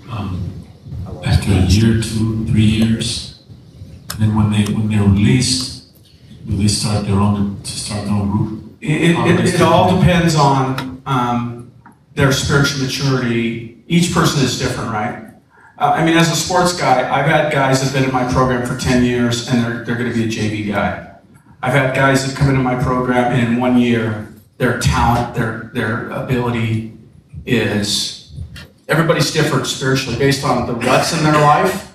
Um, 0.09 0.47
after 1.25 1.51
a 1.51 1.61
year, 1.61 2.01
two, 2.01 2.45
three 2.47 2.63
years, 2.63 3.43
and 4.11 4.21
then 4.21 4.35
when 4.35 4.51
they 4.51 4.71
when 4.71 4.89
they're 4.89 5.03
released, 5.03 5.93
do 6.45 6.57
they 6.57 6.67
start 6.67 7.05
their 7.05 7.15
own 7.15 7.61
to 7.61 7.71
start 7.71 8.05
their 8.05 8.13
own 8.13 8.29
group? 8.29 8.77
It, 8.81 9.15
it, 9.15 9.55
it 9.55 9.61
all 9.61 9.99
depends 9.99 10.35
on 10.35 11.01
um, 11.05 11.61
their 12.21 12.31
spiritual 12.31 12.84
maturity. 12.84 13.84
Each 13.88 14.13
person 14.13 14.43
is 14.43 14.60
different, 14.60 14.91
right? 14.91 15.34
Uh, 15.79 15.93
I 15.95 16.05
mean, 16.05 16.15
as 16.15 16.31
a 16.31 16.36
sports 16.36 16.79
guy, 16.79 16.99
I've 17.12 17.25
had 17.25 17.51
guys 17.51 17.79
that 17.79 17.86
have 17.86 17.93
been 17.95 18.03
in 18.03 18.13
my 18.13 18.31
program 18.31 18.63
for 18.63 18.77
10 18.77 19.03
years 19.03 19.49
and 19.49 19.63
they're, 19.63 19.84
they're 19.84 19.95
going 19.95 20.12
to 20.12 20.15
be 20.15 20.25
a 20.25 20.27
JV 20.27 20.71
guy. 20.71 21.15
I've 21.63 21.73
had 21.73 21.95
guys 21.95 22.27
that 22.27 22.38
come 22.38 22.49
into 22.49 22.62
my 22.62 22.81
program 22.81 23.34
and 23.34 23.53
in 23.53 23.60
one 23.60 23.79
year, 23.79 24.31
their 24.60 24.79
talent, 24.79 25.34
their, 25.34 25.71
their 25.73 26.12
ability 26.12 26.95
is, 27.47 28.34
everybody's 28.88 29.34
different 29.34 29.65
spiritually 29.65 30.19
based 30.19 30.45
on 30.45 30.67
the 30.67 30.75
ruts 30.75 31.17
in 31.17 31.23
their 31.23 31.41
life, 31.41 31.91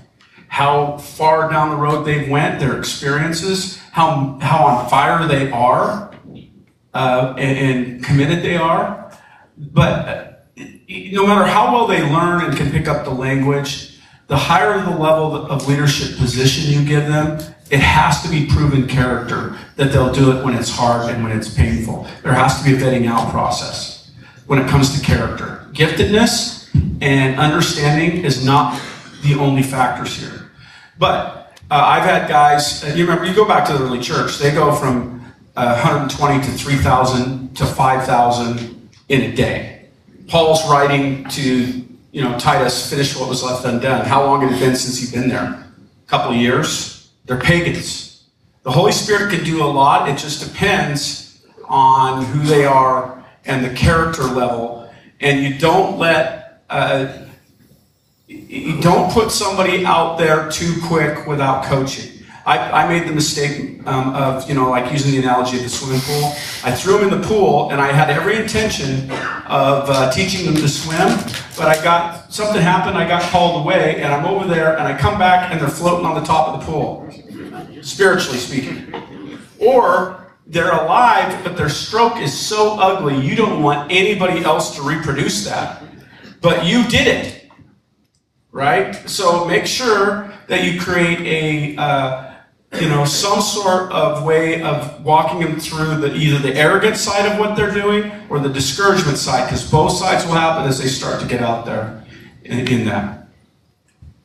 how 0.49 0.99
far 0.99 1.49
down 1.49 1.71
the 1.71 1.77
road 1.77 2.03
they've 2.03 2.29
went, 2.29 2.59
their 2.59 2.77
experiences, 2.77 3.79
how, 3.93 4.37
how 4.43 4.67
on 4.67 4.91
fire 4.91 5.29
they 5.29 5.53
are, 5.53 6.13
uh, 6.95 7.35
and, 7.39 7.59
and 7.59 8.05
committed 8.05 8.43
they 8.43 8.57
are. 8.57 9.06
But 9.59 10.09
uh, 10.09 10.33
no 11.13 11.27
matter 11.27 11.47
how 11.47 11.73
well 11.73 11.87
they 11.87 12.03
learn 12.03 12.45
and 12.45 12.57
can 12.57 12.71
pick 12.71 12.89
up 12.89 13.05
the 13.05 13.11
language, 13.11 13.99
the 14.29 14.37
higher 14.37 14.81
the 14.83 14.91
level 14.91 15.35
of 15.35 15.69
leadership 15.69 16.17
position 16.19 16.73
you 16.73 16.87
give 16.87 17.07
them, 17.07 17.39
it 17.71 17.81
has 17.81 18.23
to 18.23 18.29
be 18.29 18.47
proven 18.47 18.87
character 18.87 19.59
that 19.77 19.93
they'll 19.93 20.13
do 20.13 20.37
it 20.37 20.45
when 20.45 20.55
it's 20.55 20.71
hard 20.71 21.13
and 21.13 21.23
when 21.23 21.37
it's 21.37 21.53
painful. 21.53 22.07
There 22.23 22.33
has 22.33 22.63
to 22.63 22.65
be 22.65 22.77
a 22.77 22.79
vetting 22.79 23.07
out 23.07 23.31
process 23.31 24.11
when 24.47 24.59
it 24.59 24.69
comes 24.69 24.99
to 24.99 25.05
character. 25.05 25.67
Giftedness 25.73 26.69
and 27.01 27.39
understanding 27.39 28.25
is 28.25 28.45
not 28.45 28.81
the 29.23 29.35
only 29.35 29.63
factors 29.63 30.17
here. 30.17 30.51
But 30.99 31.59
uh, 31.71 31.75
I've 31.75 32.05
had 32.05 32.29
guys, 32.29 32.85
uh, 32.85 32.89
you 32.89 33.05
remember, 33.05 33.27
you 33.27 33.35
go 33.35 33.47
back 33.47 33.67
to 33.67 33.73
the 33.73 33.85
early 33.85 34.01
church, 34.01 34.39
they 34.39 34.53
go 34.53 34.73
from 34.73 35.21
uh, 35.57 35.81
120 35.83 36.45
to 36.45 36.53
3,000 36.53 37.57
to 37.57 37.67
5,000 37.67 38.76
in 39.09 39.23
a 39.23 39.35
day. 39.35 39.89
Paul's 40.29 40.69
writing 40.69 41.25
to, 41.31 41.87
you 42.13 42.23
know, 42.23 42.39
Titus, 42.39 42.91
finish 42.91 43.17
what 43.17 43.29
was 43.29 43.43
left 43.43 43.65
undone. 43.65 44.05
How 44.05 44.25
long 44.25 44.43
had 44.43 44.53
it 44.53 44.59
been 44.59 44.77
since 44.77 44.99
he'd 44.99 45.19
been 45.19 45.29
there? 45.29 45.43
A 45.43 46.09
couple 46.09 46.33
of 46.33 46.37
years. 46.37 47.11
They're 47.27 47.41
pagans. 47.41 48.25
The 48.63 48.73
Holy 48.73 48.93
Spirit 48.93 49.31
can 49.31 49.45
do 49.45 49.63
a 49.63 49.67
lot. 49.67 50.09
It 50.09 50.19
just 50.19 50.53
depends 50.53 51.45
on 51.69 52.25
who 52.25 52.43
they 52.45 52.65
are 52.65 53.25
and 53.45 53.65
the 53.65 53.73
character 53.75 54.25
level. 54.25 54.91
And 55.21 55.43
you 55.43 55.59
don't 55.59 55.99
let, 55.99 56.65
uh, 56.69 57.27
you 58.27 58.81
don't 58.81 59.13
put 59.13 59.31
somebody 59.31 59.87
out 59.87 60.19
there 60.19 60.51
too 60.51 60.75
quick 60.85 61.27
without 61.27 61.65
coaching. 61.65 62.16
I, 62.47 62.85
I 62.85 62.89
made 62.89 63.09
the 63.09 63.13
mistake 63.13 63.85
um, 63.89 64.15
of, 64.15 64.49
you 64.49 64.55
know, 64.55 64.71
like 64.71 64.93
using 64.93 65.11
the 65.11 65.19
analogy 65.19 65.57
of 65.57 65.65
the 65.65 65.69
swimming 65.69 66.01
pool. 66.03 66.33
I 66.63 66.73
threw 66.73 66.97
them 66.99 67.13
in 67.13 67.21
the 67.21 67.27
pool, 67.27 67.73
and 67.73 67.81
I 67.81 67.91
had 67.91 68.09
every 68.09 68.37
intention 68.37 69.11
of 69.49 69.91
uh, 69.91 70.13
teaching 70.13 70.47
them 70.47 70.55
to 70.55 70.69
swim, 70.69 71.09
but 71.59 71.67
I 71.67 71.83
got 71.83 72.33
something 72.33 72.63
happened. 72.63 72.97
I 72.97 73.09
got 73.09 73.23
called 73.33 73.65
away, 73.65 74.01
and 74.01 74.15
I'm 74.15 74.25
over 74.25 74.47
there, 74.47 74.79
and 74.79 74.87
I 74.87 74.97
come 74.97 75.19
back, 75.19 75.51
and 75.51 75.61
they're 75.61 75.69
floating 75.69 76.07
on 76.07 76.15
the 76.15 76.25
top 76.25 76.55
of 76.55 76.61
the 76.61 76.67
pool, 76.67 77.83
spiritually 77.83 78.39
speaking. 78.39 78.95
Or 79.59 80.33
they're 80.47 80.71
alive, 80.71 81.43
but 81.43 81.57
their 81.57 81.69
stroke 81.69 82.19
is 82.19 82.33
so 82.33 82.79
ugly, 82.79 83.19
you 83.27 83.35
don't 83.35 83.61
want 83.61 83.91
anybody 83.91 84.45
else 84.45 84.77
to 84.77 84.83
reproduce 84.83 85.45
that. 85.47 85.83
But 86.41 86.65
you 86.65 86.85
did 86.85 87.09
it, 87.09 87.51
right? 88.53 88.95
So 89.11 89.45
make 89.47 89.67
sure 89.67 90.33
that 90.47 90.63
you 90.63 90.81
create 90.81 91.21
a 91.21 91.77
uh, 91.77 92.26
you 92.81 92.89
know, 92.89 93.05
some 93.05 93.41
sort 93.41 93.91
of 93.93 94.25
way 94.25 94.63
of 94.63 95.05
walking 95.05 95.41
them 95.41 95.59
through 95.59 95.97
the 95.97 96.15
either 96.15 96.39
the 96.39 96.55
arrogant 96.55 96.97
side 96.97 97.31
of 97.31 97.39
what 97.39 97.57
they're 97.57 97.73
doing 97.73 98.11
or 98.29 98.39
the 98.39 98.49
discouragement 98.49 99.19
side, 99.19 99.47
because 99.47 99.71
both 99.71 99.93
sides 99.93 100.25
will 100.25 100.35
happen 100.35 100.69
as 100.69 100.79
they 100.79 100.89
start 100.89 101.21
to 101.21 101.27
get 101.27 101.41
out 101.41 101.65
there 101.65 102.05
in, 102.45 102.67
in 102.69 102.85
that. 102.87 103.29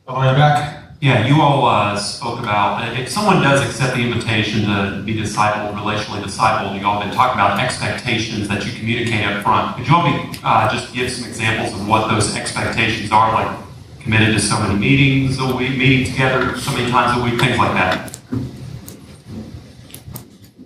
All 0.06 0.20
the 0.20 0.28
way 0.28 0.34
back. 0.34 0.78
Yeah, 1.00 1.26
you 1.26 1.42
all 1.42 1.66
uh, 1.66 1.96
spoke 1.96 2.38
about 2.38 2.84
uh, 2.84 3.00
if 3.00 3.08
someone 3.08 3.42
does 3.42 3.60
accept 3.60 3.96
the 3.96 4.02
invitation 4.02 4.60
to 4.66 5.02
be 5.04 5.14
discipled, 5.14 5.74
relationally 5.74 6.22
discipled, 6.22 6.78
you 6.78 6.86
all 6.86 7.00
been 7.00 7.12
talking 7.12 7.40
about 7.40 7.58
expectations 7.58 8.46
that 8.46 8.64
you 8.64 8.72
communicate 8.78 9.26
up 9.26 9.42
front. 9.42 9.76
Could 9.76 9.88
you 9.88 9.96
all 9.96 10.04
be, 10.04 10.38
uh, 10.44 10.72
just 10.72 10.94
give 10.94 11.10
some 11.10 11.28
examples 11.28 11.74
of 11.74 11.88
what 11.88 12.08
those 12.08 12.36
expectations 12.36 13.10
are, 13.10 13.32
like 13.34 13.58
committed 13.98 14.32
to 14.34 14.40
so 14.40 14.60
many 14.60 14.78
meetings 14.78 15.40
a 15.40 15.56
week, 15.56 15.76
meeting 15.76 16.04
together 16.04 16.56
so 16.56 16.70
many 16.70 16.88
times 16.88 17.20
a 17.20 17.24
week, 17.24 17.40
things 17.40 17.58
like 17.58 17.72
that? 17.72 18.11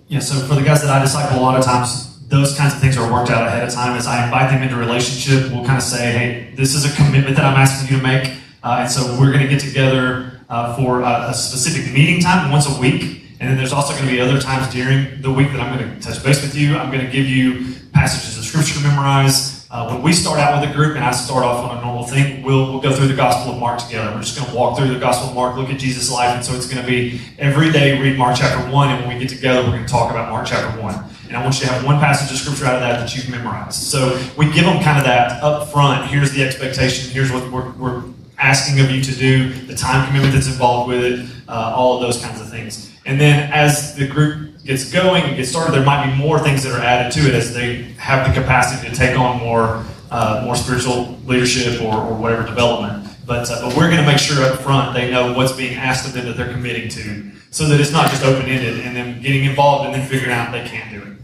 Yeah, 0.07 0.19
so 0.19 0.39
for 0.47 0.55
the 0.55 0.63
guys 0.63 0.81
that 0.83 0.89
I 0.89 1.01
disciple, 1.01 1.37
a 1.37 1.41
lot 1.41 1.59
of 1.59 1.65
times 1.65 2.25
those 2.29 2.57
kinds 2.57 2.73
of 2.73 2.79
things 2.79 2.95
are 2.97 3.11
worked 3.11 3.29
out 3.29 3.45
ahead 3.45 3.67
of 3.67 3.73
time. 3.73 3.97
As 3.97 4.07
I 4.07 4.23
invite 4.23 4.49
them 4.49 4.63
into 4.63 4.77
relationship, 4.77 5.51
we'll 5.51 5.65
kind 5.65 5.77
of 5.77 5.83
say, 5.83 6.11
hey, 6.11 6.55
this 6.55 6.75
is 6.75 6.85
a 6.85 6.95
commitment 6.95 7.35
that 7.35 7.43
I'm 7.43 7.57
asking 7.57 7.93
you 7.93 8.01
to 8.01 8.07
make. 8.07 8.37
Uh, 8.63 8.79
and 8.81 8.91
so 8.91 9.19
we're 9.19 9.31
going 9.33 9.43
to 9.43 9.49
get 9.49 9.59
together 9.59 10.39
uh, 10.49 10.75
for 10.77 11.01
a, 11.01 11.29
a, 11.29 11.33
specific 11.33 11.93
meeting 11.93 12.21
time 12.21 12.51
once 12.51 12.73
a 12.73 12.79
week. 12.79 13.23
And 13.39 13.49
then 13.49 13.57
there's 13.57 13.73
also 13.73 13.93
going 13.93 14.05
to 14.05 14.11
be 14.11 14.21
other 14.21 14.39
times 14.39 14.73
during 14.73 15.21
the 15.21 15.31
week 15.31 15.51
that 15.51 15.59
I'm 15.59 15.77
going 15.77 15.93
to 15.93 16.01
touch 16.01 16.23
base 16.23 16.41
with 16.41 16.55
you. 16.55 16.77
I'm 16.77 16.89
going 16.89 17.05
to 17.05 17.11
give 17.11 17.25
you 17.25 17.75
passages 17.91 18.37
of 18.37 18.45
scripture 18.45 18.75
to 18.75 18.87
memorize. 18.87 19.56
Uh, 19.69 19.89
when 19.89 20.01
we 20.01 20.13
start 20.13 20.39
out 20.39 20.61
with 20.61 20.69
a 20.69 20.73
group 20.73 20.95
and 20.95 21.03
I 21.03 21.11
start 21.11 21.43
off 21.43 21.69
on 21.69 21.77
a 21.77 21.81
normal 21.81 22.05
thing, 22.05 22.41
we'll, 22.41 22.71
we'll 22.71 22.79
go 22.79 22.95
through 22.95 23.09
the 23.09 23.15
Gospel 23.15 23.53
of 23.53 23.59
Mark 23.59 23.79
together. 23.79 24.15
We're 24.15 24.21
just 24.21 24.37
going 24.37 24.49
to 24.49 24.55
walk 24.55 24.77
through 24.77 24.93
the 24.93 24.99
Gospel 24.99 25.29
of 25.29 25.35
Mark, 25.35 25.57
look 25.57 25.69
at 25.69 25.77
Jesus' 25.77 26.09
life. 26.09 26.33
And 26.35 26.45
so 26.45 26.53
it's 26.55 26.71
going 26.71 26.81
to 26.81 26.87
be 26.87 27.19
every 27.37 27.69
day 27.69 28.01
read 28.01 28.17
Mark 28.17 28.37
chapter 28.37 28.71
1. 28.71 28.89
And 28.89 29.05
when 29.05 29.17
we 29.17 29.19
get 29.19 29.27
together, 29.27 29.61
we're 29.63 29.75
going 29.75 29.85
to 29.85 29.91
talk 29.91 30.09
about 30.09 30.29
Mark 30.29 30.47
chapter 30.47 30.81
1. 30.81 31.03
And 31.27 31.35
I 31.35 31.43
want 31.43 31.59
you 31.59 31.65
to 31.65 31.73
have 31.73 31.83
one 31.83 31.99
passage 31.99 32.31
of 32.31 32.37
scripture 32.37 32.65
out 32.65 32.75
of 32.75 32.79
that 32.79 32.99
that 33.01 33.13
you've 33.13 33.29
memorized. 33.29 33.73
So 33.73 34.17
we 34.37 34.45
give 34.53 34.63
them 34.63 34.81
kind 34.81 34.99
of 34.99 35.03
that 35.03 35.43
up 35.43 35.67
front. 35.67 36.09
Here's 36.09 36.31
the 36.31 36.43
expectation. 36.43 37.11
Here's 37.11 37.29
what 37.29 37.51
we're, 37.51 37.69
we're 37.71 38.03
asking 38.37 38.79
of 38.79 38.89
you 38.89 39.03
to 39.03 39.11
do, 39.15 39.51
the 39.51 39.75
time 39.75 40.07
commitment 40.07 40.33
that's 40.33 40.47
involved 40.47 40.87
with 40.87 41.03
it, 41.03 41.29
uh, 41.49 41.73
all 41.75 41.97
of 41.97 42.01
those 42.01 42.23
kinds 42.23 42.39
of 42.39 42.49
things. 42.49 42.89
And 43.05 43.19
then 43.19 43.51
as 43.51 43.95
the 43.95 44.07
group 44.07 44.63
gets 44.63 44.91
going 44.91 45.23
and 45.23 45.35
gets 45.35 45.49
started, 45.49 45.73
there 45.73 45.83
might 45.83 46.09
be 46.09 46.15
more 46.15 46.39
things 46.39 46.63
that 46.63 46.73
are 46.73 46.81
added 46.81 47.11
to 47.13 47.27
it 47.27 47.33
as 47.33 47.53
they 47.53 47.93
have 48.07 48.25
the 48.25 48.41
capacity 48.41 48.87
to 48.89 48.95
take 48.95 49.19
on 49.19 49.37
more 49.37 49.83
uh, 50.09 50.41
more 50.45 50.55
spiritual 50.55 51.17
leadership 51.25 51.81
or, 51.81 51.93
or 51.93 52.15
whatever 52.15 52.45
development. 52.45 53.05
But, 53.25 53.51
uh, 53.51 53.67
but 53.67 53.75
we're 53.75 53.89
going 53.89 54.01
to 54.01 54.09
make 54.09 54.17
sure 54.17 54.41
up 54.45 54.61
front 54.61 54.93
they 54.93 55.11
know 55.11 55.33
what's 55.33 55.51
being 55.51 55.75
asked 55.75 56.07
of 56.07 56.13
them 56.13 56.25
that 56.27 56.37
they're 56.37 56.53
committing 56.53 56.87
to 56.87 57.29
so 57.51 57.67
that 57.67 57.81
it's 57.81 57.91
not 57.91 58.09
just 58.09 58.23
open 58.23 58.45
ended 58.45 58.79
and 58.79 58.95
then 58.95 59.21
getting 59.21 59.43
involved 59.43 59.85
and 59.85 59.93
then 59.93 60.07
figuring 60.07 60.31
out 60.31 60.53
they 60.53 60.65
can't 60.65 60.89
do 60.89 61.01
it. 61.01 61.17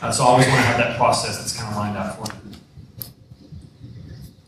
Uh, 0.00 0.12
so 0.12 0.22
I 0.22 0.26
always 0.28 0.46
want 0.46 0.60
to 0.60 0.66
have 0.66 0.78
that 0.78 0.96
process 0.96 1.38
that's 1.38 1.56
kind 1.58 1.70
of 1.70 1.76
lined 1.76 1.96
out 1.96 2.16
for 2.16 2.26
them. 2.26 2.52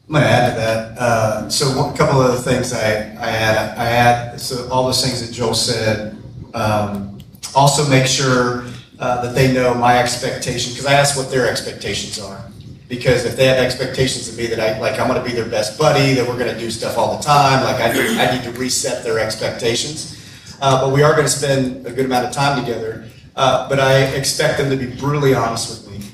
I'm 0.07 0.13
going 0.15 0.23
to 0.23 0.29
add 0.29 0.51
to 0.51 0.61
that. 0.61 0.99
Uh, 0.99 1.49
so 1.51 1.77
one, 1.77 1.93
a 1.93 1.97
couple 1.97 2.23
of 2.23 2.31
the 2.33 2.43
things 2.43 2.73
I, 2.73 2.87
I 3.19 3.31
add, 3.31 3.79
I 3.79 3.91
add, 3.91 4.41
so 4.41 4.69
all 4.71 4.87
those 4.87 5.05
things 5.05 5.27
that 5.27 5.35
Joel 5.35 5.55
said, 5.55 6.17
um, 6.55 7.19
also 7.57 7.89
make 7.89 8.07
sure 8.07 8.65
uh, 9.01 9.23
that 9.23 9.35
they 9.35 9.53
know 9.53 9.75
my 9.75 9.99
expectation, 9.99 10.73
because 10.73 10.87
I 10.87 10.93
ask 10.93 11.17
what 11.17 11.31
their 11.31 11.51
expectations 11.51 12.19
are. 12.21 12.41
Because 12.87 13.25
if 13.25 13.37
they 13.37 13.47
have 13.47 13.59
expectations 13.59 14.29
of 14.29 14.37
me 14.37 14.47
that 14.47 14.61
I, 14.61 14.79
like 14.79 15.01
I'm 15.01 15.09
going 15.09 15.21
to 15.21 15.27
be 15.27 15.35
their 15.35 15.49
best 15.49 15.79
buddy, 15.79 16.15
that 16.15 16.27
we're 16.27 16.39
going 16.39 16.53
to 16.53 16.59
do 16.59 16.71
stuff 16.71 16.99
all 16.99 17.17
the 17.17 17.23
time, 17.23 17.65
like 17.65 17.77
I, 17.77 17.89
I 17.91 18.37
need 18.37 18.45
to 18.45 18.53
reset 18.59 19.03
their 19.03 19.19
expectations. 19.19 20.17
Uh, 20.61 20.85
but 20.85 20.93
we 20.93 21.03
are 21.03 21.13
going 21.13 21.25
to 21.25 21.31
spend 21.31 21.87
a 21.87 21.91
good 21.91 22.05
amount 22.05 22.27
of 22.27 22.33
time 22.33 22.63
together. 22.63 23.09
Uh, 23.37 23.69
but 23.69 23.81
I 23.81 24.03
expect 24.17 24.59
them 24.59 24.69
to 24.71 24.77
be 24.77 24.87
brutally 25.01 25.35
honest 25.35 25.71
with 25.71 25.99
me. 25.99 26.07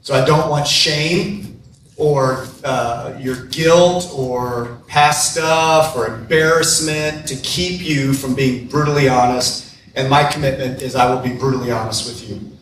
So 0.00 0.14
I 0.14 0.24
don't 0.24 0.48
want 0.48 0.66
shame 0.66 1.60
or 1.96 2.46
uh, 2.64 3.16
your 3.20 3.44
guilt 3.46 4.10
or 4.12 4.78
past 4.88 5.32
stuff 5.32 5.96
or 5.96 6.06
embarrassment 6.06 7.26
to 7.28 7.36
keep 7.36 7.82
you 7.82 8.12
from 8.12 8.34
being 8.34 8.66
brutally 8.66 9.08
honest. 9.08 9.65
And 9.96 10.10
my 10.10 10.24
commitment 10.24 10.82
is 10.82 10.94
I 10.94 11.12
will 11.12 11.22
be 11.22 11.34
brutally 11.34 11.72
honest 11.72 12.06
with 12.06 12.28
you. 12.28 12.52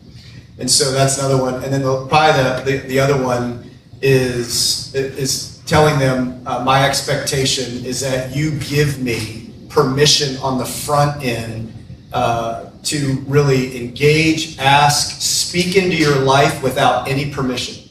And 0.57 0.71
so 0.71 0.91
that's 0.91 1.17
another 1.19 1.41
one. 1.41 1.55
And 1.55 1.73
then 1.73 1.81
the, 1.81 2.07
probably 2.07 2.41
the, 2.41 2.79
the, 2.79 2.87
the, 2.87 2.99
other 2.99 3.21
one 3.21 3.69
is, 4.01 4.95
is 4.95 5.61
telling 5.65 5.99
them 5.99 6.41
uh, 6.47 6.63
my 6.63 6.87
expectation 6.87 7.85
is 7.85 7.99
that 7.99 8.33
you 8.33 8.57
give 8.59 9.01
me 9.01 9.51
permission 9.67 10.37
on 10.37 10.57
the 10.57 10.65
front 10.65 11.23
end 11.23 11.73
uh, 12.13 12.69
to 12.83 13.21
really 13.27 13.83
engage, 13.83 14.57
ask, 14.57 15.21
speak 15.21 15.75
into 15.75 15.97
your 15.97 16.15
life 16.19 16.63
without 16.63 17.09
any 17.09 17.29
permission. 17.29 17.89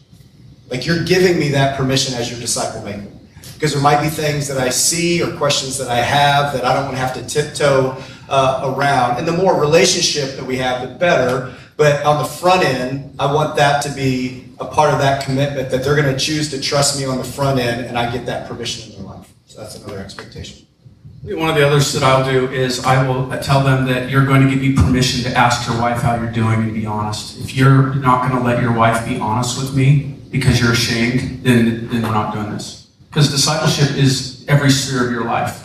Like 0.70 0.86
you're 0.86 1.04
giving 1.04 1.38
me 1.38 1.50
that 1.50 1.76
permission 1.76 2.14
as 2.14 2.30
your 2.30 2.40
disciple 2.40 2.82
maker. 2.82 3.10
Because 3.52 3.74
there 3.74 3.82
might 3.82 4.02
be 4.02 4.08
things 4.08 4.48
that 4.48 4.58
I 4.58 4.70
see 4.70 5.22
or 5.22 5.36
questions 5.36 5.76
that 5.78 5.88
I 5.88 6.00
have 6.00 6.54
that 6.54 6.64
I 6.64 6.72
don't 6.72 6.84
want 6.84 6.96
to 6.96 7.00
have 7.00 7.14
to 7.14 7.26
tiptoe 7.26 8.02
uh, 8.28 8.74
around. 8.74 9.18
And 9.18 9.28
the 9.28 9.32
more 9.32 9.60
relationship 9.60 10.36
that 10.36 10.44
we 10.44 10.56
have, 10.56 10.88
the 10.88 10.94
better. 10.94 11.54
But 11.76 12.04
on 12.04 12.22
the 12.22 12.28
front 12.28 12.64
end, 12.64 13.16
I 13.18 13.32
want 13.32 13.56
that 13.56 13.82
to 13.82 13.90
be 13.90 14.48
a 14.60 14.64
part 14.64 14.92
of 14.92 15.00
that 15.00 15.24
commitment 15.24 15.70
that 15.70 15.82
they're 15.82 15.96
going 15.96 16.12
to 16.12 16.18
choose 16.18 16.50
to 16.50 16.60
trust 16.60 16.98
me 16.98 17.04
on 17.04 17.18
the 17.18 17.24
front 17.24 17.58
end 17.58 17.86
and 17.86 17.98
I 17.98 18.12
get 18.12 18.26
that 18.26 18.48
permission 18.48 18.92
in 18.92 18.98
their 18.98 19.14
life. 19.14 19.32
So 19.46 19.60
that's 19.60 19.76
another 19.76 19.98
expectation. 19.98 20.66
One 21.24 21.48
of 21.48 21.56
the 21.56 21.66
others 21.66 21.92
that 21.94 22.02
I'll 22.02 22.24
do 22.30 22.52
is 22.52 22.84
I 22.84 23.08
will 23.08 23.30
tell 23.40 23.64
them 23.64 23.86
that 23.86 24.10
you're 24.10 24.26
going 24.26 24.42
to 24.42 24.50
give 24.50 24.60
me 24.60 24.74
permission 24.74 25.24
to 25.24 25.36
ask 25.36 25.66
your 25.66 25.80
wife 25.80 26.02
how 26.02 26.16
you're 26.16 26.30
doing 26.30 26.62
and 26.62 26.74
be 26.74 26.84
honest. 26.84 27.40
If 27.40 27.56
you're 27.56 27.94
not 27.94 28.28
going 28.28 28.40
to 28.40 28.46
let 28.46 28.62
your 28.62 28.72
wife 28.72 29.06
be 29.06 29.18
honest 29.18 29.58
with 29.58 29.74
me, 29.74 30.14
because 30.30 30.60
you're 30.60 30.72
ashamed, 30.72 31.44
then, 31.44 31.88
then 31.88 32.02
we're 32.02 32.10
not 32.10 32.34
doing 32.34 32.50
this. 32.50 32.90
Because 33.08 33.30
discipleship 33.30 33.96
is 33.96 34.44
every 34.48 34.68
sphere 34.68 35.06
of 35.06 35.12
your 35.12 35.24
life. 35.24 35.63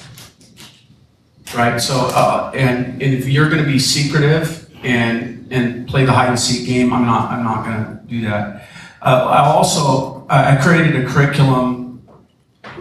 Right? 1.55 1.79
So, 1.79 1.95
uh, 2.13 2.51
and, 2.53 3.01
and 3.01 3.13
if 3.13 3.27
you're 3.27 3.49
going 3.49 3.63
to 3.63 3.69
be 3.69 3.79
secretive 3.79 4.69
and, 4.83 5.51
and 5.51 5.87
play 5.87 6.05
the 6.05 6.11
hide 6.11 6.29
and 6.29 6.39
seek 6.39 6.67
game, 6.67 6.93
I'm 6.93 7.05
not, 7.05 7.31
I'm 7.31 7.43
not 7.43 7.65
going 7.65 7.97
to 7.97 8.03
do 8.07 8.21
that. 8.29 8.67
Uh, 9.01 9.25
I 9.25 9.45
also, 9.45 10.27
I 10.29 10.57
created 10.61 11.03
a 11.03 11.07
curriculum, 11.07 12.07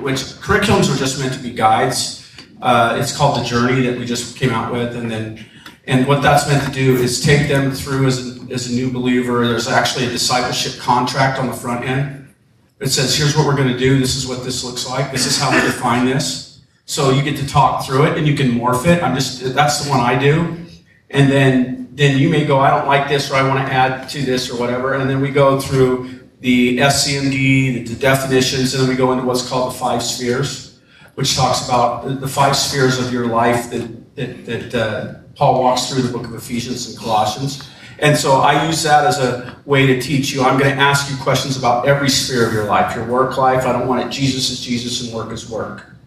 which 0.00 0.18
curriculums 0.18 0.94
are 0.94 0.98
just 0.98 1.18
meant 1.18 1.32
to 1.34 1.40
be 1.40 1.50
guides. 1.50 2.30
Uh, 2.60 2.98
it's 3.00 3.16
called 3.16 3.40
The 3.40 3.44
Journey 3.44 3.82
that 3.82 3.98
we 3.98 4.04
just 4.04 4.36
came 4.36 4.50
out 4.50 4.72
with, 4.72 4.96
and 4.96 5.10
then 5.10 5.46
and 5.88 6.06
what 6.06 6.20
that's 6.20 6.46
meant 6.46 6.62
to 6.64 6.70
do 6.70 6.96
is 6.96 7.18
take 7.18 7.48
them 7.48 7.72
through 7.72 8.06
as 8.06 8.18
a, 8.18 8.52
as 8.52 8.70
a 8.70 8.74
new 8.74 8.90
believer. 8.92 9.48
There's 9.48 9.68
actually 9.68 10.04
a 10.04 10.10
discipleship 10.10 10.78
contract 10.78 11.38
on 11.38 11.46
the 11.46 11.54
front 11.54 11.86
end. 11.86 12.28
It 12.78 12.88
says, 12.88 13.16
here's 13.16 13.34
what 13.34 13.46
we're 13.46 13.56
going 13.56 13.72
to 13.72 13.78
do. 13.78 13.98
This 13.98 14.14
is 14.14 14.26
what 14.26 14.44
this 14.44 14.62
looks 14.62 14.86
like. 14.86 15.10
This 15.10 15.24
is 15.24 15.38
how 15.40 15.50
we 15.50 15.62
define 15.62 16.04
this. 16.04 16.47
So 16.88 17.10
you 17.10 17.20
get 17.20 17.36
to 17.36 17.46
talk 17.46 17.84
through 17.84 18.06
it 18.06 18.16
and 18.16 18.26
you 18.26 18.34
can 18.34 18.50
morph 18.52 18.86
it. 18.86 19.02
I'm 19.02 19.14
just, 19.14 19.54
that's 19.54 19.84
the 19.84 19.90
one 19.90 20.00
I 20.00 20.18
do. 20.18 20.56
And 21.10 21.30
then, 21.30 21.90
then 21.92 22.16
you 22.16 22.30
may 22.30 22.46
go, 22.46 22.60
I 22.60 22.70
don't 22.70 22.86
like 22.86 23.10
this 23.10 23.30
or 23.30 23.34
I 23.34 23.46
want 23.46 23.58
to 23.58 23.70
add 23.70 24.08
to 24.08 24.22
this 24.22 24.50
or 24.50 24.58
whatever. 24.58 24.94
And 24.94 25.08
then 25.08 25.20
we 25.20 25.30
go 25.30 25.60
through 25.60 26.18
the 26.40 26.78
SCMD, 26.78 27.86
the, 27.86 27.94
definitions, 27.94 28.72
and 28.72 28.82
then 28.82 28.88
we 28.88 28.96
go 28.96 29.12
into 29.12 29.22
what's 29.26 29.46
called 29.46 29.74
the 29.74 29.78
five 29.78 30.02
spheres, 30.02 30.80
which 31.14 31.36
talks 31.36 31.68
about 31.68 32.06
the, 32.06 32.14
the 32.14 32.28
five 32.28 32.56
spheres 32.56 32.98
of 32.98 33.12
your 33.12 33.26
life 33.26 33.68
that, 33.70 34.16
that, 34.16 34.46
that 34.46 34.74
uh, 34.74 35.14
Paul 35.34 35.62
walks 35.62 35.92
through 35.92 36.00
the 36.00 36.10
book 36.10 36.26
of 36.26 36.34
Ephesians 36.34 36.88
and 36.88 36.98
Colossians. 36.98 37.68
And 37.98 38.16
so 38.16 38.36
I 38.36 38.66
use 38.66 38.82
that 38.84 39.04
as 39.04 39.18
a 39.18 39.60
way 39.66 39.84
to 39.84 40.00
teach 40.00 40.32
you. 40.32 40.40
I'm 40.40 40.58
going 40.58 40.74
to 40.74 40.80
ask 40.80 41.10
you 41.10 41.18
questions 41.18 41.58
about 41.58 41.86
every 41.86 42.08
sphere 42.08 42.46
of 42.46 42.54
your 42.54 42.64
life, 42.64 42.96
your 42.96 43.04
work 43.04 43.36
life. 43.36 43.66
I 43.66 43.74
don't 43.74 43.86
want 43.86 44.06
it 44.06 44.10
Jesus 44.10 44.48
is 44.48 44.60
Jesus 44.64 45.04
and 45.04 45.14
work 45.14 45.32
is 45.32 45.50
work. 45.50 45.97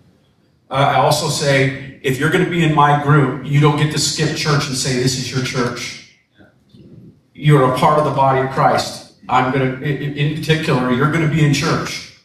Uh, 0.71 0.75
I 0.75 0.95
also 0.95 1.27
say, 1.27 1.99
if 2.01 2.17
you're 2.17 2.29
going 2.29 2.45
to 2.45 2.49
be 2.49 2.63
in 2.63 2.73
my 2.73 3.03
group, 3.03 3.45
you 3.45 3.59
don't 3.59 3.77
get 3.77 3.91
to 3.91 3.99
skip 3.99 4.37
church 4.37 4.67
and 4.67 4.77
say, 4.77 4.93
this 4.93 5.19
is 5.19 5.29
your 5.29 5.43
church. 5.43 6.17
You're 7.33 7.73
a 7.73 7.77
part 7.77 7.99
of 7.99 8.05
the 8.05 8.11
body 8.11 8.47
of 8.47 8.53
Christ. 8.53 9.15
I'm 9.27 9.51
going 9.51 9.81
to, 9.81 9.85
in 9.85 10.37
particular, 10.37 10.91
you're 10.93 11.11
going 11.11 11.27
to 11.27 11.33
be 11.33 11.45
in 11.45 11.53
church. 11.53 12.17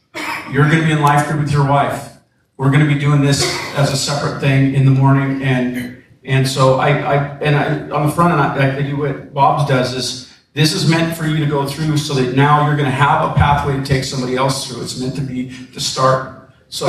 You're 0.52 0.68
going 0.70 0.80
to 0.80 0.86
be 0.86 0.92
in 0.92 1.00
life 1.00 1.26
group 1.26 1.40
with 1.40 1.50
your 1.50 1.66
wife. 1.66 2.18
We're 2.56 2.70
going 2.70 2.86
to 2.86 2.92
be 2.92 2.98
doing 2.98 3.20
this 3.20 3.42
as 3.74 3.92
a 3.92 3.96
separate 3.96 4.40
thing 4.40 4.74
in 4.74 4.84
the 4.84 4.92
morning 4.92 5.42
and 5.42 5.94
and 6.24 6.48
so 6.48 6.80
I, 6.80 6.88
I 6.88 7.38
and 7.38 7.54
I, 7.54 7.96
on 7.96 8.06
the 8.06 8.12
front 8.12 8.32
end, 8.32 8.40
I, 8.40 8.78
I 8.78 8.82
do 8.82 8.96
what 8.96 9.32
Bob's 9.32 9.68
does 9.68 9.94
is 9.94 10.34
this 10.54 10.72
is 10.72 10.90
meant 10.90 11.16
for 11.16 11.24
you 11.24 11.36
to 11.36 11.46
go 11.46 11.66
through 11.66 11.96
so 11.98 12.14
that 12.14 12.34
now 12.34 12.66
you're 12.66 12.76
going 12.76 12.90
to 12.90 12.96
have 12.96 13.30
a 13.30 13.34
pathway 13.34 13.76
to 13.76 13.84
take 13.84 14.02
somebody 14.02 14.34
else 14.34 14.66
through. 14.66 14.82
It's 14.82 14.98
meant 14.98 15.14
to 15.16 15.20
be 15.20 15.50
to 15.72 15.80
start. 15.80 16.50
So 16.68 16.86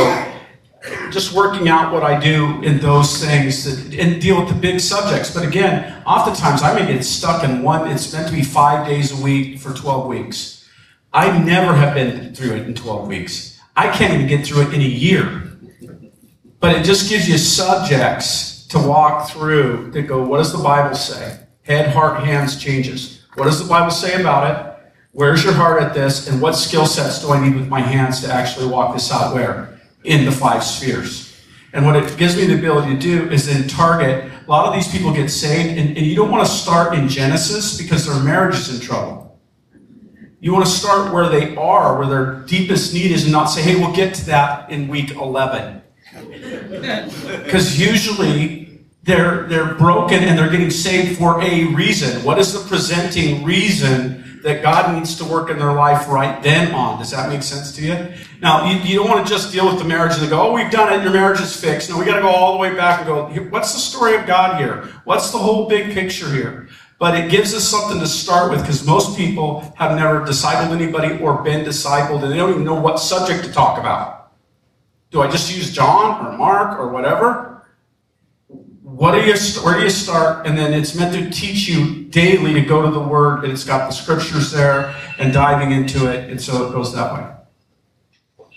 just 1.12 1.34
working 1.34 1.70
out 1.70 1.94
what 1.94 2.04
I 2.04 2.20
do 2.20 2.62
in 2.62 2.80
those 2.80 3.24
things 3.24 3.64
that, 3.64 3.94
and 4.00 4.22
deal 4.22 4.40
with 4.40 4.50
the 4.50 4.60
big 4.60 4.80
subjects. 4.80 5.34
But 5.34 5.46
again, 5.46 6.04
oftentimes 6.06 6.62
I 6.62 6.78
may 6.78 6.92
get 6.92 7.04
stuck 7.04 7.44
in 7.44 7.62
one. 7.62 7.90
It's 7.90 8.12
meant 8.14 8.28
to 8.28 8.34
be 8.34 8.44
five 8.44 8.88
days 8.88 9.18
a 9.18 9.24
week 9.24 9.60
for 9.60 9.74
12 9.74 10.08
weeks. 10.08 10.70
I 11.14 11.38
never 11.38 11.74
have 11.74 11.94
been 11.94 12.34
through 12.36 12.56
it 12.58 12.68
in 12.68 12.74
12 12.74 13.08
weeks. 13.08 13.60
I 13.76 13.90
can't 13.96 14.14
even 14.14 14.28
get 14.28 14.46
through 14.46 14.64
it 14.64 14.74
in 14.74 14.82
a 14.82 14.84
year. 14.84 15.44
But 16.60 16.76
it 16.76 16.84
just 16.84 17.10
gives 17.10 17.30
you 17.30 17.38
subjects 17.38 18.66
to 18.68 18.80
walk 18.80 19.30
through 19.30 19.92
to 19.92 20.02
go, 20.02 20.24
what 20.24 20.38
does 20.38 20.52
the 20.52 20.64
Bible 20.64 20.96
say? 20.96 21.40
Head, 21.64 21.94
heart, 21.94 22.24
hands 22.24 22.62
changes. 22.62 23.26
What 23.36 23.46
does 23.46 23.62
the 23.62 23.70
Bible 23.70 23.92
say 23.92 24.20
about 24.20 24.50
it? 24.50 24.92
Where's 25.12 25.44
your 25.44 25.54
heart 25.54 25.82
at 25.82 25.94
this? 25.94 26.28
And 26.28 26.42
what 26.42 26.54
skill 26.54 26.86
sets 26.86 27.22
do 27.22 27.32
I 27.32 27.44
need 27.44 27.56
with 27.56 27.68
my 27.68 27.80
hands 27.80 28.22
to 28.22 28.34
actually 28.34 28.68
walk 28.68 28.94
this 28.94 29.12
out 29.12 29.34
where? 29.34 29.77
In 30.04 30.26
the 30.26 30.32
five 30.32 30.64
spheres. 30.64 31.28
And 31.74 31.86
what 31.86 31.96
it 31.96 32.18
gives 32.18 32.36
me 32.36 32.46
the 32.46 32.56
ability 32.56 32.96
to 32.96 33.00
do 33.00 33.30
is 33.30 33.48
then 33.48 33.68
target. 33.68 34.32
A 34.48 34.50
lot 34.50 34.66
of 34.66 34.74
these 34.74 34.88
people 34.88 35.14
get 35.14 35.30
saved, 35.30 35.78
and, 35.78 35.98
and 35.98 36.06
you 36.06 36.16
don't 36.16 36.32
want 36.32 36.48
to 36.48 36.52
start 36.52 36.98
in 36.98 37.10
Genesis 37.10 37.78
because 37.78 38.08
their 38.08 38.24
marriage 38.24 38.56
is 38.56 38.74
in 38.74 38.80
trouble. 38.80 39.40
You 40.40 40.54
want 40.54 40.66
to 40.66 40.72
start 40.72 41.14
where 41.14 41.30
they 41.30 41.56
are, 41.56 41.98
where 41.98 42.08
their 42.08 42.34
deepest 42.46 42.94
need 42.94 43.12
is, 43.12 43.24
and 43.24 43.32
not 43.32 43.46
say, 43.46 43.62
hey, 43.62 43.76
we'll 43.76 43.94
get 43.94 44.14
to 44.16 44.26
that 44.28 44.70
in 44.70 44.88
week 44.88 45.12
11. 45.12 45.82
Because 47.44 47.80
usually 47.80 48.82
they're, 49.04 49.44
they're 49.44 49.76
broken 49.76 50.24
and 50.24 50.38
they're 50.38 50.50
getting 50.50 50.70
saved 50.70 51.18
for 51.18 51.42
a 51.42 51.66
reason. 51.66 52.24
What 52.24 52.40
is 52.40 52.54
the 52.54 52.68
presenting 52.68 53.44
reason 53.44 54.24
that 54.48 54.62
God 54.62 54.96
needs 54.96 55.18
to 55.18 55.26
work 55.26 55.50
in 55.50 55.60
their 55.60 55.74
life 55.74 56.08
right 56.08 56.42
then 56.42 56.74
on. 56.74 57.00
Does 57.00 57.12
that 57.12 57.28
make 57.28 57.44
sense 57.44 57.74
to 57.74 57.82
you? 57.82 58.14
Now, 58.42 58.72
you, 58.72 58.80
you 58.80 58.96
don't 58.96 59.10
want 59.10 59.28
to 59.28 59.30
just 59.30 59.52
deal 59.52 59.68
with 59.68 59.78
the 59.78 59.84
marriage 59.84 60.18
and 60.18 60.30
go, 60.30 60.48
oh, 60.48 60.54
we've 60.54 60.72
done 60.72 60.98
it, 60.98 61.04
your 61.04 61.12
marriage 61.12 61.42
is 61.42 61.60
fixed. 61.60 61.90
No, 61.90 62.00
we 62.00 62.06
got 62.06 62.16
to 62.16 62.22
go 62.22 62.30
all 62.30 62.54
the 62.54 62.60
way 62.60 62.74
back 62.74 63.00
and 63.00 63.08
go, 63.08 63.28
what's 63.50 63.74
the 63.74 63.80
story 63.80 64.16
of 64.16 64.26
God 64.26 64.58
here? 64.58 64.86
What's 65.04 65.32
the 65.32 65.38
whole 65.38 65.68
big 65.68 65.94
picture 65.94 66.32
here? 66.32 66.70
But 66.98 67.16
it 67.16 67.30
gives 67.30 67.54
us 67.54 67.68
something 67.68 68.00
to 68.00 68.08
start 68.08 68.50
with 68.50 68.62
because 68.62 68.88
most 68.88 69.18
people 69.18 69.74
have 69.76 69.98
never 69.98 70.22
discipled 70.22 70.72
anybody 70.72 71.22
or 71.22 71.44
been 71.44 71.66
discipled 71.66 72.24
and 72.24 72.32
they 72.32 72.38
don't 72.38 72.52
even 72.52 72.64
know 72.64 72.80
what 72.80 73.02
subject 73.02 73.44
to 73.44 73.52
talk 73.52 73.78
about. 73.78 74.32
Do 75.12 75.22
I 75.22 75.30
just 75.30 75.54
use 75.54 75.74
John 75.74 76.26
or 76.26 76.38
Mark 76.38 76.80
or 76.80 76.88
whatever? 76.88 77.47
What 78.98 79.12
do 79.12 79.22
you 79.22 79.36
where 79.64 79.78
do 79.78 79.84
you 79.84 79.92
start? 79.92 80.48
And 80.48 80.58
then 80.58 80.74
it's 80.74 80.96
meant 80.96 81.14
to 81.14 81.30
teach 81.30 81.70
you 81.70 82.06
daily 82.06 82.54
to 82.56 82.62
go 82.62 82.82
to 82.82 82.90
the 82.90 83.00
word 83.00 83.44
and 83.44 83.54
it's 83.54 83.64
got 83.64 83.88
the 83.88 83.94
scriptures 83.94 84.52
there 84.52 84.96
and 85.20 85.32
diving 85.32 85.72
into 85.72 86.12
it 86.12 86.32
and 86.32 86.42
so 86.42 86.68
it 86.68 86.72
goes 86.72 86.96
that 86.96 87.14
way. 87.14 88.48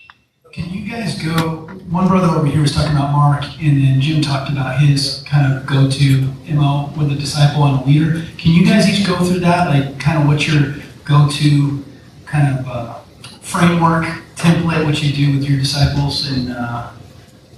Can 0.51 0.70
you 0.70 0.91
guys 0.91 1.22
go 1.22 1.66
one 1.91 2.09
brother 2.09 2.28
over 2.28 2.47
here 2.47 2.62
was 2.62 2.72
talking 2.74 2.97
about 2.97 3.12
mark 3.12 3.45
and 3.61 3.82
then 3.82 4.01
jim 4.01 4.22
talked 4.22 4.51
about 4.51 4.80
his 4.80 5.22
kind 5.28 5.53
of 5.53 5.66
go-to 5.66 6.22
mo 6.55 6.91
with 6.97 7.12
a 7.12 7.16
disciple 7.16 7.64
and 7.64 7.82
a 7.82 7.84
leader. 7.84 8.24
Can 8.38 8.53
you 8.53 8.64
guys 8.64 8.88
each 8.88 9.07
go 9.07 9.22
through 9.22 9.41
that 9.41 9.68
like 9.68 10.01
kind 10.01 10.22
of 10.22 10.26
what's 10.26 10.49
your 10.49 10.76
go-to 11.05 11.84
kind 12.24 12.59
of 12.59 12.66
uh, 12.66 12.95
framework 13.43 14.07
template 14.36 14.86
what 14.86 15.03
you 15.03 15.12
do 15.12 15.36
with 15.36 15.47
your 15.47 15.59
disciples 15.59 16.30
and 16.30 16.51
uh, 16.51 16.91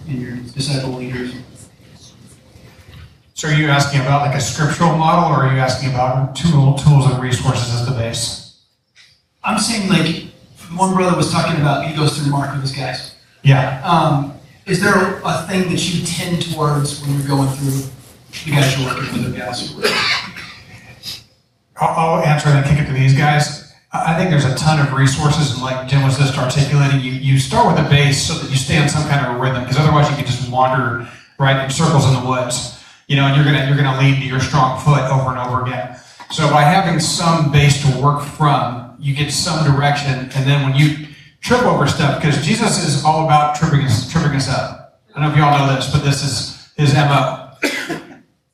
and 0.08 0.20
your 0.20 0.36
disciple 0.52 0.94
leaders 0.94 1.32
so 3.42 3.48
are 3.48 3.54
you 3.54 3.66
asking 3.66 4.00
about 4.02 4.24
like 4.24 4.36
a 4.36 4.40
scriptural 4.40 4.96
model 4.96 5.28
or 5.28 5.42
are 5.42 5.52
you 5.52 5.58
asking 5.58 5.90
about 5.90 6.36
tool, 6.36 6.74
tools 6.74 7.10
and 7.10 7.20
resources 7.20 7.74
as 7.74 7.84
the 7.84 7.90
base? 7.90 8.62
I'm 9.42 9.58
saying 9.58 9.88
like 9.88 10.26
one 10.78 10.94
brother 10.94 11.16
was 11.16 11.32
talking 11.32 11.60
about 11.60 11.84
he 11.84 11.96
goes 11.96 12.16
through 12.16 12.30
Mark 12.30 12.52
with 12.52 12.62
his 12.62 12.70
guys. 12.70 13.16
Yeah. 13.42 13.82
Um, 13.82 14.34
is 14.64 14.80
there 14.80 15.20
a 15.24 15.44
thing 15.48 15.68
that 15.70 15.92
you 15.92 16.06
tend 16.06 16.52
towards 16.52 17.02
when 17.02 17.18
you're 17.18 17.26
going 17.26 17.48
through 17.48 17.90
the 18.44 18.50
guys 18.52 18.78
you're 18.78 18.86
working 18.86 19.12
with 19.12 19.34
or 19.34 19.36
guys? 19.36 19.74
I'll, 21.80 21.88
I'll 21.88 22.24
answer 22.24 22.48
and 22.48 22.64
then 22.64 22.76
kick 22.76 22.84
it 22.84 22.86
to 22.86 22.92
these 22.92 23.18
guys. 23.18 23.74
I 23.92 24.16
think 24.16 24.30
there's 24.30 24.44
a 24.44 24.54
ton 24.54 24.78
of 24.78 24.92
resources, 24.92 25.54
and 25.54 25.62
like 25.62 25.88
Jim 25.88 26.04
was 26.04 26.16
just 26.16 26.38
articulating, 26.38 27.00
you, 27.00 27.10
you 27.10 27.40
start 27.40 27.66
with 27.66 27.84
a 27.84 27.90
base 27.90 28.22
so 28.22 28.34
that 28.34 28.48
you 28.48 28.56
stay 28.56 28.78
on 28.78 28.88
some 28.88 29.02
kind 29.08 29.26
of 29.26 29.36
a 29.36 29.40
rhythm, 29.40 29.64
because 29.64 29.78
otherwise 29.78 30.08
you 30.10 30.14
can 30.14 30.26
just 30.26 30.48
wander 30.48 31.08
right 31.40 31.64
in 31.64 31.70
circles 31.70 32.06
in 32.06 32.22
the 32.22 32.28
woods 32.28 32.78
you 33.12 33.18
know, 33.18 33.26
and 33.26 33.36
you're 33.36 33.44
gonna 33.44 33.68
you're 33.68 33.76
gonna 33.76 34.00
lean 34.00 34.22
to 34.22 34.26
your 34.26 34.40
strong 34.40 34.80
foot 34.80 35.02
over 35.12 35.36
and 35.36 35.38
over 35.38 35.60
again. 35.66 36.00
So 36.30 36.48
by 36.48 36.62
having 36.62 36.98
some 36.98 37.52
base 37.52 37.82
to 37.82 38.00
work 38.00 38.22
from, 38.22 38.96
you 38.98 39.14
get 39.14 39.30
some 39.30 39.70
direction, 39.70 40.30
and 40.34 40.46
then 40.48 40.62
when 40.66 40.74
you 40.74 41.08
trip 41.42 41.60
over 41.64 41.86
stuff, 41.86 42.22
because 42.22 42.42
Jesus 42.42 42.82
is 42.82 43.04
all 43.04 43.26
about 43.26 43.54
tripping 43.54 43.82
us, 43.82 44.10
tripping 44.10 44.32
us 44.32 44.48
up. 44.48 45.02
I 45.14 45.20
don't 45.20 45.28
know 45.28 45.30
if 45.32 45.36
y'all 45.36 45.58
know 45.58 45.76
this, 45.76 45.92
but 45.92 46.02
this 46.02 46.24
is 46.24 46.72
his 46.74 46.94
MO. 46.94 47.50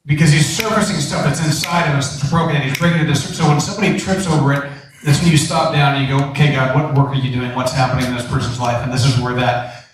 because 0.07 0.33
he's 0.33 0.49
surfacing 0.49 0.97
stuff 0.97 1.23
that's 1.23 1.39
inside 1.39 1.89
of 1.93 1.95
us 1.95 2.19
that's 2.19 2.29
broken, 2.29 2.57
and 2.57 2.65
he's 2.65 2.77
bringing 2.77 2.99
it 2.99 3.07
to 3.07 3.15
So 3.15 3.47
when 3.47 3.61
somebody 3.61 3.97
trips 3.97 4.27
over 4.27 4.55
it, 4.55 4.73
that's 5.05 5.23
when 5.23 5.31
you 5.31 5.39
stop 5.39 5.73
down 5.73 5.95
and 5.95 6.09
you 6.09 6.19
go, 6.19 6.25
okay, 6.31 6.53
God, 6.53 6.75
what 6.75 6.97
work 6.97 7.15
are 7.15 7.21
you 7.21 7.31
doing? 7.31 7.55
What's 7.55 7.73
happening 7.73 8.07
in 8.07 8.17
this 8.17 8.27
person's 8.27 8.59
life? 8.59 8.83
And 8.83 8.93
this 8.93 9.07
is 9.07 9.21
where 9.21 9.35
that 9.35 9.87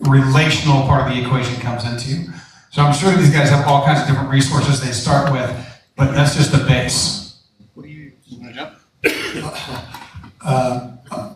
relational 0.00 0.82
part 0.82 1.08
of 1.08 1.16
the 1.16 1.24
equation 1.24 1.58
comes 1.62 1.86
into. 1.86 2.30
So 2.70 2.82
I'm 2.82 2.94
sure 2.94 3.12
these 3.16 3.30
guys 3.30 3.50
have 3.50 3.66
all 3.66 3.84
kinds 3.84 4.00
of 4.02 4.06
different 4.06 4.30
resources 4.30 4.80
they 4.80 4.92
start 4.92 5.32
with, 5.32 5.50
but 5.96 6.12
that's 6.12 6.36
just 6.36 6.52
the 6.52 6.64
base. 6.64 7.42
What 7.74 7.82
do 7.82 7.88
you, 7.88 8.12
you 8.26 8.40
want 8.40 8.54
to 8.54 8.60
jump? 8.60 8.78
Uh, 10.42 10.92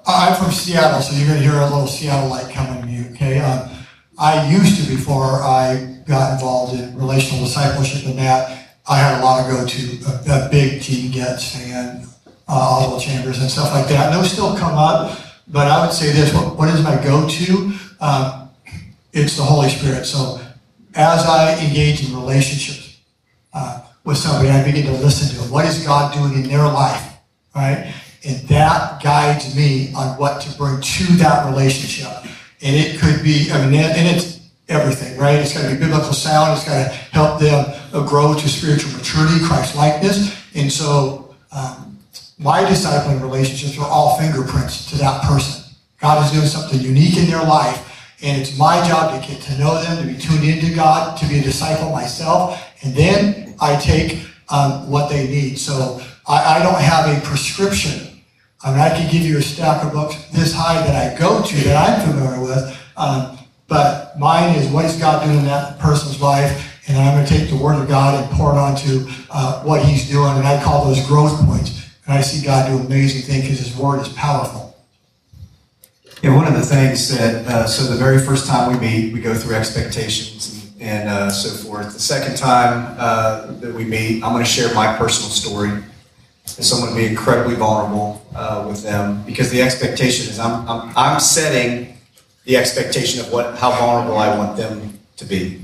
I'm 0.07 0.37
from 0.37 0.53
Seattle, 0.53 1.01
so 1.01 1.17
you're 1.17 1.27
going 1.27 1.43
to 1.43 1.45
hear 1.45 1.59
a 1.59 1.65
little 1.65 1.89
Seattle 1.89 2.31
light 2.31 2.53
coming 2.53 2.83
to 2.83 2.89
you, 2.89 3.11
okay? 3.11 3.41
Um, 3.41 3.69
I 4.17 4.49
used 4.49 4.81
to, 4.81 4.89
before 4.89 5.43
I 5.43 5.99
got 6.07 6.35
involved 6.35 6.79
in 6.79 6.97
relational 6.97 7.45
discipleship 7.45 8.07
and 8.07 8.19
that, 8.19 8.69
I 8.89 8.99
had 8.99 9.21
a 9.21 9.25
lot 9.25 9.45
of 9.45 9.51
go 9.51 9.67
to, 9.67 10.31
a, 10.31 10.47
a 10.47 10.49
big 10.51 10.83
T 10.83 11.11
Getz 11.11 11.57
fan, 11.57 12.07
uh, 12.47 12.53
Oswald 12.53 13.03
Chambers 13.03 13.41
and 13.41 13.51
stuff 13.51 13.73
like 13.73 13.89
that. 13.89 14.13
And 14.13 14.23
those 14.23 14.31
still 14.31 14.57
come 14.57 14.79
up, 14.79 15.19
but 15.49 15.67
I 15.67 15.85
would 15.85 15.95
say 15.95 16.13
this 16.13 16.33
what, 16.33 16.57
what 16.57 16.69
is 16.69 16.83
my 16.83 17.03
go 17.03 17.29
to? 17.29 17.73
Um, 18.01 18.51
it's 19.13 19.37
the 19.37 19.43
Holy 19.43 19.69
Spirit. 19.69 20.05
So 20.05 20.41
as 20.95 21.25
I 21.27 21.59
engage 21.65 22.09
in 22.09 22.15
relationships 22.15 22.99
uh, 23.53 23.83
with 24.05 24.17
somebody, 24.17 24.51
I 24.51 24.65
begin 24.65 24.87
to 24.87 24.93
listen 24.93 25.29
to 25.35 25.43
them. 25.43 25.51
What 25.51 25.65
is 25.65 25.85
God 25.85 26.15
doing 26.15 26.35
in 26.35 26.49
their 26.49 26.65
life? 26.65 27.19
Right? 27.55 27.93
And 28.25 28.37
that 28.49 29.03
guides 29.03 29.55
me 29.57 29.93
on 29.95 30.19
what 30.19 30.41
to 30.43 30.57
bring 30.57 30.81
to 30.81 31.05
that 31.17 31.47
relationship. 31.47 32.11
And 32.63 32.75
it 32.75 32.99
could 32.99 33.23
be, 33.23 33.51
I 33.53 33.67
mean, 33.67 33.75
and 33.81 34.17
it's 34.17 34.41
everything, 34.69 35.19
right? 35.19 35.39
It's 35.39 35.53
got 35.53 35.69
to 35.69 35.75
be 35.75 35.81
biblical 35.81 36.13
sound. 36.13 36.57
It's 36.57 36.67
got 36.67 36.85
to 36.85 36.91
help 36.91 37.41
them 37.41 37.67
uh, 37.93 38.07
grow 38.07 38.35
to 38.35 38.49
spiritual 38.49 38.93
maturity, 38.93 39.45
Christ 39.45 39.77
likeness. 39.77 40.35
And 40.55 40.73
so, 40.73 41.35
um, 41.53 41.99
my 42.39 42.65
discipling 42.65 43.21
relationships 43.21 43.79
are 43.79 43.89
all 43.89 44.19
fingerprints 44.19 44.91
to 44.91 44.99
that 44.99 45.23
person. 45.23 45.73
God 46.01 46.25
is 46.25 46.33
doing 46.33 46.47
something 46.47 46.81
unique 46.81 47.17
in 47.17 47.27
their 47.27 47.43
life 47.43 47.94
and 48.25 48.41
it's 48.41 48.57
my 48.57 48.87
job 48.89 49.21
to 49.21 49.29
get 49.29 49.43
to 49.43 49.59
know 49.59 49.81
them, 49.83 49.99
to 49.99 50.11
be 50.11 50.19
tuned 50.19 50.45
into 50.45 50.75
God, 50.75 51.19
to 51.19 51.27
be 51.27 51.41
a 51.41 51.43
disciple 51.43 51.91
myself. 51.91 52.59
And 52.83 52.95
then 52.95 53.55
I 53.61 53.77
take 53.77 54.27
um, 54.49 54.91
what 54.91 55.11
they 55.11 55.27
need. 55.27 55.59
So 55.59 56.01
I, 56.27 56.57
I, 56.57 56.63
don't 56.63 56.81
have 56.81 57.07
a 57.07 57.21
prescription. 57.27 58.23
I 58.63 58.71
mean, 58.71 58.81
I 58.81 58.99
could 58.99 59.13
give 59.13 59.23
you 59.23 59.37
a 59.37 59.43
stack 59.43 59.85
of 59.85 59.93
books 59.93 60.17
this 60.33 60.55
high 60.55 60.81
that 60.87 60.97
I 60.97 61.19
go 61.19 61.43
to 61.43 61.57
that 61.65 61.77
I'm 61.77 62.11
familiar 62.11 62.41
with. 62.41 62.81
Um, 62.97 63.39
but 63.69 64.19
mine 64.19 64.57
is 64.57 64.71
what 64.71 64.87
is 64.87 64.97
God 64.97 65.25
doing 65.25 65.41
in 65.41 65.45
that 65.45 65.79
person's 65.79 66.21
life? 66.23 66.81
And 66.89 66.97
I'm 66.97 67.15
going 67.15 67.27
to 67.27 67.39
take 67.39 67.51
the 67.51 67.57
Word 67.57 67.81
of 67.81 67.89
God 67.89 68.23
and 68.23 68.33
pour 68.33 68.53
it 68.53 68.59
onto 68.59 69.07
uh, 69.31 69.63
what 69.65 69.85
He's 69.85 70.09
doing. 70.09 70.33
And 70.37 70.47
I 70.47 70.63
call 70.63 70.87
those 70.87 71.07
growth 71.07 71.39
points. 71.45 71.91
And 72.07 72.15
I 72.15 72.23
see 72.23 72.45
God 72.45 72.69
do 72.69 72.87
amazing 72.87 73.23
things 73.23 73.43
because 73.45 73.59
His 73.59 73.77
Word 73.77 74.01
is 74.01 74.09
powerful. 74.15 74.64
Yeah, 76.25 76.35
one 76.35 76.47
of 76.47 76.55
the 76.55 76.63
things 76.65 77.15
that, 77.19 77.47
uh, 77.47 77.67
so 77.67 77.93
the 77.93 77.99
very 77.99 78.19
first 78.19 78.47
time 78.47 78.73
we 78.73 78.79
meet, 78.81 79.13
we 79.13 79.21
go 79.21 79.35
through 79.35 79.57
expectations 79.57 80.73
and, 80.81 80.89
and 80.89 81.09
uh, 81.11 81.29
so 81.29 81.51
forth. 81.69 81.93
The 81.93 82.01
second 82.01 82.39
time 82.39 82.97
uh, 82.99 83.53
that 83.61 83.75
we 83.75 83.85
meet, 83.85 84.25
I'm 84.25 84.33
going 84.33 84.43
to 84.43 84.51
share 84.51 84.73
my 84.73 84.97
personal 84.97 85.29
story. 85.29 85.69
And 85.69 85.85
so 86.47 86.77
I'm 86.77 86.83
going 86.83 86.95
to 86.95 86.99
be 86.99 87.07
incredibly 87.07 87.57
vulnerable 87.57 88.25
uh, 88.35 88.65
with 88.67 88.83
them 88.83 89.23
because 89.27 89.51
the 89.51 89.61
expectation 89.61 90.31
is 90.31 90.39
I'm, 90.39 90.67
I'm, 90.67 90.93
I'm 90.97 91.21
setting 91.21 91.95
the 92.47 92.57
expectation 92.57 93.21
of 93.21 93.31
what 93.31 93.59
how 93.59 93.73
vulnerable 93.73 94.17
I 94.17 94.35
want 94.35 94.57
them 94.57 94.99
to 95.19 95.27
be. 95.27 95.61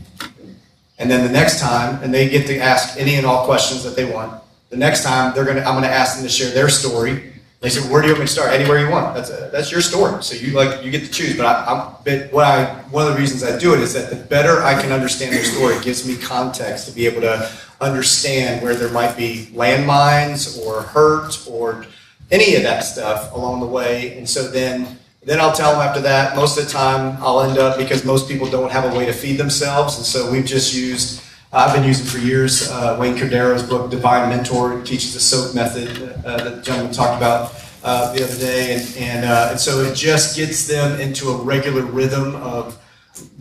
And 0.98 1.10
then 1.10 1.26
the 1.26 1.32
next 1.32 1.58
time, 1.60 2.02
and 2.02 2.12
they 2.12 2.28
get 2.28 2.46
to 2.48 2.58
ask 2.58 2.98
any 2.98 3.14
and 3.14 3.24
all 3.24 3.46
questions 3.46 3.82
that 3.84 3.96
they 3.96 4.04
want. 4.04 4.42
The 4.68 4.76
next 4.76 5.04
time, 5.04 5.34
they're 5.34 5.46
gonna 5.46 5.60
I'm 5.60 5.72
going 5.72 5.84
to 5.84 5.88
ask 5.88 6.16
them 6.16 6.26
to 6.26 6.30
share 6.30 6.50
their 6.50 6.68
story 6.68 7.29
they 7.60 7.68
said, 7.68 7.90
"Where 7.90 8.00
do 8.00 8.08
you 8.08 8.14
want 8.14 8.20
me 8.20 8.26
to 8.26 8.32
start? 8.32 8.52
Anywhere 8.52 8.80
you 8.80 8.90
want. 8.90 9.14
That's 9.14 9.30
a, 9.30 9.50
that's 9.52 9.70
your 9.70 9.82
story. 9.82 10.22
So 10.22 10.34
you 10.34 10.52
like 10.54 10.82
you 10.82 10.90
get 10.90 11.04
to 11.04 11.10
choose." 11.10 11.36
But 11.36 11.46
I, 11.46 11.70
am 11.70 11.94
but 12.04 12.32
what 12.32 12.44
I 12.44 12.64
one 12.90 13.06
of 13.06 13.12
the 13.12 13.18
reasons 13.18 13.44
I 13.44 13.58
do 13.58 13.74
it 13.74 13.80
is 13.80 13.92
that 13.94 14.08
the 14.08 14.16
better 14.16 14.62
I 14.62 14.80
can 14.80 14.92
understand 14.92 15.34
their 15.34 15.44
story, 15.44 15.74
it 15.74 15.82
gives 15.82 16.06
me 16.06 16.16
context 16.16 16.88
to 16.88 16.94
be 16.94 17.06
able 17.06 17.20
to 17.20 17.50
understand 17.80 18.62
where 18.62 18.74
there 18.74 18.90
might 18.90 19.16
be 19.16 19.50
landmines 19.52 20.58
or 20.64 20.82
hurt 20.82 21.46
or 21.48 21.84
any 22.30 22.56
of 22.56 22.62
that 22.62 22.80
stuff 22.80 23.34
along 23.34 23.60
the 23.60 23.66
way. 23.66 24.16
And 24.16 24.28
so 24.28 24.48
then 24.48 24.98
then 25.22 25.38
I'll 25.38 25.52
tell 25.52 25.72
them 25.72 25.86
after 25.86 26.00
that. 26.00 26.34
Most 26.34 26.58
of 26.58 26.64
the 26.64 26.70
time, 26.70 27.18
I'll 27.20 27.42
end 27.42 27.58
up 27.58 27.76
because 27.76 28.06
most 28.06 28.26
people 28.26 28.48
don't 28.48 28.72
have 28.72 28.90
a 28.90 28.96
way 28.96 29.04
to 29.04 29.12
feed 29.12 29.36
themselves, 29.36 29.98
and 29.98 30.06
so 30.06 30.30
we've 30.32 30.46
just 30.46 30.74
used 30.74 31.22
I've 31.52 31.74
been 31.74 31.82
using 31.82 32.06
for 32.06 32.18
years 32.18 32.70
uh, 32.70 32.96
Wayne 33.00 33.16
Cordeiro's 33.16 33.64
book, 33.64 33.90
Divine 33.90 34.28
Mentor, 34.28 34.80
teaches 34.82 35.14
the 35.14 35.18
SOAP 35.18 35.52
method 35.52 35.88
uh, 36.24 36.36
that 36.44 36.56
the 36.56 36.62
gentleman 36.62 36.92
talked 36.92 37.16
about 37.16 37.52
uh, 37.82 38.14
the 38.14 38.22
other 38.22 38.38
day. 38.38 38.76
And, 38.76 38.96
and, 38.96 39.24
uh, 39.24 39.48
and 39.50 39.58
so 39.58 39.80
it 39.80 39.96
just 39.96 40.36
gets 40.36 40.68
them 40.68 41.00
into 41.00 41.30
a 41.30 41.42
regular 41.42 41.82
rhythm 41.82 42.36
of 42.36 42.80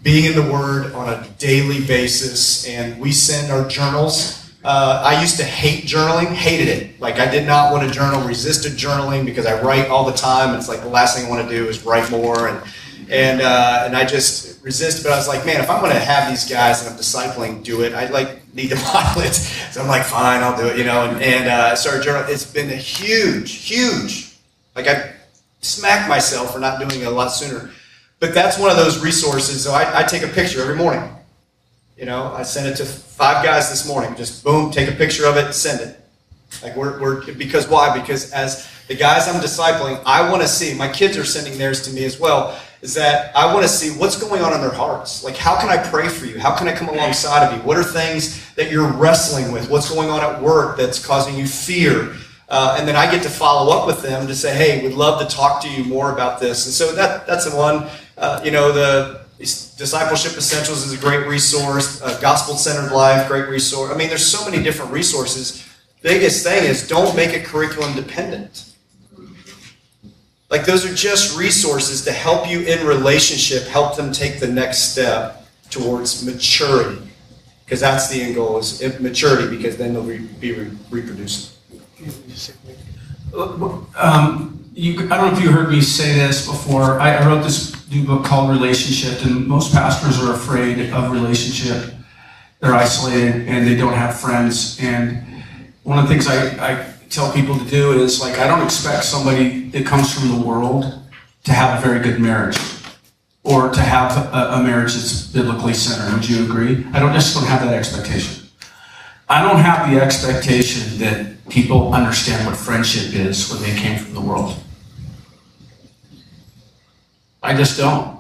being 0.02 0.26
in 0.26 0.34
the 0.34 0.52
Word 0.52 0.92
on 0.94 1.08
a 1.08 1.28
daily 1.38 1.86
basis. 1.86 2.68
And 2.68 3.00
we 3.00 3.12
send 3.12 3.52
our 3.52 3.68
journals. 3.68 4.52
Uh, 4.64 5.04
I 5.06 5.22
used 5.22 5.38
to 5.38 5.44
hate 5.44 5.84
journaling, 5.84 6.34
hated 6.34 6.68
it. 6.68 7.00
Like 7.00 7.20
I 7.20 7.30
did 7.30 7.46
not 7.46 7.72
want 7.72 7.88
to 7.88 7.94
journal, 7.94 8.28
resisted 8.28 8.72
journaling 8.72 9.24
because 9.24 9.46
I 9.46 9.62
write 9.62 9.88
all 9.90 10.04
the 10.04 10.18
time. 10.18 10.58
It's 10.58 10.68
like 10.68 10.82
the 10.82 10.90
last 10.90 11.16
thing 11.16 11.28
I 11.28 11.30
want 11.30 11.48
to 11.48 11.56
do 11.56 11.68
is 11.68 11.86
write 11.86 12.10
more. 12.10 12.48
And 12.48 12.60
and 13.10 13.42
uh, 13.42 13.84
and 13.86 13.96
I 13.96 14.06
just 14.06 14.64
resist. 14.64 15.04
But 15.04 15.12
I 15.12 15.18
was 15.18 15.28
like, 15.28 15.46
man, 15.46 15.62
if 15.62 15.70
I'm 15.70 15.82
going 15.82 15.94
to 15.94 16.00
have 16.00 16.30
these 16.30 16.50
guys 16.50 16.82
and 16.86 16.94
I'm 16.94 17.00
discipling 17.00 17.64
do 17.64 17.82
it, 17.82 17.94
I 17.94 18.10
like 18.10 18.54
need 18.54 18.70
to 18.70 18.76
model 18.94 19.24
it. 19.24 19.34
So 19.34 19.82
I'm 19.82 19.88
like, 19.88 20.04
fine, 20.04 20.44
I'll 20.44 20.58
do 20.58 20.68
it. 20.68 20.78
You 20.78 20.86
know, 20.86 21.10
and, 21.10 21.22
and 21.22 21.48
uh, 21.48 21.76
started 21.76 22.04
journal. 22.04 22.24
It's 22.28 22.52
been 22.52 22.70
a 22.70 22.76
huge, 22.76 23.52
huge. 23.54 24.36
Like 24.76 24.88
I 24.88 25.14
smack 25.62 26.08
myself 26.08 26.54
for 26.54 26.60
not 26.60 26.80
doing 26.80 27.02
it 27.02 27.08
a 27.08 27.12
lot 27.12 27.30
sooner. 27.30 27.72
But 28.20 28.34
that's 28.34 28.60
one 28.60 28.70
of 28.70 28.78
those 28.78 29.02
resources. 29.02 29.64
So 29.64 29.72
I, 29.72 30.00
I 30.00 30.04
take 30.04 30.24
a 30.24 30.28
picture 30.28 30.62
every 30.62 30.76
morning. 30.76 31.04
You 31.98 32.06
know, 32.06 32.34
I 32.34 32.44
sent 32.44 32.68
it 32.68 32.76
to 32.78 32.86
five 32.86 33.44
guys 33.44 33.70
this 33.70 33.88
morning. 33.88 34.16
Just 34.16 34.44
boom, 34.44 34.72
take 34.72 34.90
a 34.90 34.94
picture 34.94 35.26
of 35.26 35.36
it, 35.38 35.54
send 35.54 35.82
it. 35.82 36.00
Like 36.64 36.76
we're, 36.76 37.00
we're 37.00 37.34
because 37.34 37.68
why? 37.68 37.98
Because 38.00 38.32
as 38.32 38.70
the 38.88 38.96
guys 38.96 39.28
I'm 39.28 39.42
discipling, 39.42 40.02
I 40.06 40.30
want 40.30 40.42
to 40.42 40.48
see. 40.48 40.74
My 40.74 40.88
kids 40.88 41.18
are 41.18 41.26
sending 41.26 41.58
theirs 41.58 41.82
to 41.84 41.92
me 41.92 42.06
as 42.06 42.20
well. 42.20 42.60
Is 42.82 42.94
that 42.94 43.36
I 43.36 43.54
want 43.54 43.64
to 43.66 43.70
see 43.70 43.98
what's 44.00 44.18
going 44.18 44.42
on 44.42 44.54
in 44.54 44.62
their 44.62 44.72
hearts. 44.72 45.24
Like, 45.24 45.36
how 45.36 45.60
can 45.60 45.70
I 45.70 45.78
pray 45.78 46.08
for 46.08 46.26
you? 46.26 46.40
How 46.40 46.56
can 46.56 46.68
I 46.68 46.74
come 46.74 46.88
alongside 46.88 47.46
of 47.46 47.58
you? 47.58 47.62
What 47.68 47.78
are 47.78 47.84
things 47.84 48.54
that 48.56 48.72
you're 48.72 48.90
wrestling 48.90 49.52
with? 49.52 49.70
What's 49.70 49.92
going 49.92 50.10
on 50.10 50.22
at 50.22 50.42
work 50.42 50.78
that's 50.78 51.06
causing 51.06 51.36
you 51.36 51.46
fear? 51.46 52.16
Uh, 52.48 52.78
and 52.80 52.88
then 52.88 52.96
I 52.96 53.12
get 53.12 53.22
to 53.24 53.30
follow 53.30 53.72
up 53.78 53.86
with 53.86 54.02
them 54.02 54.28
to 54.28 54.36
say, 54.36 54.56
hey, 54.56 54.82
we'd 54.82 54.96
love 54.96 55.20
to 55.20 55.36
talk 55.36 55.62
to 55.64 55.70
you 55.70 55.84
more 55.84 56.14
about 56.14 56.40
this. 56.40 56.66
And 56.66 56.74
so 56.74 56.96
that 56.96 57.28
that's 57.28 57.50
the 57.50 57.56
one. 57.56 57.88
Uh, 58.18 58.42
you 58.44 58.52
know, 58.52 58.72
the 58.72 59.22
Discipleship 59.38 60.38
Essentials 60.38 60.86
is 60.86 60.92
a 60.92 60.98
great 60.98 61.28
resource. 61.28 62.02
Uh, 62.02 62.18
Gospel 62.20 62.56
Centered 62.56 62.94
Life, 62.94 63.28
great 63.28 63.48
resource. 63.48 63.92
I 63.92 63.98
mean, 63.98 64.10
there's 64.10 64.26
so 64.26 64.50
many 64.50 64.64
different 64.64 64.92
resources. 64.92 65.66
Biggest 66.02 66.44
thing 66.46 66.64
is 66.64 66.88
don't 66.88 67.16
make 67.16 67.34
it 67.34 67.46
curriculum 67.46 67.96
dependent. 67.96 68.69
Like 70.50 70.66
those 70.66 70.86
are 70.86 70.94
just 70.94 71.38
resources 71.38 72.04
to 72.06 72.12
help 72.12 72.50
you 72.50 72.62
in 72.62 72.86
relationship, 72.86 73.64
help 73.68 73.96
them 73.96 74.12
take 74.12 74.40
the 74.40 74.48
next 74.48 74.92
step 74.92 75.46
towards 75.70 76.26
maturity. 76.26 77.02
Because 77.66 77.82
that's 77.82 78.10
the 78.10 78.20
end 78.22 78.36
goal 78.36 78.58
is 78.58 78.82
maturity 79.00 79.56
because 79.56 79.78
then 79.78 79.94
they'll 79.94 80.04
re- 80.04 80.18
be 80.40 80.54
re- 80.54 80.72
reproducing. 80.90 81.56
Um, 83.96 84.60
you, 84.74 84.94
I 85.12 85.18
don't 85.18 85.32
know 85.32 85.38
if 85.38 85.44
you 85.44 85.52
heard 85.52 85.70
me 85.70 85.82
say 85.82 86.16
this 86.16 86.48
before. 86.48 87.00
I, 87.00 87.18
I 87.18 87.28
wrote 87.28 87.44
this 87.44 87.76
new 87.92 88.06
book 88.06 88.26
called 88.26 88.50
Relationship, 88.50 89.24
and 89.24 89.46
most 89.46 89.72
pastors 89.72 90.20
are 90.24 90.34
afraid 90.34 90.92
of 90.92 91.12
relationship. 91.12 91.94
They're 92.60 92.74
isolated 92.74 93.48
and 93.48 93.68
they 93.68 93.76
don't 93.76 93.94
have 93.94 94.20
friends. 94.20 94.80
And 94.82 95.44
one 95.84 96.00
of 96.00 96.08
the 96.08 96.10
things 96.10 96.28
I, 96.28 96.72
I 96.72 96.94
tell 97.10 97.32
people 97.34 97.58
to 97.58 97.66
do 97.66 97.94
is 97.94 98.22
like, 98.22 98.38
I 98.40 98.48
don't 98.48 98.64
expect 98.64 99.04
somebody 99.04 99.70
that 99.70 99.86
comes 99.86 100.14
from 100.14 100.30
the 100.30 100.46
world 100.46 100.86
to 101.44 101.52
have 101.52 101.80
a 101.80 101.88
very 101.88 102.00
good 102.00 102.20
marriage 102.20 102.58
or 103.44 103.70
to 103.70 103.82
have 103.82 104.34
a, 104.34 104.60
a 104.60 104.64
marriage 104.64 104.94
that's 104.94 105.28
biblically 105.28 105.74
centered. 105.74 106.14
Would 106.14 106.30
you 106.30 106.44
agree? 106.46 106.86
I 106.94 107.00
don't 107.00 107.14
just 107.14 107.34
don't 107.34 107.48
have 107.48 107.62
that 107.62 107.74
expectation. 107.74 108.48
I 109.28 109.42
don't 109.42 109.60
have 109.60 109.92
the 109.92 110.02
expectation 110.02 111.00
that 111.00 111.48
people 111.50 111.94
understand 111.94 112.46
what 112.46 112.56
friendship 112.56 113.14
is 113.14 113.52
when 113.52 113.62
they 113.62 113.80
came 113.80 113.98
from 113.98 114.14
the 114.14 114.22
world. 114.22 114.56
I 117.42 117.56
just 117.56 117.78
don't. 117.78 118.20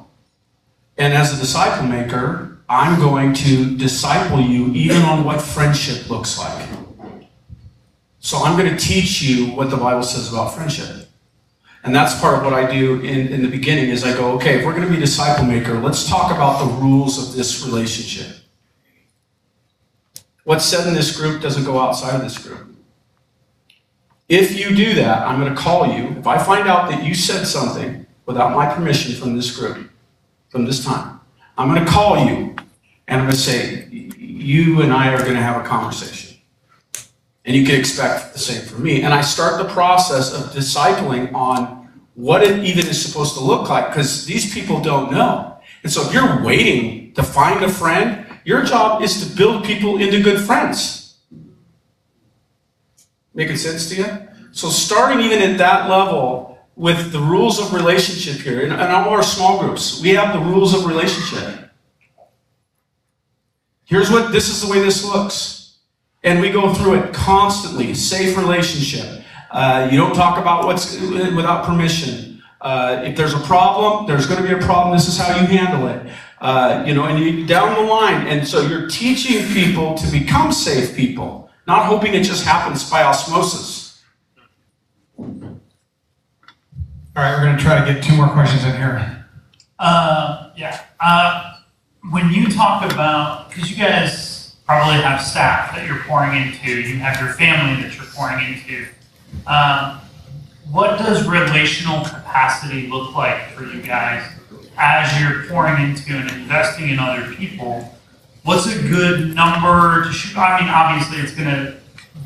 And 0.97 1.13
as 1.13 1.33
a 1.33 1.39
disciple 1.39 1.87
maker, 1.87 2.59
I'm 2.67 2.99
going 2.99 3.33
to 3.33 3.77
disciple 3.77 4.39
you 4.39 4.67
even 4.73 5.01
on 5.01 5.23
what 5.23 5.41
friendship 5.41 6.09
looks 6.09 6.37
like. 6.37 6.78
So 8.19 8.37
I'm 8.37 8.57
going 8.57 8.75
to 8.75 8.77
teach 8.77 9.21
you 9.21 9.47
what 9.47 9.69
the 9.69 9.77
Bible 9.77 10.03
says 10.03 10.31
about 10.31 10.53
friendship. 10.53 11.07
And 11.83 11.95
that's 11.95 12.19
part 12.19 12.37
of 12.37 12.43
what 12.43 12.53
I 12.53 12.69
do 12.69 12.99
in, 13.01 13.29
in 13.29 13.41
the 13.41 13.47
beginning 13.47 13.89
is 13.89 14.03
I 14.03 14.13
go, 14.13 14.33
okay, 14.33 14.59
if 14.59 14.65
we're 14.65 14.75
going 14.75 14.87
to 14.87 14.93
be 14.93 14.99
disciple 14.99 15.45
maker, 15.45 15.79
let's 15.79 16.09
talk 16.09 16.31
about 16.31 16.59
the 16.59 16.73
rules 16.81 17.29
of 17.29 17.35
this 17.35 17.65
relationship. 17.65 18.35
What's 20.43 20.65
said 20.65 20.87
in 20.87 20.93
this 20.93 21.15
group 21.15 21.41
doesn't 21.41 21.63
go 21.63 21.79
outside 21.79 22.15
of 22.15 22.21
this 22.21 22.37
group. 22.37 22.75
If 24.27 24.59
you 24.59 24.75
do 24.75 24.93
that, 24.95 25.25
I'm 25.25 25.39
going 25.39 25.53
to 25.53 25.59
call 25.59 25.87
you. 25.87 26.09
If 26.17 26.27
I 26.27 26.37
find 26.37 26.67
out 26.67 26.89
that 26.91 27.03
you 27.03 27.15
said 27.15 27.45
something 27.45 28.05
without 28.25 28.53
my 28.53 28.71
permission 28.71 29.15
from 29.15 29.35
this 29.35 29.55
group, 29.55 29.89
from 30.49 30.65
this 30.65 30.83
time, 30.83 31.21
I'm 31.57 31.73
going 31.73 31.85
to 31.85 31.91
call 31.91 32.25
you 32.25 32.55
and 33.07 33.21
I'm 33.21 33.25
going 33.25 33.31
to 33.31 33.37
say, 33.37 33.87
you 33.89 34.81
and 34.81 34.93
I 34.93 35.13
are 35.13 35.19
going 35.19 35.33
to 35.33 35.41
have 35.41 35.63
a 35.63 35.67
conversation. 35.67 36.28
And 37.49 37.57
you 37.57 37.65
can 37.65 37.79
expect 37.79 38.33
the 38.33 38.37
same 38.37 38.61
from 38.61 38.83
me. 38.83 39.01
And 39.01 39.11
I 39.11 39.21
start 39.21 39.57
the 39.57 39.73
process 39.73 40.31
of 40.31 40.51
discipling 40.51 41.33
on 41.33 41.89
what 42.13 42.43
it 42.43 42.63
even 42.63 42.85
is 42.85 43.03
supposed 43.03 43.33
to 43.33 43.39
look 43.39 43.67
like 43.67 43.87
because 43.87 44.23
these 44.27 44.53
people 44.53 44.79
don't 44.79 45.11
know. 45.11 45.59
And 45.81 45.91
so 45.91 46.05
if 46.05 46.13
you're 46.13 46.43
waiting 46.43 47.11
to 47.15 47.23
find 47.23 47.65
a 47.65 47.67
friend, 47.67 48.27
your 48.45 48.63
job 48.65 49.01
is 49.01 49.27
to 49.27 49.35
build 49.35 49.63
people 49.63 49.99
into 49.99 50.21
good 50.21 50.39
friends. 50.39 51.17
Making 53.33 53.57
sense 53.57 53.89
to 53.89 53.95
you? 53.95 54.05
So 54.51 54.69
starting 54.69 55.19
even 55.21 55.41
at 55.41 55.57
that 55.57 55.89
level 55.89 56.59
with 56.75 57.11
the 57.11 57.19
rules 57.19 57.59
of 57.59 57.73
relationship 57.73 58.43
here, 58.43 58.61
in, 58.61 58.71
all 58.71 59.09
our 59.09 59.23
small 59.23 59.59
groups, 59.59 59.99
we 60.03 60.09
have 60.09 60.33
the 60.33 60.51
rules 60.51 60.75
of 60.75 60.85
relationship. 60.85 61.71
Here's 63.85 64.11
what 64.11 64.31
this 64.31 64.49
is 64.49 64.61
the 64.61 64.71
way 64.71 64.83
this 64.83 65.03
looks. 65.03 65.58
And 66.23 66.41
we 66.41 66.49
go 66.49 66.73
through 66.73 66.95
it 66.95 67.13
constantly. 67.13 67.93
Safe 67.93 68.37
relationship. 68.37 69.23
Uh, 69.51 69.87
you 69.91 69.97
don't 69.97 70.13
talk 70.13 70.37
about 70.37 70.65
what's 70.65 70.99
without 70.99 71.65
permission. 71.65 72.41
Uh, 72.61 73.01
if 73.05 73.15
there's 73.15 73.33
a 73.33 73.39
problem, 73.39 74.05
there's 74.05 74.27
going 74.27 74.41
to 74.41 74.47
be 74.47 74.53
a 74.53 74.65
problem. 74.65 74.95
This 74.95 75.07
is 75.07 75.17
how 75.17 75.39
you 75.39 75.47
handle 75.47 75.87
it. 75.87 76.11
Uh, 76.41 76.83
you 76.85 76.93
know, 76.93 77.05
and 77.05 77.19
you 77.19 77.45
down 77.45 77.73
the 77.75 77.89
line. 77.89 78.27
And 78.27 78.47
so 78.47 78.61
you're 78.61 78.89
teaching 78.89 79.45
people 79.53 79.95
to 79.95 80.11
become 80.11 80.51
safe 80.51 80.95
people, 80.95 81.49
not 81.67 81.85
hoping 81.85 82.13
it 82.13 82.23
just 82.23 82.45
happens 82.45 82.89
by 82.89 83.03
osmosis. 83.03 84.03
All 85.17 85.27
right, 87.15 87.37
we're 87.37 87.43
going 87.43 87.57
to 87.57 87.63
try 87.63 87.83
to 87.83 87.93
get 87.93 88.03
two 88.03 88.15
more 88.15 88.29
questions 88.29 88.63
in 88.65 88.75
here. 88.75 89.25
Uh, 89.77 90.51
yeah. 90.55 90.81
Uh, 90.99 91.59
when 92.11 92.31
you 92.31 92.49
talk 92.49 92.89
about, 92.91 93.49
because 93.49 93.69
you 93.69 93.77
guys 93.77 94.28
probably 94.69 95.01
have 95.01 95.19
staff 95.19 95.75
that 95.75 95.87
you're 95.87 96.03
pouring 96.03 96.39
into, 96.39 96.79
you 96.79 96.97
have 96.97 97.19
your 97.19 97.33
family 97.33 97.81
that 97.81 97.97
you're 97.97 98.05
pouring 98.13 98.53
into. 98.53 98.85
Um, 99.47 99.99
what 100.69 100.99
does 100.99 101.27
relational 101.27 102.05
capacity 102.05 102.85
look 102.85 103.15
like 103.15 103.49
for 103.53 103.63
you 103.63 103.81
guys 103.81 104.31
as 104.77 105.19
you're 105.19 105.47
pouring 105.47 105.81
into 105.81 106.13
and 106.13 106.29
investing 106.39 106.89
in 106.89 106.99
other 106.99 107.33
people? 107.33 107.97
What's 108.43 108.67
a 108.67 108.79
good 108.79 109.33
number 109.33 110.03
to 110.03 110.11
shoot? 110.11 110.37
I 110.37 110.61
mean, 110.61 110.69
obviously, 110.69 111.17
it's 111.17 111.33
going 111.33 111.49
to 111.49 111.75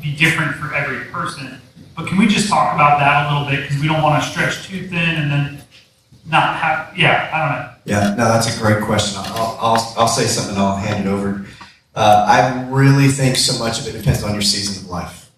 be 0.02 0.14
different 0.14 0.54
for 0.56 0.74
every 0.74 1.06
person, 1.06 1.62
but 1.96 2.06
can 2.08 2.18
we 2.18 2.26
just 2.26 2.50
talk 2.50 2.74
about 2.74 2.98
that 2.98 3.24
a 3.24 3.32
little 3.32 3.48
bit 3.48 3.66
because 3.66 3.80
we 3.80 3.88
don't 3.88 4.02
want 4.02 4.22
to 4.22 4.28
stretch 4.28 4.68
too 4.68 4.86
thin 4.86 4.98
and 4.98 5.30
then 5.30 5.62
not 6.26 6.56
have, 6.56 6.92
yeah, 6.94 7.30
I 7.32 7.38
don't 7.38 7.58
know. 7.58 7.70
Yeah, 7.86 8.14
no, 8.14 8.28
that's 8.28 8.54
a 8.54 8.60
great 8.60 8.82
question. 8.82 9.22
I'll, 9.24 9.56
I'll, 9.58 9.94
I'll 9.96 10.08
say 10.08 10.26
something, 10.26 10.58
I'll 10.58 10.76
hand 10.76 11.06
it 11.06 11.10
over. 11.10 11.46
Uh, 11.94 12.26
I 12.28 12.68
really 12.70 13.08
think 13.08 13.36
so 13.36 13.58
much 13.58 13.80
of 13.80 13.86
it 13.86 13.96
depends 13.96 14.22
on 14.22 14.32
your 14.32 14.42
season 14.42 14.84
of 14.84 14.90
life. 14.90 15.30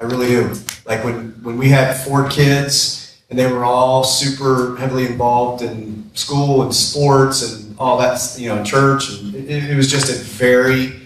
I 0.00 0.04
really 0.04 0.28
do. 0.28 0.54
Like 0.86 1.04
when, 1.04 1.30
when 1.42 1.58
we 1.58 1.68
had 1.68 1.94
four 1.94 2.28
kids 2.28 3.20
and 3.28 3.38
they 3.38 3.50
were 3.50 3.64
all 3.64 4.04
super 4.04 4.76
heavily 4.76 5.06
involved 5.06 5.62
in 5.62 6.10
school 6.14 6.62
and 6.62 6.74
sports 6.74 7.42
and 7.42 7.78
all 7.78 7.98
that, 7.98 8.36
you 8.38 8.48
know, 8.48 8.64
church, 8.64 9.10
and 9.10 9.34
it, 9.34 9.70
it 9.70 9.76
was 9.76 9.90
just 9.90 10.08
a 10.08 10.22
very 10.22 11.00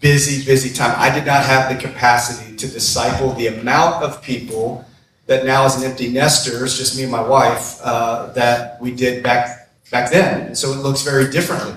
busy, 0.00 0.44
busy 0.44 0.72
time. 0.72 0.94
I 0.96 1.14
did 1.14 1.26
not 1.26 1.44
have 1.44 1.68
the 1.68 1.80
capacity 1.80 2.56
to 2.56 2.68
disciple 2.68 3.32
the 3.32 3.48
amount 3.48 4.02
of 4.02 4.22
people 4.22 4.84
that 5.26 5.44
now 5.44 5.64
as 5.64 5.82
an 5.82 5.90
empty 5.90 6.08
nester, 6.08 6.64
it's 6.64 6.78
just 6.78 6.96
me 6.96 7.02
and 7.02 7.12
my 7.12 7.26
wife, 7.26 7.80
uh, 7.82 8.32
that 8.32 8.80
we 8.80 8.92
did 8.92 9.22
back 9.22 9.70
back 9.90 10.10
then. 10.10 10.54
So 10.54 10.72
it 10.72 10.78
looks 10.78 11.02
very 11.02 11.30
differently. 11.30 11.74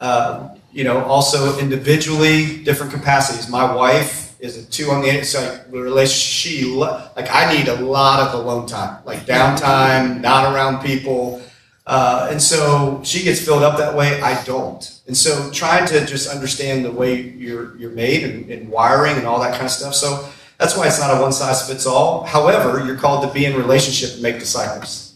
Uh, 0.00 0.49
you 0.72 0.84
know, 0.84 1.04
also 1.04 1.58
individually, 1.58 2.62
different 2.62 2.92
capacities. 2.92 3.48
My 3.48 3.74
wife 3.74 4.36
is 4.40 4.56
a 4.56 4.70
two 4.70 4.90
on 4.90 5.02
the 5.02 5.18
inside 5.18 5.70
relationship. 5.70 6.20
She 6.20 6.64
like 6.64 7.28
I 7.30 7.52
need 7.52 7.68
a 7.68 7.76
lot 7.76 8.20
of 8.20 8.34
alone 8.34 8.66
time, 8.66 9.02
like 9.04 9.20
downtime, 9.26 10.20
not 10.20 10.54
around 10.54 10.82
people, 10.82 11.42
uh, 11.86 12.28
and 12.30 12.40
so 12.40 13.00
she 13.04 13.22
gets 13.22 13.44
filled 13.44 13.62
up 13.62 13.78
that 13.78 13.94
way. 13.94 14.20
I 14.22 14.42
don't, 14.44 15.00
and 15.06 15.16
so 15.16 15.50
trying 15.50 15.86
to 15.88 16.06
just 16.06 16.28
understand 16.28 16.84
the 16.84 16.92
way 16.92 17.20
you're 17.20 17.76
you're 17.76 17.90
made 17.90 18.24
and, 18.24 18.50
and 18.50 18.68
wiring 18.68 19.16
and 19.16 19.26
all 19.26 19.40
that 19.40 19.52
kind 19.52 19.64
of 19.64 19.72
stuff. 19.72 19.94
So 19.94 20.28
that's 20.58 20.76
why 20.76 20.86
it's 20.86 21.00
not 21.00 21.16
a 21.16 21.20
one 21.20 21.32
size 21.32 21.68
fits 21.68 21.86
all. 21.86 22.24
However, 22.24 22.84
you're 22.84 22.96
called 22.96 23.26
to 23.26 23.32
be 23.34 23.44
in 23.44 23.56
relationship 23.56 24.14
and 24.14 24.22
make 24.22 24.38
disciples. 24.38 25.09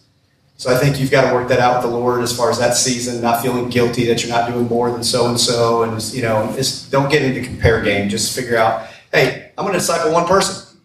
So 0.57 0.72
I 0.72 0.78
think 0.78 1.00
you've 1.00 1.11
got 1.11 1.28
to 1.28 1.34
work 1.34 1.48
that 1.48 1.59
out 1.59 1.82
with 1.82 1.90
the 1.90 1.96
Lord 1.96 2.22
as 2.22 2.36
far 2.36 2.48
as 2.48 2.59
that 2.61 2.76
season, 2.76 3.20
not 3.20 3.42
feeling 3.42 3.68
guilty 3.68 4.07
that 4.07 4.22
you're 4.22 4.32
not 4.32 4.48
doing 4.48 4.68
more 4.68 4.90
than 4.90 5.02
so 5.02 5.28
and 5.28 5.38
so, 5.38 5.82
and 5.82 6.02
you 6.14 6.22
know, 6.22 6.52
just 6.55 6.92
don't 6.92 7.11
get 7.11 7.22
into 7.22 7.42
compare 7.42 7.82
game. 7.82 8.09
Just 8.09 8.34
figure 8.36 8.57
out, 8.57 8.86
hey, 9.12 9.50
I'm 9.59 9.64
going 9.64 9.72
to 9.72 9.80
disciple 9.80 10.12
one 10.12 10.26
person. 10.26 10.78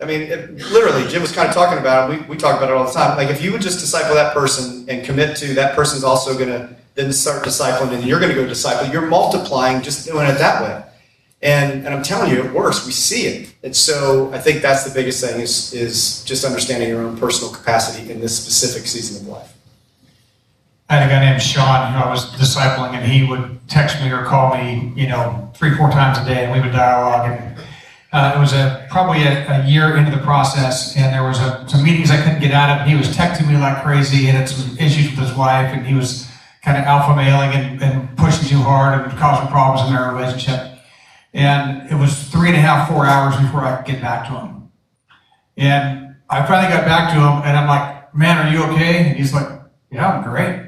I 0.00 0.04
mean, 0.04 0.22
it, 0.22 0.50
literally, 0.70 1.08
Jim 1.08 1.22
was 1.22 1.32
kind 1.32 1.48
of 1.48 1.54
talking 1.54 1.78
about 1.78 2.10
it. 2.10 2.20
We, 2.20 2.26
we 2.26 2.36
talk 2.36 2.56
about 2.56 2.70
it 2.70 2.76
all 2.76 2.84
the 2.84 2.92
time. 2.92 3.16
Like, 3.16 3.30
if 3.30 3.42
you 3.42 3.52
would 3.52 3.62
just 3.62 3.80
disciple 3.80 4.14
that 4.14 4.34
person 4.34 4.84
and 4.88 5.04
commit 5.04 5.36
to 5.38 5.54
that 5.54 5.74
person's 5.74 6.04
also 6.04 6.34
going 6.34 6.50
to 6.50 6.76
then 6.94 7.12
start 7.12 7.44
discipling, 7.44 7.92
and 7.92 8.04
you're 8.04 8.20
going 8.20 8.34
to 8.34 8.34
go 8.34 8.46
disciple, 8.46 8.90
you're 8.92 9.06
multiplying 9.06 9.82
just 9.82 10.06
doing 10.06 10.26
it 10.26 10.38
that 10.38 10.62
way. 10.62 10.85
And, 11.46 11.86
and 11.86 11.94
I'm 11.94 12.02
telling 12.02 12.32
you, 12.32 12.42
it 12.42 12.52
works. 12.52 12.84
We 12.84 12.90
see 12.90 13.28
it. 13.28 13.54
And 13.62 13.74
so 13.74 14.32
I 14.32 14.38
think 14.38 14.62
that's 14.62 14.82
the 14.82 14.92
biggest 14.92 15.24
thing 15.24 15.40
is, 15.40 15.72
is 15.72 16.24
just 16.24 16.44
understanding 16.44 16.88
your 16.88 17.02
own 17.02 17.16
personal 17.16 17.54
capacity 17.54 18.10
in 18.10 18.20
this 18.20 18.36
specific 18.36 18.88
season 18.88 19.22
of 19.22 19.28
life. 19.28 19.56
I 20.88 20.96
had 20.96 21.08
a 21.08 21.08
guy 21.08 21.24
named 21.24 21.40
Sean 21.40 21.92
who 21.92 22.00
I 22.00 22.10
was 22.10 22.24
discipling, 22.32 22.94
and 22.94 23.06
he 23.06 23.28
would 23.28 23.60
text 23.68 24.02
me 24.02 24.10
or 24.10 24.24
call 24.24 24.56
me, 24.56 24.92
you 24.96 25.06
know, 25.06 25.48
three, 25.54 25.76
four 25.76 25.88
times 25.88 26.18
a 26.18 26.24
day, 26.24 26.44
and 26.46 26.52
we 26.52 26.60
would 26.60 26.72
dialogue. 26.72 27.30
And 27.30 27.58
uh, 28.12 28.32
it 28.36 28.40
was 28.40 28.52
a 28.52 28.84
probably 28.90 29.22
a, 29.22 29.46
a, 29.48 29.66
year 29.68 29.96
into 29.96 30.10
the 30.10 30.22
process, 30.24 30.96
and 30.96 31.14
there 31.14 31.22
was 31.22 31.38
a, 31.38 31.64
some 31.68 31.84
meetings 31.84 32.10
I 32.10 32.20
couldn't 32.24 32.40
get 32.40 32.50
out 32.50 32.70
of. 32.70 32.82
And 32.82 32.90
he 32.90 32.96
was 32.96 33.16
texting 33.16 33.46
me 33.46 33.56
like 33.56 33.84
crazy. 33.84 34.16
He 34.16 34.26
had 34.26 34.48
some 34.48 34.76
issues 34.78 35.10
with 35.10 35.20
his 35.20 35.36
wife, 35.36 35.72
and 35.72 35.86
he 35.86 35.94
was 35.94 36.28
kind 36.62 36.76
of 36.76 36.84
alpha 36.84 37.14
mailing 37.14 37.52
and, 37.54 37.80
and 37.80 38.18
pushing 38.18 38.48
too 38.48 38.58
hard 38.58 39.08
and 39.08 39.16
causing 39.16 39.46
problems 39.46 39.88
in 39.88 39.94
their 39.94 40.12
relationship. 40.12 40.75
And 41.32 41.90
it 41.90 41.94
was 41.94 42.28
three 42.28 42.48
and 42.48 42.56
a 42.56 42.60
half, 42.60 42.88
four 42.88 43.06
hours 43.06 43.36
before 43.36 43.64
I 43.64 43.76
could 43.76 43.86
get 43.86 44.00
back 44.00 44.26
to 44.28 44.32
him. 44.32 44.70
And 45.56 46.16
I 46.28 46.44
finally 46.46 46.72
got 46.72 46.84
back 46.84 47.12
to 47.12 47.20
him, 47.20 47.42
and 47.44 47.56
I'm 47.56 47.68
like, 47.68 48.14
"Man, 48.14 48.46
are 48.46 48.50
you 48.50 48.64
okay?" 48.72 49.08
And 49.08 49.16
he's 49.16 49.32
like, 49.34 49.48
"Yeah, 49.90 50.08
I'm 50.08 50.22
great." 50.22 50.66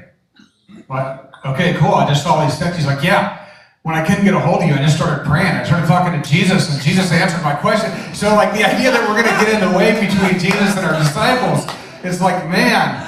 Like, 0.89 1.21
okay, 1.45 1.73
cool. 1.75 1.93
I 1.93 2.07
just 2.07 2.23
saw 2.23 2.43
these 2.43 2.57
texts. 2.57 2.77
He's 2.77 2.87
like, 2.87 3.03
yeah. 3.03 3.45
When 3.83 3.95
I 3.95 4.05
couldn't 4.05 4.25
get 4.25 4.33
a 4.33 4.39
hold 4.39 4.61
of 4.61 4.67
you, 4.67 4.73
I 4.75 4.79
just 4.79 4.97
started 4.97 5.25
praying. 5.25 5.47
I 5.47 5.63
started 5.63 5.87
talking 5.87 6.19
to 6.19 6.29
Jesus, 6.29 6.73
and 6.73 6.81
Jesus 6.81 7.11
answered 7.11 7.41
my 7.43 7.55
question. 7.55 7.89
So, 8.13 8.35
like, 8.35 8.51
the 8.53 8.65
idea 8.65 8.91
that 8.91 9.07
we're 9.07 9.15
going 9.15 9.29
to 9.29 9.39
get 9.39 9.53
in 9.55 9.61
the 9.63 9.77
way 9.77 9.93
between 9.95 10.37
Jesus 10.37 10.75
and 10.75 10.85
our 10.85 10.99
disciples 10.99 11.63
is 12.03 12.19
like, 12.19 12.43
man, 12.49 12.99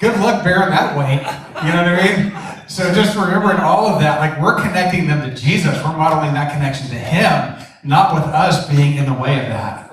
good 0.00 0.18
luck 0.18 0.42
bearing 0.42 0.70
that 0.70 0.96
weight. 0.98 1.22
You 1.62 1.70
know 1.72 1.84
what 1.84 1.92
I 1.92 2.02
mean? 2.02 2.55
So, 2.68 2.92
just 2.92 3.16
remembering 3.16 3.58
all 3.58 3.86
of 3.86 4.00
that, 4.00 4.18
like, 4.18 4.40
we're 4.40 4.60
connecting 4.60 5.06
them 5.06 5.28
to 5.28 5.34
Jesus. 5.36 5.74
We're 5.84 5.96
modeling 5.96 6.34
that 6.34 6.52
connection 6.52 6.88
to 6.88 6.98
Him, 6.98 7.64
not 7.84 8.14
with 8.14 8.24
us 8.24 8.68
being 8.68 8.96
in 8.96 9.06
the 9.06 9.14
way 9.14 9.38
of 9.38 9.46
that. 9.48 9.86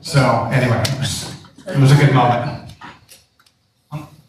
So, 0.00 0.48
anyway, 0.52 0.82
it 0.86 0.98
was, 0.98 1.34
it 1.66 1.78
was 1.78 1.92
a 1.92 1.96
good 1.96 2.12
moment. 2.12 2.72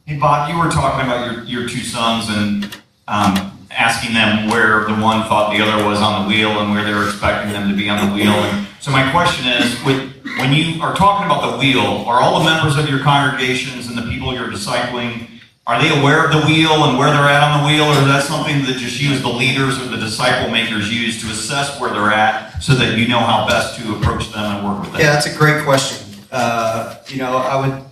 Hey, 0.06 0.18
Bob, 0.18 0.50
you 0.50 0.58
were 0.58 0.70
talking 0.70 1.06
about 1.06 1.34
your, 1.34 1.44
your 1.44 1.70
two 1.70 1.80
sons 1.80 2.28
and 2.30 2.66
um, 3.08 3.52
asking 3.72 4.14
them 4.14 4.50
where 4.50 4.86
the 4.86 4.94
one 5.02 5.28
thought 5.28 5.56
the 5.56 5.64
other 5.64 5.84
was 5.84 6.00
on 6.00 6.24
the 6.24 6.30
wheel 6.30 6.60
and 6.60 6.72
where 6.72 6.84
they 6.84 6.94
were 6.94 7.06
expecting 7.06 7.52
them 7.52 7.70
to 7.70 7.76
be 7.76 7.90
on 7.90 8.08
the 8.08 8.16
wheel. 8.16 8.32
And 8.32 8.68
so 8.80 8.92
my 8.92 9.12
question 9.12 9.48
is, 9.48 9.84
with, 9.84 10.14
when 10.38 10.54
you 10.54 10.82
are 10.82 10.96
talking 10.96 11.26
about 11.26 11.52
the 11.52 11.58
wheel, 11.58 12.06
are 12.06 12.22
all 12.22 12.40
the 12.40 12.46
members 12.46 12.78
of 12.78 12.88
your 12.90 13.00
congregations 13.00 13.88
and 13.88 13.98
the 13.98 14.04
people 14.04 14.34
you're 14.34 14.50
discipling, 14.50 15.37
are 15.68 15.82
they 15.82 16.00
aware 16.00 16.26
of 16.26 16.32
the 16.32 16.48
wheel 16.48 16.86
and 16.86 16.98
where 16.98 17.12
they're 17.12 17.28
at 17.28 17.44
on 17.44 17.62
the 17.62 17.68
wheel, 17.68 17.84
or 17.84 17.92
is 17.92 18.08
that 18.08 18.24
something 18.24 18.64
that 18.66 18.78
just 18.78 19.02
you 19.02 19.12
as 19.12 19.22
the 19.22 19.28
leaders 19.28 19.78
or 19.80 19.90
the 19.90 19.98
disciple 19.98 20.50
makers 20.50 20.90
use 20.90 21.22
to 21.22 21.28
assess 21.28 21.80
where 21.80 21.92
they're 21.92 22.12
at 22.12 22.64
so 22.64 22.74
that 22.74 22.98
you 22.98 23.08
know 23.08 23.20
how 23.20 23.46
best 23.46 23.78
to 23.78 23.96
approach 23.98 24.32
them 24.32 24.44
and 24.44 24.66
work 24.66 24.80
with 24.80 24.94
them? 24.94 25.02
Yeah, 25.02 25.12
that's 25.12 25.26
a 25.28 25.38
great 25.38 25.66
question. 25.66 26.08
Uh, 26.32 26.96
you 27.08 27.18
know, 27.18 27.36
I 27.36 27.68
would 27.68 27.84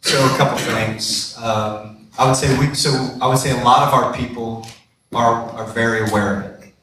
so 0.00 0.22
a 0.26 0.36
couple 0.36 0.58
things. 0.58 1.34
Um, 1.38 2.08
I 2.18 2.26
would 2.26 2.36
say 2.36 2.58
we. 2.58 2.74
So 2.74 2.90
I 3.22 3.26
would 3.26 3.38
say 3.38 3.58
a 3.58 3.64
lot 3.64 3.88
of 3.88 3.94
our 3.94 4.12
people 4.12 4.66
are 5.14 5.50
are 5.50 5.66
very 5.68 6.08
aware 6.08 6.40
of 6.40 6.44
it. 6.62 6.74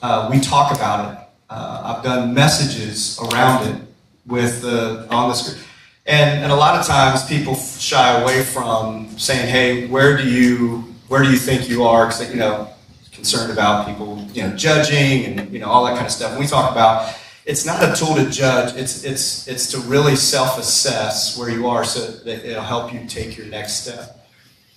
Uh, 0.00 0.28
we 0.32 0.40
talk 0.40 0.74
about 0.74 1.12
it. 1.12 1.18
Uh, 1.50 1.96
I've 1.96 2.04
done 2.04 2.32
messages 2.32 3.18
around 3.20 3.68
it 3.68 3.82
with 4.26 4.62
the 4.62 5.06
on 5.10 5.28
the 5.28 5.34
screen, 5.34 5.62
and 6.06 6.42
and 6.42 6.52
a 6.52 6.56
lot 6.56 6.78
of 6.78 6.86
times 6.86 7.24
people 7.26 7.54
shy 7.54 8.20
away 8.20 8.42
from 8.42 9.18
saying, 9.18 9.48
"Hey, 9.48 9.86
where 9.86 10.16
do 10.16 10.28
you 10.28 10.94
where 11.08 11.22
do 11.22 11.30
you 11.30 11.36
think 11.36 11.68
you 11.68 11.84
are?" 11.84 12.06
Because 12.06 12.30
you 12.30 12.36
know 12.36 12.68
concerned 13.12 13.50
about 13.50 13.86
people 13.86 14.22
you 14.32 14.42
know 14.42 14.54
judging 14.56 15.24
and 15.24 15.52
you 15.52 15.58
know 15.58 15.66
all 15.66 15.84
that 15.86 15.94
kind 15.94 16.06
of 16.06 16.12
stuff. 16.12 16.32
And 16.32 16.40
we 16.40 16.46
talk 16.46 16.70
about 16.70 17.14
it's 17.44 17.64
not 17.64 17.82
a 17.82 17.94
tool 17.94 18.14
to 18.16 18.30
judge. 18.30 18.76
It's 18.76 19.04
it's 19.04 19.48
it's 19.48 19.70
to 19.72 19.78
really 19.80 20.16
self-assess 20.16 21.38
where 21.38 21.50
you 21.50 21.66
are, 21.68 21.84
so 21.84 22.00
that 22.24 22.44
it'll 22.44 22.62
help 22.62 22.92
you 22.92 23.06
take 23.06 23.36
your 23.36 23.46
next 23.46 23.84
step. 23.84 24.28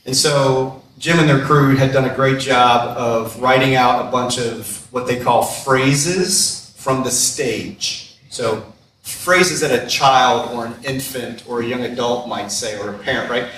And 0.06 0.16
so 0.16 0.82
Jim 0.98 1.20
and 1.20 1.30
their 1.30 1.44
crew 1.46 1.76
had 1.76 1.92
done 1.92 2.06
a 2.06 2.16
great 2.16 2.40
job 2.40 2.98
of 2.98 3.40
writing 3.42 3.76
out 3.76 4.08
a 4.08 4.12
bunch 4.12 4.40
of 4.40 4.92
what 4.92 5.08
they 5.08 5.20
call 5.20 5.44
phrases 5.44 6.74
from 6.78 7.04
the 7.04 7.12
stage. 7.12 8.18
So 8.30 8.64
phrases 9.10 9.62
that 9.62 9.72
a 9.72 9.88
child 9.88 10.52
or 10.52 10.66
an 10.66 10.76
infant 10.84 11.44
or 11.48 11.62
a 11.62 11.66
young 11.66 11.84
adult 11.84 12.28
might 12.28 12.52
say, 12.52 12.78
or 12.80 12.94
a 12.94 12.98
parent, 13.00 13.30
right? 13.30 13.50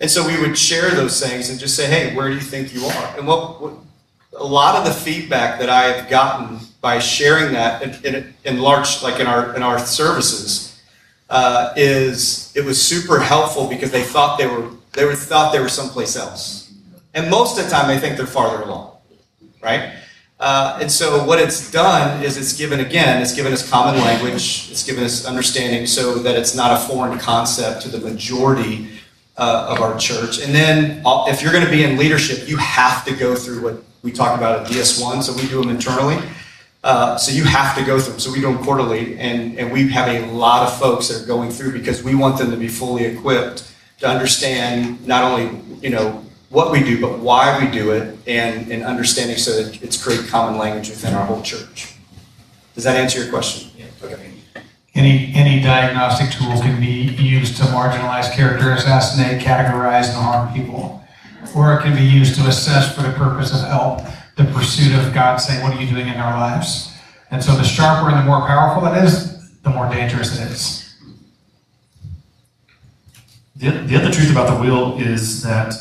And 0.00 0.10
so 0.10 0.26
we 0.26 0.40
would 0.40 0.58
share 0.58 0.90
those 0.90 1.20
things 1.24 1.50
and 1.50 1.60
just 1.60 1.76
say, 1.76 1.86
"Hey, 1.86 2.14
where 2.14 2.28
do 2.28 2.34
you 2.34 2.40
think 2.40 2.74
you 2.74 2.84
are?" 2.84 3.16
And 3.16 3.26
what, 3.26 3.60
what 3.60 3.74
a 4.36 4.44
lot 4.44 4.76
of 4.76 4.84
the 4.84 4.92
feedback 4.92 5.60
that 5.60 5.68
I 5.68 5.84
have 5.84 6.08
gotten 6.08 6.58
by 6.80 6.98
sharing 6.98 7.52
that 7.52 7.82
in, 7.82 8.14
in, 8.14 8.34
in 8.44 8.58
large, 8.58 9.02
like 9.02 9.20
in 9.20 9.26
our 9.26 9.54
in 9.54 9.62
our 9.62 9.78
services, 9.78 10.82
uh, 11.30 11.72
is 11.76 12.52
it 12.56 12.64
was 12.64 12.80
super 12.80 13.20
helpful 13.20 13.68
because 13.68 13.90
they 13.90 14.02
thought 14.02 14.38
they 14.38 14.46
were 14.46 14.70
they 14.92 15.04
were 15.04 15.14
thought 15.14 15.52
they 15.52 15.60
were 15.60 15.68
someplace 15.68 16.16
else, 16.16 16.72
and 17.14 17.30
most 17.30 17.58
of 17.58 17.64
the 17.64 17.70
time 17.70 17.86
they 17.86 17.98
think 17.98 18.16
they're 18.16 18.26
farther 18.26 18.62
along, 18.62 18.96
right? 19.62 19.92
Uh, 20.42 20.76
and 20.80 20.90
so 20.90 21.24
what 21.24 21.38
it's 21.38 21.70
done 21.70 22.20
is 22.24 22.36
it's 22.36 22.52
given 22.52 22.80
again, 22.80 23.22
it's 23.22 23.32
given 23.32 23.52
us 23.52 23.68
common 23.70 23.94
language, 24.00 24.68
it's 24.72 24.84
given 24.84 25.04
us 25.04 25.24
understanding, 25.24 25.86
so 25.86 26.16
that 26.16 26.34
it's 26.34 26.56
not 26.56 26.72
a 26.72 26.76
foreign 26.88 27.16
concept 27.16 27.80
to 27.80 27.88
the 27.88 28.00
majority 28.00 28.88
uh, 29.36 29.68
of 29.70 29.80
our 29.80 29.96
church. 29.96 30.42
And 30.42 30.52
then 30.52 31.00
uh, 31.06 31.26
if 31.28 31.42
you're 31.42 31.52
going 31.52 31.64
to 31.64 31.70
be 31.70 31.84
in 31.84 31.96
leadership, 31.96 32.48
you 32.48 32.56
have 32.56 33.04
to 33.04 33.14
go 33.14 33.36
through 33.36 33.62
what 33.62 33.84
we 34.02 34.10
talk 34.10 34.36
about 34.36 34.66
at 34.66 34.66
DS1, 34.66 35.22
so 35.22 35.32
we 35.32 35.46
do 35.46 35.60
them 35.60 35.70
internally. 35.70 36.18
Uh, 36.82 37.16
so 37.16 37.30
you 37.30 37.44
have 37.44 37.76
to 37.76 37.84
go 37.84 38.00
through 38.00 38.14
them. 38.14 38.20
So 38.20 38.32
we 38.32 38.40
do 38.40 38.52
them 38.52 38.64
quarterly, 38.64 39.16
and, 39.18 39.56
and 39.60 39.72
we 39.72 39.88
have 39.90 40.08
a 40.08 40.26
lot 40.32 40.66
of 40.66 40.76
folks 40.76 41.06
that 41.06 41.22
are 41.22 41.26
going 41.26 41.50
through 41.52 41.72
because 41.72 42.02
we 42.02 42.16
want 42.16 42.38
them 42.38 42.50
to 42.50 42.56
be 42.56 42.66
fully 42.66 43.04
equipped 43.04 43.72
to 44.00 44.08
understand 44.08 45.06
not 45.06 45.22
only 45.22 45.60
you 45.80 45.90
know 45.90 46.24
what 46.52 46.70
we 46.70 46.84
do, 46.84 47.00
but 47.00 47.18
why 47.18 47.58
we 47.58 47.70
do 47.70 47.92
it, 47.92 48.16
and, 48.26 48.70
and 48.70 48.84
understanding 48.84 49.38
so 49.38 49.62
that 49.62 49.82
it's 49.82 50.02
create 50.02 50.28
common 50.28 50.58
language 50.58 50.90
within 50.90 51.14
our 51.14 51.24
whole 51.24 51.40
church. 51.42 51.94
Does 52.74 52.84
that 52.84 52.96
answer 52.96 53.20
your 53.20 53.30
question? 53.30 53.70
Yeah. 53.76 53.86
Okay. 54.02 54.30
Any, 54.94 55.32
any 55.34 55.62
diagnostic 55.62 56.30
tool 56.30 56.52
can 56.60 56.78
be 56.78 57.10
used 57.22 57.56
to 57.56 57.62
marginalize, 57.64 58.30
character 58.34 58.72
assassinate, 58.72 59.40
categorize, 59.40 60.08
and 60.08 60.16
harm 60.16 60.52
people. 60.52 61.02
Or 61.56 61.74
it 61.74 61.82
can 61.82 61.96
be 61.96 62.04
used 62.04 62.34
to 62.36 62.46
assess 62.46 62.94
for 62.94 63.02
the 63.02 63.12
purpose 63.12 63.52
of 63.52 63.66
help 63.66 64.00
the 64.36 64.44
pursuit 64.44 64.94
of 64.94 65.12
God 65.12 65.36
saying, 65.36 65.62
What 65.62 65.74
are 65.74 65.80
you 65.80 65.88
doing 65.88 66.08
in 66.08 66.16
our 66.16 66.38
lives? 66.38 66.94
And 67.30 67.42
so 67.42 67.56
the 67.56 67.64
sharper 67.64 68.10
and 68.10 68.20
the 68.20 68.24
more 68.24 68.46
powerful 68.46 68.86
it 68.86 69.02
is, 69.02 69.50
the 69.60 69.70
more 69.70 69.88
dangerous 69.88 70.38
it 70.38 70.50
is. 70.50 70.94
The, 73.56 73.70
the 73.70 73.96
other 73.96 74.10
truth 74.10 74.30
about 74.30 74.54
the 74.54 74.60
wheel 74.60 74.98
is 74.98 75.42
that 75.42 75.74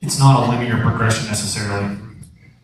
it's 0.00 0.18
not 0.18 0.46
a 0.46 0.50
linear 0.50 0.80
progression 0.80 1.26
necessarily. 1.26 1.96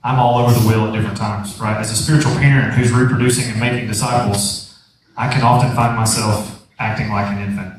I'm 0.03 0.19
all 0.19 0.39
over 0.39 0.53
the 0.53 0.67
wheel 0.69 0.87
at 0.87 0.93
different 0.93 1.17
times, 1.17 1.59
right? 1.59 1.79
As 1.79 1.91
a 1.91 1.97
spiritual 1.97 2.33
parent 2.35 2.75
who's 2.75 2.93
reproducing 2.93 3.51
and 3.51 3.59
making 3.59 3.89
disciples, 3.89 4.79
I 5.17 5.33
can 5.33 5.43
often 5.43 5.75
find 5.75 5.97
myself 5.97 6.67
acting 6.79 7.09
like 7.11 7.33
an 7.33 7.43
infant 7.43 7.75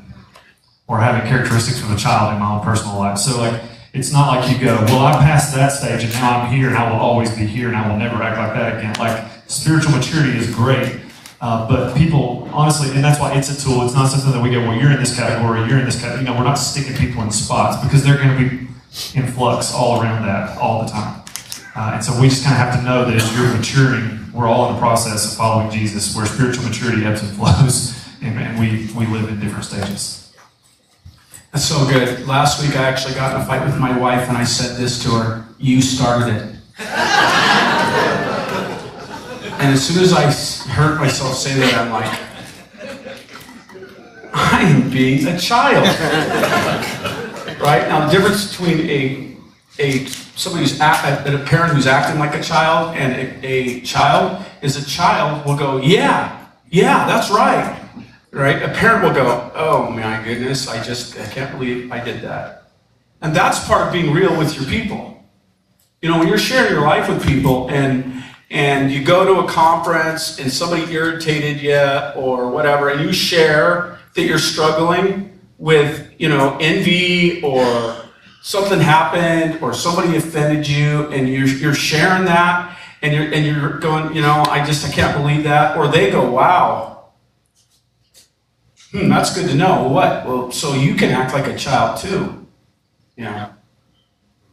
or 0.88 0.98
having 0.98 1.28
characteristics 1.28 1.82
of 1.82 1.90
a 1.90 1.96
child 1.96 2.34
in 2.34 2.40
my 2.40 2.56
own 2.56 2.64
personal 2.64 2.98
life. 2.98 3.18
So, 3.18 3.38
like, 3.38 3.60
it's 3.92 4.12
not 4.12 4.28
like 4.28 4.50
you 4.50 4.62
go, 4.62 4.76
well, 4.86 5.06
I 5.06 5.12
passed 5.12 5.54
that 5.54 5.68
stage 5.68 6.04
and 6.04 6.12
now 6.14 6.40
I'm 6.40 6.52
here 6.52 6.68
and 6.68 6.76
I 6.76 6.90
will 6.90 6.98
always 6.98 7.34
be 7.34 7.46
here 7.46 7.68
and 7.68 7.76
I 7.76 7.88
will 7.88 7.96
never 7.96 8.22
act 8.22 8.36
like 8.36 8.52
that 8.54 8.78
again. 8.78 8.94
Like 8.98 9.24
spiritual 9.46 9.92
maturity 9.92 10.36
is 10.36 10.54
great, 10.54 11.00
uh, 11.40 11.66
but 11.66 11.96
people 11.96 12.48
honestly, 12.52 12.90
and 12.90 13.02
that's 13.02 13.18
why 13.18 13.34
it's 13.34 13.48
a 13.48 13.64
tool. 13.64 13.84
It's 13.84 13.94
not 13.94 14.10
something 14.10 14.32
that 14.32 14.42
we 14.42 14.50
go, 14.50 14.60
well, 14.60 14.78
you're 14.78 14.90
in 14.90 14.98
this 14.98 15.16
category, 15.16 15.66
you're 15.68 15.78
in 15.78 15.86
this 15.86 15.98
category. 15.98 16.24
You 16.24 16.28
know, 16.28 16.36
we're 16.36 16.44
not 16.44 16.58
sticking 16.58 16.94
people 16.94 17.22
in 17.22 17.30
spots 17.30 17.82
because 17.82 18.04
they're 18.04 18.18
going 18.18 18.36
to 18.36 18.48
be 18.48 18.66
in 19.14 19.26
flux 19.26 19.74
all 19.74 20.00
around 20.02 20.24
that 20.26 20.56
all 20.58 20.82
the 20.84 20.90
time. 20.90 21.22
Uh, 21.74 21.92
and 21.94 22.04
so 22.04 22.18
we 22.18 22.28
just 22.28 22.42
kind 22.44 22.54
of 22.54 22.66
have 22.66 22.78
to 22.78 22.82
know 22.82 23.04
that 23.04 23.14
as 23.14 23.36
you're 23.36 23.52
maturing, 23.54 24.18
we're 24.32 24.46
all 24.46 24.68
in 24.68 24.74
the 24.74 24.80
process 24.80 25.30
of 25.30 25.36
following 25.36 25.70
Jesus, 25.70 26.16
where 26.16 26.24
spiritual 26.24 26.64
maturity 26.64 27.04
ebbs 27.04 27.22
and 27.22 27.30
flows, 27.36 28.02
and, 28.22 28.38
and 28.38 28.58
we, 28.58 28.88
we 28.98 29.06
live 29.12 29.28
in 29.28 29.38
different 29.40 29.64
stages. 29.64 30.34
That's 31.52 31.64
so 31.64 31.86
good. 31.86 32.26
Last 32.26 32.62
week 32.62 32.76
I 32.76 32.84
actually 32.84 33.14
got 33.14 33.34
in 33.34 33.40
a 33.40 33.44
fight 33.44 33.64
with 33.64 33.78
my 33.78 33.96
wife 33.96 34.28
and 34.28 34.36
I 34.36 34.44
said 34.44 34.76
this 34.76 35.02
to 35.04 35.10
her 35.10 35.46
You 35.58 35.80
started 35.80 36.34
it. 36.34 36.42
and 39.58 39.72
as 39.72 39.86
soon 39.86 40.02
as 40.02 40.12
I 40.12 40.30
heard 40.70 40.98
myself 40.98 41.34
say 41.34 41.54
that, 41.60 41.74
I'm 41.74 41.92
like, 41.92 42.20
I 44.34 44.62
am 44.62 44.90
being 44.90 45.26
a 45.26 45.38
child. 45.38 45.86
right? 47.60 47.88
Now, 47.88 48.06
the 48.06 48.12
difference 48.12 48.50
between 48.50 48.88
a, 48.88 49.36
a 49.78 50.06
somebody 50.06 50.64
who's 50.64 50.80
act, 50.80 51.26
a 51.26 51.38
parent 51.44 51.74
who's 51.74 51.86
acting 51.86 52.18
like 52.18 52.34
a 52.34 52.42
child 52.42 52.96
and 52.96 53.12
a, 53.14 53.46
a 53.46 53.80
child 53.80 54.44
is 54.62 54.76
a 54.76 54.86
child 54.86 55.44
will 55.46 55.56
go, 55.56 55.78
Yeah, 55.78 56.46
Yeah, 56.70 57.06
that's 57.06 57.30
right. 57.30 57.82
Right? 58.30 58.62
A 58.62 58.68
parent 58.68 59.02
will 59.02 59.14
go, 59.14 59.50
Oh 59.54 59.90
my 59.90 60.22
goodness, 60.24 60.68
I 60.68 60.82
just 60.82 61.18
I 61.18 61.26
can't 61.26 61.50
believe 61.52 61.90
I 61.90 62.02
did 62.02 62.22
that. 62.22 62.70
And 63.22 63.34
that's 63.34 63.66
part 63.66 63.86
of 63.86 63.92
being 63.92 64.12
real 64.12 64.36
with 64.36 64.54
your 64.56 64.66
people. 64.66 65.24
You 66.02 66.10
know, 66.10 66.18
when 66.18 66.28
you're 66.28 66.38
sharing 66.38 66.70
your 66.70 66.82
life 66.82 67.08
with 67.08 67.26
people 67.26 67.70
and 67.70 68.22
and 68.50 68.92
you 68.92 69.02
go 69.02 69.24
to 69.24 69.40
a 69.44 69.48
conference 69.48 70.38
and 70.38 70.52
somebody 70.52 70.92
irritated 70.92 71.60
you 71.60 71.74
or 72.14 72.48
whatever, 72.48 72.90
and 72.90 73.00
you 73.00 73.12
share 73.12 73.98
that 74.14 74.22
you're 74.22 74.38
struggling 74.38 75.35
with, 75.58 76.12
you 76.18 76.28
know, 76.28 76.56
envy 76.60 77.42
or 77.42 77.96
something 78.42 78.78
happened 78.78 79.62
or 79.62 79.74
somebody 79.74 80.16
offended 80.16 80.68
you 80.68 81.10
and 81.10 81.28
you're, 81.28 81.48
you're 81.48 81.74
sharing 81.74 82.24
that 82.24 82.78
and 83.02 83.12
you're, 83.14 83.32
and 83.32 83.44
you're 83.44 83.78
going, 83.78 84.14
you 84.14 84.22
know, 84.22 84.44
I 84.48 84.64
just, 84.64 84.86
I 84.86 84.92
can't 84.92 85.16
believe 85.16 85.44
that. 85.44 85.76
Or 85.76 85.88
they 85.88 86.10
go, 86.10 86.30
wow, 86.30 87.10
hmm, 88.92 89.08
that's 89.08 89.34
good 89.34 89.48
to 89.48 89.54
know. 89.54 89.88
What? 89.88 90.26
Well, 90.26 90.50
so 90.52 90.74
you 90.74 90.94
can 90.94 91.10
act 91.10 91.32
like 91.32 91.46
a 91.46 91.56
child 91.56 92.00
too. 92.00 92.46
Yeah. 93.16 93.52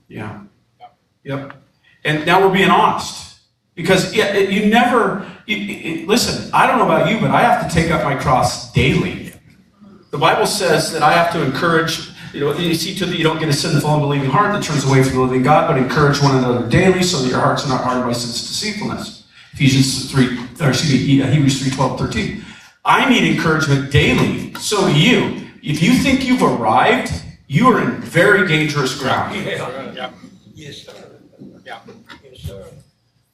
Yeah. 0.08 0.44
Yep. 1.24 1.54
And 2.06 2.26
now 2.26 2.46
we're 2.46 2.54
being 2.54 2.70
honest. 2.70 3.40
Because 3.76 4.14
yeah, 4.16 4.38
you 4.38 4.68
never, 4.70 5.26
you, 5.48 5.58
you, 5.58 6.08
listen, 6.08 6.50
I 6.54 6.68
don't 6.68 6.78
know 6.78 6.86
about 6.86 7.10
you, 7.10 7.20
but 7.20 7.32
I 7.32 7.42
have 7.42 7.68
to 7.68 7.74
take 7.74 7.90
up 7.92 8.04
my 8.04 8.16
cross 8.16 8.72
daily. 8.72 9.23
The 10.14 10.20
Bible 10.20 10.46
says 10.46 10.92
that 10.92 11.02
I 11.02 11.12
have 11.12 11.34
to 11.34 11.42
encourage, 11.44 12.12
you 12.34 12.42
know, 12.42 12.56
you 12.56 12.76
see 12.76 12.94
to 12.94 13.06
that 13.08 13.18
you 13.18 13.24
don't 13.24 13.40
get 13.40 13.50
a 13.50 13.54
sinful, 13.54 13.90
unbelieving 13.90 14.30
heart 14.30 14.54
that 14.54 14.62
turns 14.62 14.86
away 14.86 15.02
from 15.02 15.16
the 15.16 15.22
living 15.22 15.42
God, 15.42 15.68
but 15.68 15.76
encourage 15.76 16.22
one 16.22 16.36
another 16.38 16.70
daily 16.70 17.02
so 17.02 17.18
that 17.18 17.30
your 17.30 17.40
hearts 17.40 17.66
are 17.66 17.70
not 17.70 17.84
hardened 17.84 18.06
by 18.06 18.14
sin's 18.14 18.48
deceitfulness. 18.48 19.26
Ephesians 19.54 20.12
3, 20.12 20.38
or 20.62 20.70
excuse 20.70 21.08
me, 21.08 21.20
uh, 21.24 21.26
Hebrews 21.26 21.64
3, 21.64 21.72
12, 21.72 22.00
13. 22.00 22.46
I 22.86 23.10
need 23.10 23.24
encouragement 23.24 23.92
daily. 23.92 24.54
So 24.60 24.88
do 24.88 24.94
you. 24.94 25.50
If 25.64 25.82
you 25.82 25.94
think 25.94 26.28
you've 26.28 26.44
arrived, 26.44 27.12
you 27.48 27.70
are 27.70 27.82
in 27.82 28.00
very 28.02 28.48
dangerous 28.48 28.96
ground. 28.96 29.36
Yeah. 29.36 30.12
Yes, 30.54 30.86
sir. 30.86 31.20
Yeah. 31.66 31.80
Yes, 32.24 32.40
sir. 32.40 32.64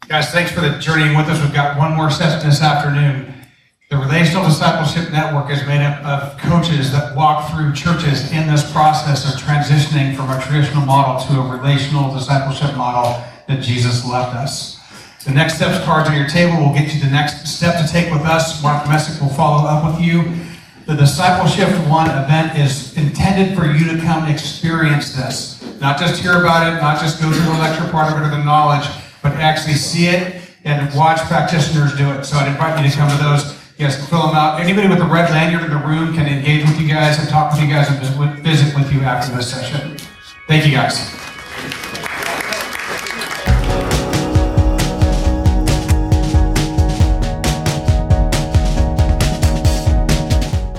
Guys, 0.08 0.32
thanks 0.32 0.54
for 0.54 0.62
the 0.62 0.80
journeying 0.80 1.18
with 1.18 1.28
us. 1.28 1.42
We've 1.42 1.54
got 1.54 1.78
one 1.78 1.94
more 1.94 2.10
session 2.10 2.50
this 2.50 2.62
afternoon. 2.62 3.34
The 3.90 3.98
Relational 3.98 4.46
Discipleship 4.46 5.12
Network 5.12 5.50
is 5.50 5.66
made 5.66 5.82
up 5.82 6.06
of 6.06 6.38
coaches 6.38 6.92
that 6.92 7.16
walk 7.16 7.50
through 7.50 7.74
churches 7.74 8.32
in 8.32 8.46
this 8.46 8.72
process 8.72 9.26
of 9.26 9.42
transitioning 9.42 10.16
from 10.16 10.30
a 10.30 10.40
traditional 10.40 10.86
model 10.86 11.20
to 11.26 11.42
a 11.42 11.58
relational 11.58 12.14
discipleship 12.14 12.78
model 12.78 13.20
that 13.48 13.64
Jesus 13.64 14.06
left 14.06 14.36
us. 14.36 14.78
The 15.26 15.32
next 15.32 15.56
steps 15.56 15.84
cards 15.86 16.08
on 16.08 16.16
your 16.16 16.28
table 16.28 16.64
will 16.64 16.72
get 16.72 16.94
you 16.94 17.00
the 17.00 17.10
next 17.10 17.48
step 17.48 17.84
to 17.84 17.92
take 17.92 18.14
with 18.14 18.22
us. 18.22 18.62
Mark 18.62 18.88
Messick 18.88 19.20
will 19.20 19.34
follow 19.34 19.68
up 19.68 19.84
with 19.84 20.06
you. 20.06 20.22
The 20.86 20.94
Discipleship 20.94 21.70
One 21.90 22.12
event 22.12 22.60
is 22.60 22.96
intended 22.96 23.58
for 23.58 23.66
you 23.66 23.92
to 23.92 24.00
come 24.04 24.30
experience 24.30 25.16
this. 25.16 25.66
Not 25.82 25.98
just 25.98 26.22
hear 26.22 26.40
about 26.40 26.72
it, 26.72 26.80
not 26.80 27.02
just 27.02 27.20
go 27.20 27.32
through 27.32 27.54
the 27.54 27.58
lecture 27.58 27.90
part 27.90 28.14
of 28.14 28.22
it 28.22 28.28
or 28.28 28.30
the 28.30 28.44
knowledge, 28.44 28.88
but 29.24 29.32
actually 29.34 29.74
see 29.74 30.10
it 30.10 30.44
and 30.64 30.94
watch 30.96 31.18
practitioners 31.22 31.98
do 31.98 32.12
it. 32.12 32.24
So 32.24 32.38
I'd 32.38 32.50
invite 32.50 32.86
you 32.86 32.88
to 32.88 32.96
come 32.96 33.10
to 33.10 33.24
those. 33.24 33.59
Can 33.80 33.90
fill 33.92 34.28
them 34.28 34.36
out. 34.36 34.60
Anybody 34.60 34.90
with 34.90 35.00
a 35.00 35.06
red 35.06 35.32
lanyard 35.32 35.64
in 35.64 35.70
the 35.70 35.78
room 35.78 36.14
can 36.14 36.28
engage 36.28 36.68
with 36.68 36.82
you 36.82 36.88
guys 36.90 37.18
and 37.18 37.30
talk 37.30 37.54
with 37.54 37.62
you 37.62 37.70
guys 37.70 37.88
and 37.90 37.98
visit 38.44 38.76
with 38.76 38.92
you 38.92 39.00
after 39.04 39.34
this 39.34 39.50
session. 39.50 39.98
Thank 40.50 40.66
you 40.66 40.74
guys. 40.74 41.10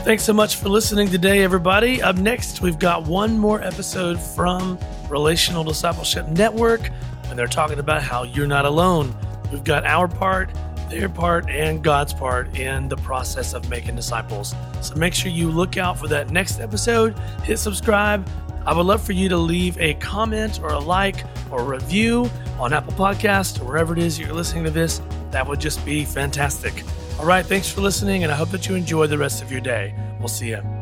Thanks 0.05 0.23
so 0.23 0.35
much 0.35 0.57
for 0.57 0.69
listening 0.69 1.09
today, 1.09 1.43
everybody. 1.43 2.03
Up 2.03 2.17
next, 2.17 2.61
we've 2.61 2.79
got 2.79 3.05
one 3.07 3.39
more 3.39 3.63
episode 3.63 4.21
from 4.21 4.79
Relational 5.09 5.65
Discipleship 5.65 6.29
Network, 6.29 6.91
and 7.25 7.39
they're 7.39 7.47
talking 7.47 7.79
about 7.79 8.03
how 8.03 8.25
you're 8.25 8.47
not 8.47 8.67
alone. 8.67 9.17
We've 9.51 9.65
got 9.65 9.87
our 9.87 10.07
part, 10.07 10.51
their 10.91 11.09
part, 11.09 11.49
and 11.49 11.83
God's 11.83 12.13
part 12.13 12.59
in 12.59 12.89
the 12.89 12.97
process 12.97 13.55
of 13.55 13.69
making 13.71 13.97
disciples. 13.97 14.55
So 14.83 14.95
make 14.97 15.15
sure 15.15 15.31
you 15.31 15.51
look 15.51 15.77
out 15.77 15.99
for 15.99 16.09
that 16.09 16.31
next 16.31 16.61
episode. 16.61 17.19
Hit 17.45 17.59
subscribe. 17.59 18.29
I 18.67 18.75
would 18.75 18.85
love 18.85 19.03
for 19.03 19.13
you 19.13 19.29
to 19.31 19.37
leave 19.37 19.79
a 19.79 19.95
comment 19.95 20.61
or 20.63 20.71
a 20.71 20.79
like 20.79 21.25
or 21.51 21.61
a 21.61 21.65
review 21.65 22.31
on 22.59 22.73
Apple 22.73 22.93
Podcast 22.93 23.61
or 23.61 23.65
wherever 23.65 23.95
it 23.95 23.99
is 23.99 24.19
you're 24.19 24.35
listening 24.35 24.65
to 24.65 24.71
this. 24.71 25.01
That 25.31 25.47
would 25.47 25.61
just 25.61 25.85
be 25.85 26.05
fantastic. 26.05 26.85
All 27.19 27.27
right, 27.27 27.45
thanks 27.45 27.71
for 27.71 27.81
listening, 27.81 28.23
and 28.23 28.33
I 28.33 28.37
hope 28.37 28.51
that 28.51 28.69
you 28.69 28.75
enjoy 28.75 29.07
the 29.07 29.19
rest 29.19 29.43
of 29.43 29.51
your 29.51 29.61
day. 29.61 29.95
We'll 30.19 30.29
see 30.29 30.49
you. 30.49 30.80